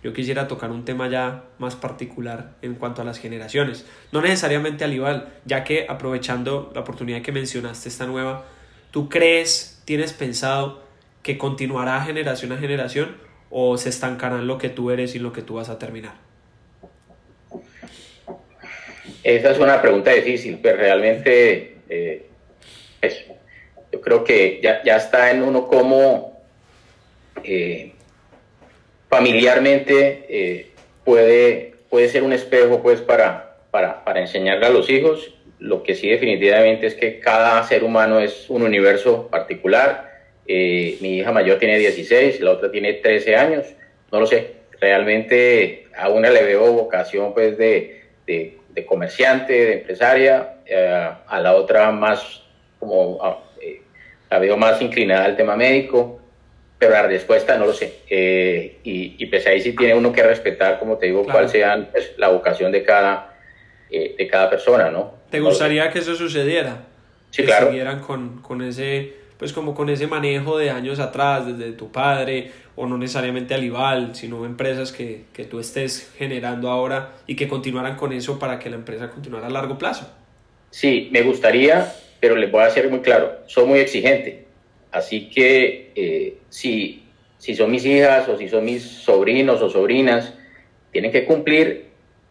Yo 0.02 0.12
quisiera 0.12 0.48
tocar 0.48 0.72
un 0.72 0.84
tema 0.84 1.08
ya 1.08 1.44
más 1.58 1.76
particular 1.76 2.54
en 2.60 2.74
cuanto 2.74 3.02
a 3.02 3.04
las 3.04 3.20
generaciones, 3.20 3.86
no 4.10 4.20
necesariamente 4.20 4.82
al 4.82 4.92
igual, 4.92 5.28
ya 5.44 5.62
que 5.62 5.86
aprovechando 5.88 6.72
la 6.74 6.80
oportunidad 6.80 7.22
que 7.22 7.30
mencionaste 7.30 7.88
esta 7.88 8.06
nueva, 8.06 8.46
¿tú 8.90 9.08
crees, 9.08 9.80
tienes 9.84 10.12
pensado 10.12 10.82
que 11.22 11.38
continuará 11.38 12.00
generación 12.00 12.50
a 12.50 12.56
generación 12.56 13.16
o 13.48 13.78
se 13.78 13.90
estancará 13.90 14.40
en 14.40 14.48
lo 14.48 14.58
que 14.58 14.70
tú 14.70 14.90
eres 14.90 15.14
y 15.14 15.20
lo 15.20 15.32
que 15.32 15.42
tú 15.42 15.54
vas 15.54 15.68
a 15.68 15.78
terminar? 15.78 16.14
Esa 19.22 19.52
es 19.52 19.58
una 19.60 19.80
pregunta 19.80 20.10
difícil, 20.10 20.58
pero 20.60 20.78
realmente 20.78 21.76
eh, 21.88 22.26
yo 23.92 24.00
creo 24.00 24.24
que 24.24 24.58
ya, 24.60 24.82
ya, 24.82 24.96
está 24.96 25.30
en 25.30 25.42
uno 25.42 25.68
como 25.68 26.42
eh, 27.44 27.92
familiarmente 29.10 30.24
eh, 30.28 30.66
puede, 31.04 31.74
puede 31.90 32.08
ser 32.08 32.22
un 32.22 32.32
espejo 32.32 32.80
pues 32.80 33.00
para, 33.02 33.56
para, 33.70 34.04
para 34.04 34.20
enseñarle 34.20 34.66
a 34.66 34.70
los 34.70 34.88
hijos. 34.88 35.34
Lo 35.58 35.82
que 35.82 35.94
sí 35.94 36.08
definitivamente 36.08 36.86
es 36.86 36.94
que 36.94 37.18
cada 37.18 37.62
ser 37.64 37.84
humano 37.84 38.20
es 38.20 38.48
un 38.48 38.62
universo 38.62 39.28
particular. 39.28 40.08
Eh, 40.46 40.96
mi 41.00 41.18
hija 41.18 41.32
mayor 41.32 41.58
tiene 41.58 41.76
16, 41.78 42.40
la 42.40 42.52
otra 42.52 42.70
tiene 42.70 42.94
13 42.94 43.36
años. 43.36 43.66
No 44.10 44.20
lo 44.20 44.26
sé. 44.26 44.52
Realmente 44.80 45.88
a 45.94 46.08
una 46.08 46.30
le 46.30 46.42
veo 46.42 46.72
vocación 46.72 47.34
pues 47.34 47.58
de, 47.58 48.04
de, 48.26 48.56
comerciante, 48.86 49.52
de 49.52 49.72
empresaria, 49.74 50.54
eh, 50.64 51.10
a 51.26 51.40
la 51.40 51.54
otra 51.54 51.90
más 51.90 52.42
como 52.78 53.18
la 54.30 54.38
veo 54.38 54.56
más 54.56 54.80
inclinada 54.80 55.26
al 55.26 55.36
tema 55.36 55.54
médico 55.54 56.19
pero 56.80 56.92
la 56.92 57.02
respuesta 57.02 57.58
no 57.58 57.66
lo 57.66 57.74
sé. 57.74 57.98
Eh, 58.08 58.78
y, 58.82 59.14
y, 59.18 59.26
pues 59.26 59.46
ahí 59.46 59.60
sí 59.60 59.76
tiene 59.76 59.94
uno 59.94 60.12
que 60.12 60.22
respetar, 60.22 60.78
como 60.78 60.96
te 60.96 61.06
digo, 61.06 61.24
cuál 61.24 61.48
sea 61.50 61.88
pues, 61.92 62.14
la 62.16 62.28
vocación 62.28 62.72
de 62.72 62.82
cada, 62.82 63.36
eh, 63.90 64.14
de 64.16 64.26
cada 64.26 64.48
persona, 64.48 64.90
¿no? 64.90 65.12
¿Te 65.30 65.40
gustaría 65.40 65.90
que 65.90 65.98
eso 65.98 66.16
sucediera? 66.16 66.86
Sí, 67.30 67.42
que 67.42 67.48
claro. 67.48 67.66
siguieran 67.66 68.00
con, 68.00 68.40
con 68.40 68.62
ese 68.62 69.20
pues 69.36 69.54
como 69.54 69.74
con 69.74 69.88
ese 69.88 70.06
manejo 70.06 70.58
de 70.58 70.68
años 70.68 71.00
atrás, 71.00 71.46
desde 71.46 71.72
tu 71.72 71.90
padre, 71.90 72.50
o 72.76 72.86
no 72.86 72.98
necesariamente 72.98 73.54
al 73.54 73.64
IVAL, 73.64 74.14
sino 74.14 74.44
empresas 74.44 74.92
que, 74.92 75.24
que 75.32 75.44
tú 75.44 75.60
estés 75.60 76.12
generando 76.18 76.68
ahora 76.68 77.12
y 77.26 77.36
que 77.36 77.48
continuaran 77.48 77.96
con 77.96 78.12
eso 78.12 78.38
para 78.38 78.58
que 78.58 78.68
la 78.68 78.76
empresa 78.76 79.08
continuara 79.08 79.46
a 79.46 79.50
largo 79.50 79.78
plazo. 79.78 80.10
Sí, 80.70 81.08
me 81.10 81.22
gustaría, 81.22 81.90
pero 82.20 82.36
les 82.36 82.50
voy 82.50 82.64
a 82.64 82.70
ser 82.70 82.90
muy 82.90 83.00
claro, 83.00 83.38
soy 83.46 83.64
muy 83.64 83.78
exigente. 83.78 84.49
Así 84.92 85.30
que 85.30 85.92
eh, 85.94 86.38
si, 86.48 87.04
si 87.38 87.54
son 87.54 87.70
mis 87.70 87.84
hijas 87.86 88.28
o 88.28 88.36
si 88.36 88.48
son 88.48 88.64
mis 88.64 88.82
sobrinos 88.82 89.62
o 89.62 89.70
sobrinas, 89.70 90.34
tienen 90.90 91.12
que 91.12 91.24
cumplir 91.24 91.86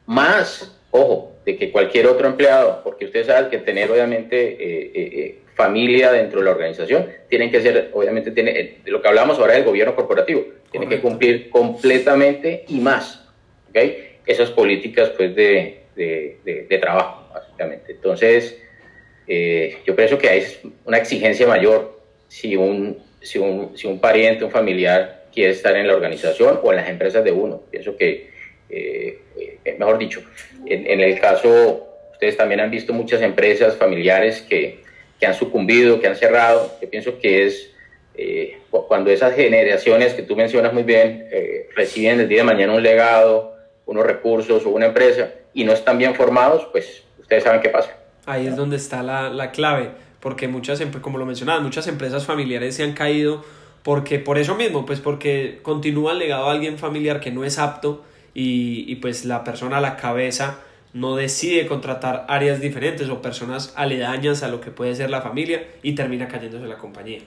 más, 0.05 0.77
ojo, 0.91 1.33
de 1.45 1.55
que 1.55 1.71
cualquier 1.71 2.07
otro 2.07 2.27
empleado, 2.27 2.81
porque 2.83 3.05
ustedes 3.05 3.27
saben 3.27 3.49
que 3.49 3.59
tener 3.59 3.89
obviamente 3.89 4.51
eh, 4.51 4.91
eh, 4.93 5.39
familia 5.55 6.11
dentro 6.11 6.39
de 6.39 6.45
la 6.45 6.51
organización, 6.51 7.07
tienen 7.29 7.49
que 7.49 7.61
ser, 7.61 7.91
obviamente, 7.93 8.31
tiene, 8.31 8.79
de 8.83 8.91
lo 8.91 9.01
que 9.01 9.07
hablamos 9.07 9.39
ahora 9.39 9.53
del 9.53 9.63
gobierno 9.63 9.95
corporativo, 9.95 10.45
tienen 10.71 10.89
que 10.89 10.99
cumplir 10.99 11.49
completamente 11.49 12.65
y 12.67 12.79
más, 12.79 13.25
¿ok? 13.69 13.77
Esas 14.25 14.51
políticas, 14.51 15.09
pues, 15.17 15.33
de, 15.33 15.83
de, 15.95 16.65
de, 16.69 16.77
trabajo, 16.77 17.27
básicamente. 17.33 17.93
Entonces, 17.93 18.61
yo 19.85 19.95
pienso 19.95 20.17
que 20.17 20.29
hay 20.29 20.43
una 20.85 20.97
exigencia 20.97 21.47
mayor 21.47 21.98
si 22.29 22.55
un, 22.55 22.97
si, 23.21 23.37
un, 23.37 23.77
si 23.77 23.87
un 23.87 23.99
pariente, 23.99 24.45
un 24.45 24.51
familiar 24.51 25.25
quiere 25.33 25.51
estar 25.51 25.75
en 25.75 25.85
la 25.85 25.93
organización 25.93 26.61
o 26.63 26.71
en 26.71 26.77
las 26.77 26.87
empresas 26.87 27.23
de 27.25 27.33
uno. 27.33 27.61
Pienso 27.69 27.97
que, 27.97 28.31
eh, 28.69 29.19
mejor 29.77 29.97
dicho, 29.97 30.23
en, 30.65 30.87
en 30.87 31.01
el 31.01 31.19
caso, 31.19 31.85
ustedes 32.13 32.37
también 32.37 32.61
han 32.61 32.71
visto 32.71 32.93
muchas 32.93 33.21
empresas 33.21 33.75
familiares 33.75 34.41
que 34.41 34.87
que 35.19 35.25
han 35.25 35.33
sucumbido, 35.33 35.99
que 35.99 36.07
han 36.07 36.15
cerrado. 36.15 36.71
Yo 36.81 36.89
pienso 36.89 37.19
que 37.19 37.45
es 37.45 37.71
eh, 38.15 38.57
cuando 38.69 39.11
esas 39.11 39.35
generaciones 39.35 40.13
que 40.13 40.23
tú 40.23 40.35
mencionas 40.35 40.73
muy 40.73 40.83
bien 40.83 41.27
eh, 41.31 41.69
reciben 41.75 42.19
el 42.19 42.29
día 42.29 42.39
de 42.39 42.43
mañana 42.45 42.73
un 42.73 42.81
legado, 42.81 43.55
unos 43.85 44.05
recursos 44.05 44.65
o 44.65 44.69
una 44.69 44.87
empresa 44.87 45.31
y 45.53 45.63
no 45.63 45.73
están 45.73 45.97
bien 45.97 46.15
formados, 46.15 46.67
pues 46.71 47.03
ustedes 47.19 47.43
saben 47.43 47.61
qué 47.61 47.69
pasa. 47.69 47.95
Ahí 48.25 48.47
es 48.47 48.55
donde 48.55 48.77
está 48.77 49.03
la, 49.03 49.29
la 49.29 49.51
clave, 49.51 49.89
porque 50.19 50.47
muchas, 50.47 50.81
como 51.01 51.17
lo 51.17 51.25
mencionabas, 51.25 51.63
muchas 51.63 51.87
empresas 51.87 52.25
familiares 52.25 52.75
se 52.75 52.83
han 52.83 52.93
caído 52.93 53.43
porque 53.83 54.19
por 54.19 54.37
eso 54.37 54.55
mismo, 54.55 54.85
pues 54.85 54.99
porque 54.99 55.59
continúa 55.61 56.11
el 56.11 56.19
legado 56.19 56.49
a 56.49 56.51
alguien 56.51 56.77
familiar 56.77 57.19
que 57.19 57.31
no 57.31 57.45
es 57.45 57.59
apto 57.59 58.03
y, 58.33 58.85
y 58.87 58.95
pues 58.95 59.25
la 59.25 59.43
persona 59.43 59.77
a 59.77 59.81
la 59.81 59.95
cabeza 59.95 60.59
no 60.93 61.15
decide 61.15 61.67
contratar 61.67 62.25
áreas 62.27 62.59
diferentes 62.61 63.09
o 63.09 63.21
personas 63.21 63.73
aledañas 63.75 64.43
a 64.43 64.47
lo 64.47 64.59
que 64.59 64.71
puede 64.71 64.95
ser 64.95 65.09
la 65.09 65.21
familia 65.21 65.63
y 65.83 65.93
termina 65.93 66.27
cayéndose 66.27 66.65
la 66.65 66.77
compañía. 66.77 67.19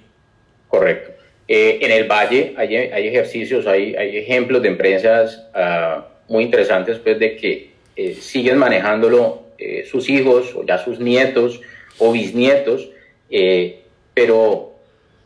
Correcto. 0.68 1.12
Eh, 1.49 1.78
en 1.82 1.90
el 1.90 2.09
Valle 2.09 2.55
hay, 2.57 2.74
hay 2.76 3.09
ejercicios, 3.09 3.66
hay, 3.66 3.95
hay, 3.95 4.16
ejemplos 4.16 4.62
de 4.62 4.68
empresas 4.68 5.47
uh, 5.55 6.32
muy 6.32 6.45
interesantes 6.45 6.99
pues, 6.99 7.18
de 7.18 7.36
que 7.36 7.72
eh, 7.97 8.14
siguen 8.14 8.59
manejándolo 8.59 9.43
eh, 9.59 9.84
sus 9.90 10.09
hijos 10.09 10.55
o 10.55 10.64
ya 10.64 10.78
sus 10.78 10.99
nietos 10.99 11.61
o 12.03 12.13
bisnietos, 12.13 12.91
eh, 13.31 13.83
pero 14.15 14.75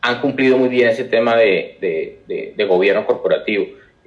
han 0.01 0.21
cumplido 0.21 0.57
muy 0.57 0.69
bien 0.69 0.89
ese 0.89 1.03
tema 1.03 1.35
de, 1.35 1.77
de, 1.81 2.19
de, 2.27 2.53
de 2.55 2.65
gobierno 2.65 3.05
corporativo. 3.05 3.65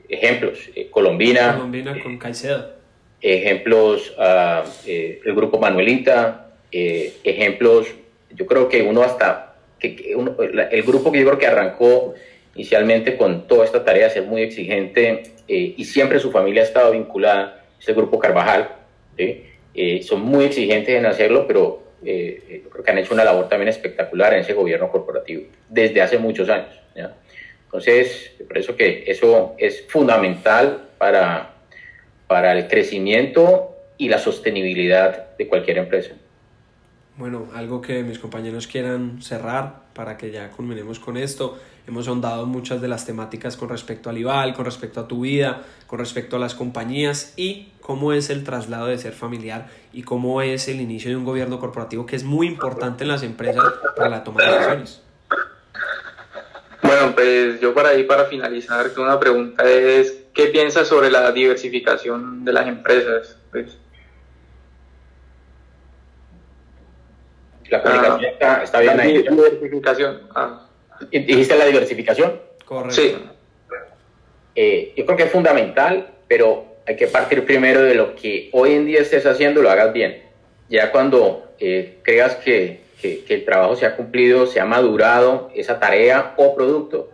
Ejemplos, 0.09 0.71
Colombina. 0.91 1.55
Colombina 1.55 2.03
con 2.03 2.19
Caicedo 2.19 2.81
ejemplos, 3.21 4.15
uh, 4.19 4.67
eh, 4.87 5.21
el 5.25 5.35
grupo 5.35 5.59
Manuelita, 5.59 6.53
eh, 6.73 7.15
ejemplos, 7.25 7.89
yo 8.31 8.47
creo 8.47 8.69
que 8.69 8.83
uno 8.83 9.03
hasta, 9.03 9.57
que, 9.79 9.97
que 9.97 10.17
uno, 10.17 10.37
el 10.39 10.83
grupo 10.83 11.13
que 11.13 11.21
yo 11.21 11.27
creo 11.27 11.39
que 11.39 11.47
arrancó 11.47 12.15
inicialmente 12.55 13.17
con 13.17 13.47
toda 13.47 13.65
esta 13.65 13.85
tarea 13.85 14.09
de 14.09 14.15
ser 14.15 14.23
muy 14.25 14.43
exigente 14.43 15.23
eh, 15.49 15.75
y 15.77 15.85
siempre 15.85 16.19
su 16.19 16.31
familia 16.31 16.63
ha 16.63 16.67
estado 16.67 16.93
vinculada, 16.93 17.65
es 17.79 17.89
el 17.89 17.95
grupo 17.95 18.19
Carvajal, 18.19 18.69
¿sí? 19.17 19.45
Eh, 19.75 20.03
son 20.03 20.23
muy 20.23 20.45
exigentes 20.45 20.97
en 20.97 21.07
hacerlo, 21.07 21.47
pero 21.47 21.83
eh, 22.05 22.63
yo 22.65 22.71
creo 22.71 22.85
que 22.85 22.91
han 22.91 22.99
hecho 22.99 23.15
una 23.15 23.25
labor 23.25 23.49
también 23.49 23.69
espectacular 23.69 24.33
en 24.35 24.41
ese 24.41 24.55
gobierno 24.55 24.91
corporativo 24.91 25.45
desde 25.69 26.03
hace 26.03 26.19
muchos 26.19 26.49
años. 26.49 26.81
¿ya? 26.95 27.15
Entonces, 27.65 28.33
por 28.47 28.59
eso 28.59 28.77
que 28.77 29.05
eso 29.07 29.55
es 29.59 29.85
fundamental 29.89 30.89
para, 30.99 31.55
para 32.27 32.53
el 32.53 32.69
crecimiento 32.69 33.77
y 33.97 34.09
la 34.09 34.19
sostenibilidad 34.19 35.37
de 35.37 35.47
cualquier 35.47 35.79
empresa. 35.79 36.15
Bueno, 37.17 37.49
algo 37.55 37.81
que 37.81 38.03
mis 38.03 38.19
compañeros 38.19 38.67
quieran 38.67 39.21
cerrar 39.21 39.83
para 40.01 40.17
que 40.17 40.31
ya 40.31 40.51
culminemos 40.51 40.99
con 40.99 41.19
esto. 41.19 41.59
Hemos 41.87 42.09
ahondado 42.09 42.47
muchas 42.47 42.81
de 42.81 42.89
las 42.89 43.05
temáticas 43.05 43.59
con 43.59 43.69
respecto 43.69 44.09
al 44.09 44.17
IVAL, 44.17 44.55
con 44.55 44.65
respecto 44.65 44.99
a 44.99 45.07
tu 45.07 45.21
vida, 45.21 45.61
con 45.87 45.99
respecto 45.99 46.37
a 46.37 46.39
las 46.39 46.55
compañías 46.55 47.35
y 47.37 47.69
cómo 47.83 48.15
es 48.15 48.31
el 48.31 48.43
traslado 48.43 48.87
de 48.87 48.97
ser 48.97 49.13
familiar 49.13 49.69
y 49.93 50.03
cómo 50.03 50.41
es 50.41 50.69
el 50.69 50.81
inicio 50.81 51.11
de 51.11 51.17
un 51.17 51.27
gobierno 51.27 51.61
corporativo 51.61 52.07
que 52.07 52.17
es 52.17 52.25
muy 52.25 52.47
importante 52.47 53.05
en 53.05 53.09
las 53.09 53.23
empresas 53.23 53.63
para 53.95 54.09
la 54.09 54.25
toma 54.25 54.43
de 54.43 54.51
decisiones. 54.51 55.03
Bueno, 56.83 57.15
pues 57.15 57.61
yo 57.61 57.75
para 57.75 57.91
ahí, 57.91 58.05
para 58.05 58.25
finalizar, 58.25 58.91
una 58.97 59.21
pregunta 59.21 59.71
es, 59.71 60.17
¿qué 60.33 60.47
piensas 60.47 60.89
sobre 60.89 61.11
la 61.11 61.31
diversificación 61.31 62.43
de 62.47 62.55
las 62.55 62.67
empresas? 62.67 63.37
Pues, 63.51 63.77
la 67.71 67.83
comunicación 67.83 68.25
ah, 68.25 68.33
está, 68.33 68.63
está, 68.65 68.81
bien 68.81 68.97
la 68.97 69.03
ahí. 69.03 69.19
diversificación. 69.23 70.21
Ah. 70.35 70.67
¿Dijiste 71.11 71.57
la 71.57 71.65
diversificación? 71.67 72.41
Correcto. 72.65 72.95
Sí. 72.95 73.17
Eh, 74.55 74.93
yo 74.97 75.07
creo 75.07 75.17
que 75.17 75.25
es 75.25 75.31
fundamental, 75.31 76.09
pero 76.29 76.67
hay 76.87 76.97
que 76.97 77.07
partir 77.07 77.45
primero 77.47 77.83
de 77.83 77.95
lo 77.95 78.15
que 78.15 78.51
hoy 78.53 78.75
en 78.75 78.87
día 78.87 79.01
estés 79.01 79.25
haciendo, 79.27 79.63
lo 79.63 79.71
hagas 79.71 79.93
bien. 79.93 80.23
Ya 80.69 80.91
cuando 80.91 81.53
eh, 81.59 81.99
creas 82.03 82.37
que, 82.37 82.81
que, 83.01 83.25
que, 83.25 83.35
el 83.35 83.45
trabajo 83.45 83.77
se 83.77 83.87
ha 83.87 83.97
cumplido, 83.97 84.47
se 84.47 84.61
ha 84.61 84.65
madurado 84.65 85.51
esa 85.55 85.79
tarea 85.79 86.35
o 86.37 86.55
producto, 86.55 87.11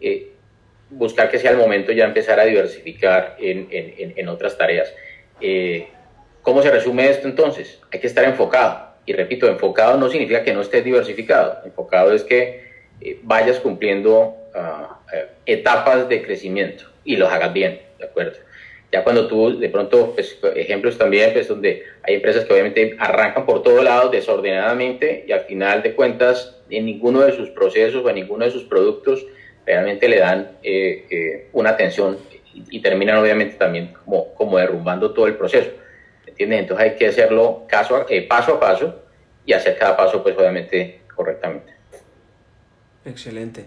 eh, 0.00 0.32
buscar 0.90 1.30
que 1.30 1.38
sea 1.38 1.50
el 1.50 1.56
momento 1.56 1.92
ya 1.92 2.04
empezar 2.04 2.40
a 2.40 2.44
diversificar 2.44 3.36
en, 3.38 3.68
en, 3.70 4.14
en 4.16 4.28
otras 4.28 4.56
tareas. 4.56 4.92
Eh, 5.40 5.88
¿Cómo 6.42 6.62
se 6.62 6.70
resume 6.70 7.10
esto 7.10 7.28
entonces? 7.28 7.80
Hay 7.92 8.00
que 8.00 8.06
estar 8.06 8.24
enfocado. 8.24 8.87
Y 9.08 9.14
repito, 9.14 9.48
enfocado 9.48 9.96
no 9.96 10.10
significa 10.10 10.42
que 10.42 10.52
no 10.52 10.60
estés 10.60 10.84
diversificado. 10.84 11.62
Enfocado 11.64 12.12
es 12.12 12.24
que 12.24 12.60
eh, 13.00 13.18
vayas 13.22 13.58
cumpliendo 13.58 14.36
uh, 14.54 15.16
etapas 15.46 16.10
de 16.10 16.22
crecimiento 16.22 16.84
y 17.04 17.16
los 17.16 17.32
hagas 17.32 17.54
bien, 17.54 17.80
¿de 17.98 18.04
acuerdo? 18.04 18.36
Ya 18.92 19.02
cuando 19.04 19.26
tú, 19.26 19.58
de 19.58 19.70
pronto, 19.70 20.12
pues, 20.14 20.38
ejemplos 20.56 20.98
también, 20.98 21.32
pues 21.32 21.48
donde 21.48 21.84
hay 22.02 22.16
empresas 22.16 22.44
que 22.44 22.52
obviamente 22.52 22.96
arrancan 22.98 23.46
por 23.46 23.62
todos 23.62 23.82
lados 23.82 24.10
desordenadamente 24.12 25.24
y 25.26 25.32
al 25.32 25.40
final 25.40 25.82
de 25.82 25.94
cuentas 25.94 26.58
en 26.68 26.84
ninguno 26.84 27.22
de 27.22 27.32
sus 27.32 27.48
procesos 27.48 28.04
o 28.04 28.10
en 28.10 28.16
ninguno 28.16 28.44
de 28.44 28.50
sus 28.50 28.64
productos 28.64 29.24
realmente 29.64 30.06
le 30.06 30.18
dan 30.18 30.50
eh, 30.62 31.06
eh, 31.08 31.46
una 31.54 31.70
atención 31.70 32.18
y, 32.52 32.76
y, 32.76 32.82
terminan 32.82 33.16
obviamente 33.16 33.56
también 33.56 33.94
como, 34.04 34.34
como 34.34 34.58
derrumbando 34.58 35.12
todo 35.12 35.26
el 35.26 35.36
proceso. 35.36 35.70
Entonces 36.38 36.78
hay 36.78 36.96
que 36.96 37.08
hacerlo 37.08 37.66
eh, 38.08 38.26
paso 38.28 38.54
a 38.54 38.60
paso 38.60 39.02
y 39.44 39.52
hacer 39.52 39.76
cada 39.78 39.96
paso 39.96 40.22
pues 40.22 40.36
obviamente 40.36 41.02
correctamente. 41.14 41.72
Excelente. 43.04 43.66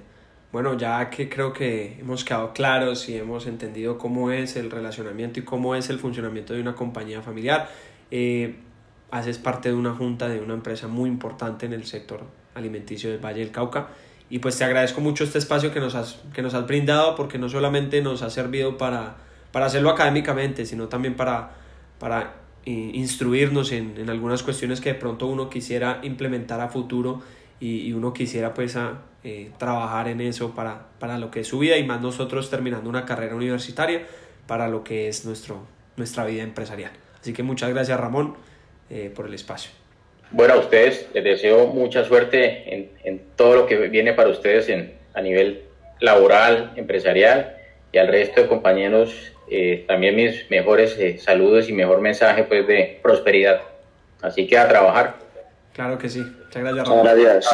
Bueno, 0.51 0.77
ya 0.77 1.09
que 1.09 1.29
creo 1.29 1.53
que 1.53 1.97
hemos 1.99 2.25
quedado 2.25 2.53
claros 2.53 3.07
y 3.07 3.17
hemos 3.17 3.47
entendido 3.47 3.97
cómo 3.97 4.31
es 4.31 4.57
el 4.57 4.69
relacionamiento 4.69 5.39
y 5.39 5.43
cómo 5.43 5.75
es 5.75 5.89
el 5.89 5.97
funcionamiento 5.97 6.53
de 6.53 6.61
una 6.61 6.75
compañía 6.75 7.21
familiar, 7.21 7.69
eh, 8.11 8.55
haces 9.11 9.37
parte 9.37 9.69
de 9.69 9.75
una 9.75 9.93
junta 9.93 10.27
de 10.27 10.39
una 10.39 10.53
empresa 10.53 10.87
muy 10.87 11.09
importante 11.09 11.65
en 11.65 11.73
el 11.73 11.85
sector 11.85 12.21
alimenticio 12.53 13.09
del 13.09 13.19
Valle 13.23 13.39
del 13.39 13.51
Cauca 13.51 13.87
y 14.29 14.39
pues 14.39 14.57
te 14.57 14.63
agradezco 14.63 15.01
mucho 15.01 15.23
este 15.23 15.37
espacio 15.37 15.73
que 15.73 15.79
nos 15.79 15.95
has, 15.95 16.19
que 16.33 16.41
nos 16.41 16.53
has 16.53 16.67
brindado 16.67 17.15
porque 17.15 17.37
no 17.37 17.49
solamente 17.49 18.01
nos 18.01 18.21
ha 18.21 18.29
servido 18.29 18.77
para, 18.77 19.15
para 19.51 19.65
hacerlo 19.65 19.89
académicamente, 19.89 20.65
sino 20.65 20.87
también 20.87 21.15
para, 21.15 21.51
para 21.99 22.40
eh, 22.65 22.91
instruirnos 22.93 23.71
en, 23.71 23.95
en 23.97 24.09
algunas 24.09 24.43
cuestiones 24.43 24.81
que 24.81 24.93
de 24.93 24.99
pronto 24.99 25.27
uno 25.27 25.49
quisiera 25.49 25.99
implementar 26.03 26.61
a 26.61 26.69
futuro 26.69 27.21
y, 27.59 27.87
y 27.87 27.93
uno 27.93 28.13
quisiera 28.13 28.53
pues 28.53 28.75
a, 28.75 29.01
eh, 29.23 29.51
trabajar 29.59 30.07
en 30.07 30.19
eso 30.19 30.55
para, 30.55 30.87
para 30.97 31.19
lo 31.19 31.29
que 31.29 31.41
es 31.41 31.47
su 31.47 31.59
vida 31.59 31.77
y 31.77 31.83
más 31.83 32.01
nosotros 32.01 32.49
terminando 32.49 32.89
una 32.89 33.05
carrera 33.05 33.35
universitaria 33.35 34.01
para 34.47 34.67
lo 34.67 34.83
que 34.83 35.07
es 35.07 35.25
nuestro, 35.25 35.67
nuestra 35.95 36.25
vida 36.25 36.41
empresarial. 36.41 36.91
Así 37.19 37.31
que 37.31 37.43
muchas 37.43 37.69
gracias 37.69 37.99
Ramón 37.99 38.33
eh, 38.89 39.11
por 39.15 39.27
el 39.27 39.35
espacio. 39.35 39.69
Bueno, 40.31 40.55
a 40.55 40.57
ustedes 40.57 41.07
les 41.13 41.23
deseo 41.23 41.67
mucha 41.67 42.03
suerte 42.03 42.73
en, 42.73 42.89
en, 43.03 43.21
todo 43.35 43.55
lo 43.55 43.67
que 43.67 43.75
viene 43.89 44.13
para 44.13 44.29
ustedes 44.29 44.69
en, 44.69 44.95
a 45.13 45.21
nivel 45.21 45.65
laboral, 45.99 46.73
empresarial 46.75 47.57
y 47.91 47.99
al 47.99 48.07
resto 48.07 48.41
de 48.41 48.47
compañeros 48.47 49.33
eh, 49.53 49.83
también 49.85 50.15
mis 50.15 50.49
mejores 50.49 50.97
eh, 50.97 51.17
saludos 51.17 51.67
y 51.67 51.73
mejor 51.73 51.99
mensaje 51.99 52.45
pues 52.45 52.65
de 52.65 52.99
prosperidad. 53.03 53.61
Así 54.21 54.47
que 54.47 54.57
a 54.57 54.67
trabajar. 54.69 55.15
Claro 55.73 55.97
que 55.97 56.07
sí. 56.07 56.19
Muchas 56.19 56.63
gracias, 56.63 56.87
Ramón. 56.87 57.05
Gracias. 57.05 57.53